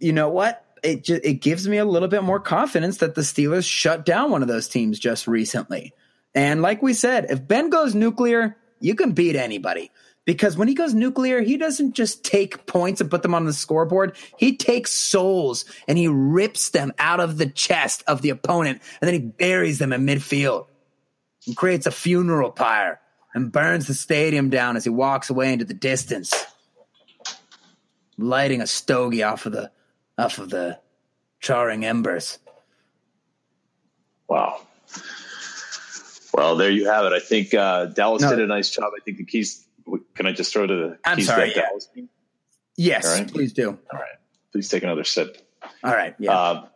you 0.00 0.12
know 0.12 0.28
what? 0.28 0.64
It 0.82 1.04
just 1.04 1.24
it 1.24 1.34
gives 1.34 1.66
me 1.68 1.78
a 1.78 1.84
little 1.84 2.08
bit 2.08 2.22
more 2.22 2.40
confidence 2.40 2.98
that 2.98 3.14
the 3.14 3.22
Steelers 3.22 3.68
shut 3.68 4.04
down 4.04 4.30
one 4.30 4.42
of 4.42 4.48
those 4.48 4.68
teams 4.68 4.98
just 4.98 5.26
recently. 5.26 5.94
And 6.34 6.60
like 6.62 6.82
we 6.82 6.92
said, 6.92 7.26
if 7.30 7.46
Ben 7.46 7.70
goes 7.70 7.94
nuclear, 7.94 8.56
you 8.80 8.94
can 8.94 9.12
beat 9.12 9.36
anybody. 9.36 9.90
Because 10.26 10.56
when 10.56 10.68
he 10.68 10.74
goes 10.74 10.94
nuclear, 10.94 11.42
he 11.42 11.58
doesn't 11.58 11.94
just 11.94 12.24
take 12.24 12.64
points 12.66 13.00
and 13.02 13.10
put 13.10 13.22
them 13.22 13.34
on 13.34 13.44
the 13.44 13.52
scoreboard. 13.52 14.16
He 14.38 14.56
takes 14.56 14.90
souls 14.90 15.66
and 15.86 15.98
he 15.98 16.08
rips 16.08 16.70
them 16.70 16.92
out 16.98 17.20
of 17.20 17.36
the 17.36 17.46
chest 17.46 18.02
of 18.06 18.22
the 18.22 18.30
opponent 18.30 18.80
and 19.00 19.06
then 19.08 19.14
he 19.14 19.20
buries 19.20 19.78
them 19.78 19.92
in 19.92 20.06
midfield 20.06 20.66
and 21.46 21.54
creates 21.56 21.84
a 21.86 21.90
funeral 21.90 22.50
pyre 22.50 23.00
and 23.34 23.52
burns 23.52 23.86
the 23.86 23.92
stadium 23.94 24.48
down 24.48 24.76
as 24.76 24.84
he 24.84 24.90
walks 24.90 25.28
away 25.28 25.52
into 25.52 25.66
the 25.66 25.74
distance, 25.74 26.32
lighting 28.16 28.62
a 28.62 28.66
stogie 28.66 29.22
off 29.22 29.44
of 29.44 29.52
the 29.52 29.70
off 30.16 30.38
of 30.38 30.48
the 30.48 30.78
charring 31.40 31.84
embers. 31.84 32.38
Wow. 34.28 34.62
Well, 36.32 36.56
there 36.56 36.70
you 36.70 36.86
have 36.88 37.04
it. 37.04 37.12
I 37.12 37.20
think 37.20 37.52
uh, 37.52 37.86
Dallas 37.86 38.22
No. 38.22 38.30
did 38.30 38.40
a 38.40 38.46
nice 38.46 38.70
job. 38.70 38.92
I 38.96 39.00
think 39.04 39.18
the 39.18 39.24
keys. 39.24 39.63
Can 40.14 40.26
I 40.26 40.32
just 40.32 40.52
throw 40.52 40.66
to 40.66 40.74
the 40.74 40.98
I'm 41.04 41.20
sorry, 41.20 41.52
yeah. 41.54 41.68
Yes, 42.76 43.06
All 43.06 43.18
right. 43.18 43.32
please 43.32 43.52
do. 43.52 43.68
All 43.68 43.98
right. 43.98 44.16
Please 44.52 44.68
take 44.68 44.82
another 44.82 45.04
sip. 45.04 45.38
All 45.82 45.92
right. 45.92 46.14
Yeah. 46.18 46.32
Uh, 46.32 46.66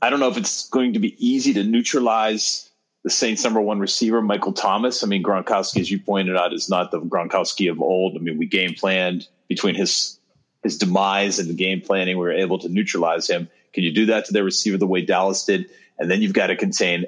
I 0.00 0.10
don't 0.10 0.20
know 0.20 0.28
if 0.28 0.36
it's 0.36 0.68
going 0.68 0.92
to 0.94 0.98
be 0.98 1.16
easy 1.24 1.52
to 1.54 1.64
neutralize 1.64 2.70
the 3.02 3.10
Saints' 3.10 3.44
number 3.44 3.60
one 3.60 3.78
receiver, 3.78 4.20
Michael 4.22 4.52
Thomas. 4.52 5.02
I 5.02 5.06
mean, 5.06 5.22
Gronkowski, 5.22 5.80
as 5.80 5.90
you 5.90 5.98
pointed 5.98 6.36
out, 6.36 6.52
is 6.52 6.68
not 6.68 6.90
the 6.90 7.00
Gronkowski 7.00 7.70
of 7.70 7.80
old. 7.80 8.16
I 8.16 8.20
mean, 8.20 8.38
we 8.38 8.46
game 8.46 8.74
planned 8.74 9.28
between 9.48 9.74
his 9.74 10.18
his 10.62 10.76
demise 10.76 11.38
and 11.38 11.48
the 11.48 11.54
game 11.54 11.80
planning. 11.80 12.16
We 12.18 12.24
were 12.24 12.32
able 12.32 12.58
to 12.58 12.68
neutralize 12.68 13.28
him. 13.28 13.48
Can 13.72 13.84
you 13.84 13.92
do 13.92 14.06
that 14.06 14.24
to 14.26 14.32
their 14.32 14.44
receiver 14.44 14.76
the 14.76 14.86
way 14.86 15.02
Dallas 15.02 15.44
did? 15.44 15.66
And 15.98 16.10
then 16.10 16.20
you've 16.20 16.32
got 16.32 16.48
to 16.48 16.56
contain 16.56 17.04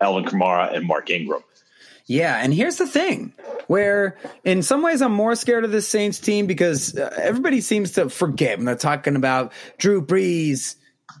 Alvin 0.00 0.24
Kamara 0.24 0.74
and 0.74 0.86
Mark 0.86 1.10
Ingram. 1.10 1.42
Yeah, 2.10 2.42
and 2.42 2.52
here's 2.52 2.78
the 2.78 2.88
thing 2.88 3.32
where 3.68 4.18
in 4.42 4.62
some 4.62 4.82
ways 4.82 5.00
I'm 5.00 5.12
more 5.12 5.36
scared 5.36 5.64
of 5.64 5.70
this 5.70 5.86
Saints 5.86 6.18
team 6.18 6.48
because 6.48 6.98
uh, 6.98 7.08
everybody 7.16 7.60
seems 7.60 7.92
to 7.92 8.08
forget 8.08 8.58
when 8.58 8.64
they're 8.64 8.74
talking 8.74 9.14
about 9.14 9.52
Drew 9.78 10.04
Brees, 10.04 10.74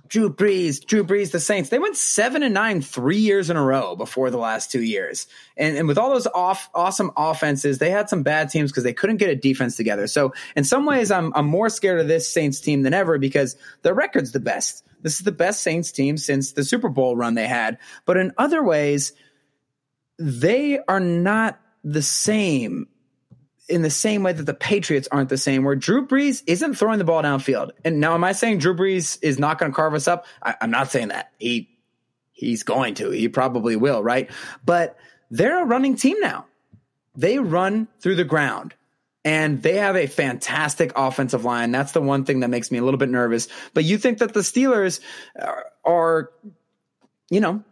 Drew 0.08 0.34
Brees, 0.34 0.84
Drew 0.84 1.04
Brees, 1.04 1.30
the 1.30 1.38
Saints. 1.38 1.70
They 1.70 1.78
went 1.78 1.96
seven 1.96 2.42
and 2.42 2.52
nine 2.52 2.82
three 2.82 3.18
years 3.18 3.50
in 3.50 3.56
a 3.56 3.62
row 3.62 3.94
before 3.94 4.32
the 4.32 4.38
last 4.38 4.72
two 4.72 4.82
years. 4.82 5.28
And, 5.56 5.76
and 5.76 5.86
with 5.86 5.96
all 5.96 6.10
those 6.10 6.26
off, 6.26 6.68
awesome 6.74 7.12
offenses, 7.16 7.78
they 7.78 7.90
had 7.90 8.08
some 8.08 8.24
bad 8.24 8.50
teams 8.50 8.72
because 8.72 8.82
they 8.82 8.92
couldn't 8.92 9.18
get 9.18 9.30
a 9.30 9.36
defense 9.36 9.76
together. 9.76 10.08
So 10.08 10.34
in 10.56 10.64
some 10.64 10.86
ways, 10.86 11.12
I'm, 11.12 11.32
I'm 11.36 11.46
more 11.46 11.68
scared 11.68 12.00
of 12.00 12.08
this 12.08 12.28
Saints 12.28 12.58
team 12.58 12.82
than 12.82 12.94
ever 12.94 13.16
because 13.16 13.54
their 13.82 13.94
record's 13.94 14.32
the 14.32 14.40
best. 14.40 14.84
This 15.02 15.20
is 15.20 15.24
the 15.24 15.30
best 15.30 15.62
Saints 15.62 15.92
team 15.92 16.16
since 16.16 16.50
the 16.50 16.64
Super 16.64 16.88
Bowl 16.88 17.14
run 17.14 17.34
they 17.34 17.46
had. 17.46 17.78
But 18.06 18.16
in 18.16 18.32
other 18.36 18.64
ways, 18.64 19.12
they 20.20 20.78
are 20.86 21.00
not 21.00 21.58
the 21.82 22.02
same 22.02 22.86
in 23.68 23.82
the 23.82 23.90
same 23.90 24.22
way 24.22 24.32
that 24.32 24.44
the 24.44 24.54
Patriots 24.54 25.08
aren't 25.10 25.28
the 25.28 25.38
same, 25.38 25.64
where 25.64 25.76
Drew 25.76 26.06
Brees 26.06 26.42
isn't 26.46 26.74
throwing 26.74 26.98
the 26.98 27.04
ball 27.04 27.22
downfield. 27.22 27.70
And 27.84 28.00
now, 28.00 28.14
am 28.14 28.24
I 28.24 28.32
saying 28.32 28.58
Drew 28.58 28.74
Brees 28.74 29.16
is 29.22 29.38
not 29.38 29.58
going 29.58 29.70
to 29.70 29.76
carve 29.76 29.94
us 29.94 30.08
up? 30.08 30.26
I, 30.42 30.56
I'm 30.60 30.70
not 30.70 30.90
saying 30.90 31.08
that. 31.08 31.32
He 31.38 31.70
he's 32.32 32.62
going 32.62 32.94
to. 32.94 33.10
He 33.10 33.28
probably 33.28 33.76
will, 33.76 34.02
right? 34.02 34.30
But 34.64 34.98
they're 35.30 35.62
a 35.62 35.64
running 35.64 35.96
team 35.96 36.18
now. 36.20 36.46
They 37.14 37.38
run 37.38 37.88
through 38.00 38.16
the 38.16 38.24
ground. 38.24 38.74
And 39.22 39.62
they 39.62 39.76
have 39.76 39.96
a 39.96 40.06
fantastic 40.06 40.92
offensive 40.96 41.44
line. 41.44 41.72
That's 41.72 41.92
the 41.92 42.00
one 42.00 42.24
thing 42.24 42.40
that 42.40 42.48
makes 42.48 42.70
me 42.70 42.78
a 42.78 42.82
little 42.82 42.96
bit 42.96 43.10
nervous. 43.10 43.48
But 43.74 43.84
you 43.84 43.98
think 43.98 44.18
that 44.18 44.32
the 44.32 44.40
Steelers 44.40 45.00
are, 45.38 45.66
are 45.84 46.30
you 47.28 47.40
know, 47.40 47.62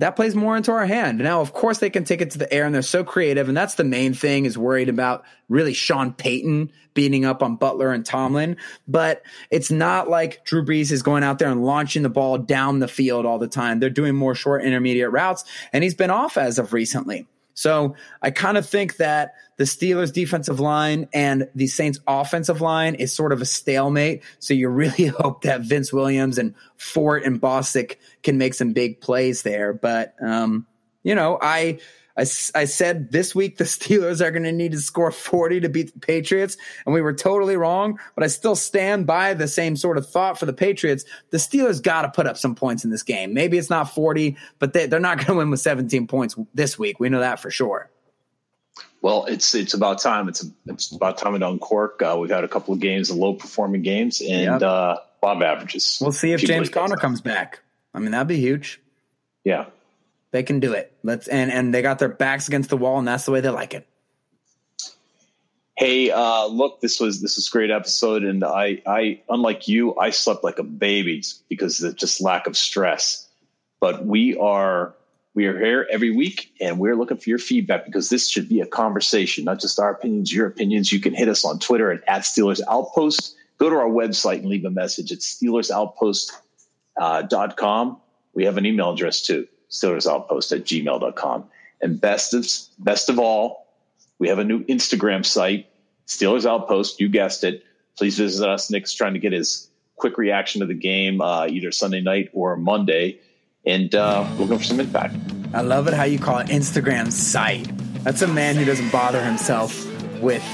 that 0.00 0.16
plays 0.16 0.34
more 0.34 0.56
into 0.56 0.72
our 0.72 0.86
hand. 0.86 1.18
Now, 1.18 1.40
of 1.40 1.52
course, 1.52 1.78
they 1.78 1.90
can 1.90 2.04
take 2.04 2.20
it 2.20 2.30
to 2.32 2.38
the 2.38 2.52
air, 2.52 2.64
and 2.64 2.74
they're 2.74 2.82
so 2.82 3.04
creative, 3.04 3.48
and 3.48 3.56
that's 3.56 3.74
the 3.74 3.84
main 3.84 4.14
thing. 4.14 4.46
Is 4.46 4.56
worried 4.58 4.88
about 4.88 5.24
really 5.48 5.74
Sean 5.74 6.12
Payton 6.12 6.72
beating 6.94 7.24
up 7.24 7.42
on 7.42 7.56
Butler 7.56 7.92
and 7.92 8.04
Tomlin, 8.04 8.56
but 8.88 9.22
it's 9.50 9.70
not 9.70 10.08
like 10.08 10.44
Drew 10.44 10.64
Brees 10.64 10.90
is 10.90 11.02
going 11.02 11.22
out 11.22 11.38
there 11.38 11.50
and 11.50 11.64
launching 11.64 12.02
the 12.02 12.08
ball 12.08 12.38
down 12.38 12.78
the 12.78 12.88
field 12.88 13.26
all 13.26 13.38
the 13.38 13.46
time. 13.46 13.78
They're 13.78 13.90
doing 13.90 14.14
more 14.14 14.34
short 14.34 14.64
intermediate 14.64 15.12
routes, 15.12 15.44
and 15.72 15.84
he's 15.84 15.94
been 15.94 16.10
off 16.10 16.36
as 16.36 16.58
of 16.58 16.72
recently. 16.72 17.26
So 17.60 17.94
I 18.22 18.30
kind 18.30 18.56
of 18.56 18.66
think 18.66 18.96
that 18.96 19.34
the 19.58 19.64
Steelers 19.64 20.14
defensive 20.14 20.60
line 20.60 21.10
and 21.12 21.46
the 21.54 21.66
Saints 21.66 22.00
offensive 22.06 22.62
line 22.62 22.94
is 22.94 23.12
sort 23.12 23.32
of 23.32 23.42
a 23.42 23.44
stalemate. 23.44 24.22
So 24.38 24.54
you 24.54 24.70
really 24.70 25.06
hope 25.18 25.42
that 25.42 25.60
Vince 25.60 25.92
Williams 25.92 26.38
and 26.38 26.54
Fort 26.78 27.24
and 27.24 27.38
Bostic 27.38 27.96
can 28.22 28.38
make 28.38 28.54
some 28.54 28.72
big 28.72 29.02
plays 29.02 29.42
there. 29.42 29.74
But, 29.74 30.14
um, 30.22 30.66
you 31.02 31.14
know, 31.14 31.38
I, 31.42 31.80
I, 32.16 32.22
I 32.22 32.64
said 32.64 33.12
this 33.12 33.34
week 33.34 33.56
the 33.58 33.64
Steelers 33.70 34.20
are 34.20 34.30
going 34.30 34.42
to 34.44 34.52
need 34.52 34.72
to 34.72 34.78
score 34.80 35.10
40 35.10 35.60
to 35.60 35.68
beat 35.68 35.92
the 35.92 36.00
Patriots, 36.00 36.56
and 36.84 36.94
we 36.94 37.00
were 37.00 37.12
totally 37.14 37.56
wrong, 37.56 37.98
but 38.14 38.24
I 38.24 38.26
still 38.26 38.56
stand 38.56 39.06
by 39.06 39.34
the 39.34 39.48
same 39.48 39.76
sort 39.76 39.98
of 39.98 40.08
thought 40.08 40.38
for 40.38 40.46
the 40.46 40.52
Patriots. 40.52 41.04
The 41.30 41.38
Steelers 41.38 41.82
got 41.82 42.02
to 42.02 42.10
put 42.10 42.26
up 42.26 42.36
some 42.36 42.54
points 42.54 42.84
in 42.84 42.90
this 42.90 43.02
game. 43.02 43.34
Maybe 43.34 43.58
it's 43.58 43.70
not 43.70 43.94
40, 43.94 44.36
but 44.58 44.72
they, 44.72 44.86
they're 44.86 45.00
not 45.00 45.18
going 45.18 45.26
to 45.28 45.34
win 45.34 45.50
with 45.50 45.60
17 45.60 46.06
points 46.06 46.36
this 46.54 46.78
week. 46.78 47.00
We 47.00 47.08
know 47.08 47.20
that 47.20 47.40
for 47.40 47.50
sure. 47.50 47.90
Well, 49.02 49.24
it's 49.26 49.54
it's 49.54 49.72
about 49.72 49.98
time. 50.00 50.28
It's 50.28 50.44
it's 50.66 50.92
about 50.92 51.16
time 51.16 51.38
to 51.38 51.48
uncork. 51.48 52.02
Uh, 52.02 52.18
we've 52.20 52.30
had 52.30 52.44
a 52.44 52.48
couple 52.48 52.74
of 52.74 52.80
games, 52.80 53.08
of 53.08 53.16
low 53.16 53.32
performing 53.32 53.80
games, 53.80 54.20
and 54.20 54.60
Yep. 54.60 54.62
uh, 54.62 54.96
Bob 55.22 55.42
averages. 55.42 55.98
We'll 56.02 56.12
see 56.12 56.32
if 56.32 56.40
James 56.40 56.68
Conner 56.68 56.96
comes 56.96 57.20
back. 57.22 57.60
I 57.94 57.98
mean, 57.98 58.10
that'd 58.10 58.28
be 58.28 58.36
huge. 58.36 58.80
Yeah. 59.44 59.66
They 60.32 60.42
can 60.42 60.60
do 60.60 60.72
it. 60.72 60.92
Let's 61.02 61.28
and 61.28 61.50
and 61.50 61.74
they 61.74 61.82
got 61.82 61.98
their 61.98 62.08
backs 62.08 62.48
against 62.48 62.70
the 62.70 62.76
wall, 62.76 62.98
and 62.98 63.08
that's 63.08 63.24
the 63.24 63.32
way 63.32 63.40
they 63.40 63.48
like 63.48 63.74
it. 63.74 63.86
Hey, 65.76 66.10
uh, 66.10 66.46
look, 66.46 66.80
this 66.80 67.00
was 67.00 67.20
this 67.20 67.36
was 67.36 67.48
a 67.48 67.50
great 67.50 67.70
episode, 67.70 68.22
and 68.22 68.44
I 68.44 68.82
I 68.86 69.22
unlike 69.28 69.66
you, 69.66 69.96
I 69.96 70.10
slept 70.10 70.44
like 70.44 70.58
a 70.58 70.62
baby 70.62 71.22
because 71.48 71.82
of 71.82 71.96
just 71.96 72.20
lack 72.20 72.46
of 72.46 72.56
stress. 72.56 73.26
But 73.80 74.04
we 74.04 74.36
are 74.36 74.94
we 75.34 75.46
are 75.46 75.58
here 75.58 75.86
every 75.90 76.10
week, 76.10 76.52
and 76.60 76.78
we're 76.78 76.96
looking 76.96 77.16
for 77.16 77.30
your 77.30 77.38
feedback 77.38 77.86
because 77.86 78.08
this 78.08 78.28
should 78.28 78.48
be 78.48 78.60
a 78.60 78.66
conversation, 78.66 79.44
not 79.44 79.60
just 79.60 79.80
our 79.80 79.90
opinions, 79.90 80.32
your 80.32 80.46
opinions. 80.46 80.92
You 80.92 81.00
can 81.00 81.14
hit 81.14 81.28
us 81.28 81.44
on 81.44 81.58
Twitter 81.58 81.90
at, 81.90 82.02
at 82.06 82.22
Steelers 82.22 82.60
Outpost. 82.68 83.36
Go 83.58 83.70
to 83.70 83.76
our 83.76 83.88
website 83.88 84.38
and 84.38 84.46
leave 84.46 84.64
a 84.64 84.70
message 84.70 85.12
at 85.12 85.18
SteelersOutpost 85.18 86.32
uh, 87.00 87.48
com. 87.56 88.00
We 88.34 88.44
have 88.44 88.56
an 88.56 88.66
email 88.66 88.92
address 88.92 89.22
too, 89.22 89.48
SteelersOutpost 89.70 90.52
at 90.56 90.64
gmail.com. 90.64 91.44
And 91.80 92.00
best 92.00 92.34
of 92.34 92.46
best 92.78 93.08
of 93.08 93.18
all, 93.18 93.66
we 94.18 94.28
have 94.28 94.38
a 94.38 94.44
new 94.44 94.64
Instagram 94.64 95.24
site, 95.24 95.68
Steelers 96.06 96.44
Outpost. 96.44 97.00
You 97.00 97.08
guessed 97.08 97.44
it. 97.44 97.64
Please 97.96 98.18
visit 98.18 98.48
us. 98.48 98.70
Nick's 98.70 98.92
trying 98.92 99.14
to 99.14 99.18
get 99.18 99.32
his 99.32 99.68
quick 99.96 100.18
reaction 100.18 100.60
to 100.60 100.66
the 100.66 100.74
game, 100.74 101.20
uh, 101.20 101.46
either 101.46 101.72
Sunday 101.72 102.00
night 102.00 102.30
or 102.32 102.56
Monday, 102.56 103.18
and 103.64 103.94
uh, 103.94 104.28
looking 104.38 104.58
for 104.58 104.64
some 104.64 104.80
impact. 104.80 105.14
I 105.52 105.62
love 105.62 105.88
it 105.88 105.94
how 105.94 106.04
you 106.04 106.18
call 106.18 106.38
it 106.38 106.48
Instagram 106.48 107.10
site. 107.10 107.70
That's 108.04 108.22
a 108.22 108.28
man 108.28 108.56
who 108.56 108.64
doesn't 108.64 108.90
bother 108.90 109.22
himself 109.22 109.86
with 110.20 110.44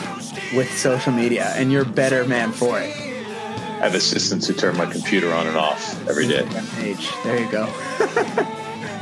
with 0.55 0.71
social 0.79 1.13
media, 1.13 1.53
and 1.57 1.73
you're 1.73 1.83
a 1.83 1.87
better 1.87 2.25
man 2.25 2.53
for 2.53 2.81
it. 2.81 2.91
I 3.77 3.81
have 3.81 3.95
assistants 3.95 4.47
who 4.47 4.55
turn 4.55 4.77
my 4.77 4.87
computer 4.87 5.33
on 5.35 5.47
and 5.47 5.57
off 5.57 6.09
every 6.09 6.27
day. 6.27 6.45
There 7.25 7.39
you 7.39 7.51
go. 7.51 7.67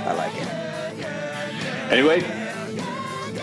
I 0.07 0.13
like 0.13 0.35
it. 0.37 0.49
Anyway, 1.91 2.21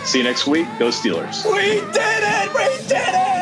see 0.04 0.18
you 0.18 0.24
next 0.24 0.46
week. 0.46 0.66
Go 0.78 0.88
Steelers. 0.88 1.44
We 1.44 1.80
did 1.80 2.22
it! 2.22 2.54
We 2.54 2.88
did 2.88 3.14
it! 3.14 3.41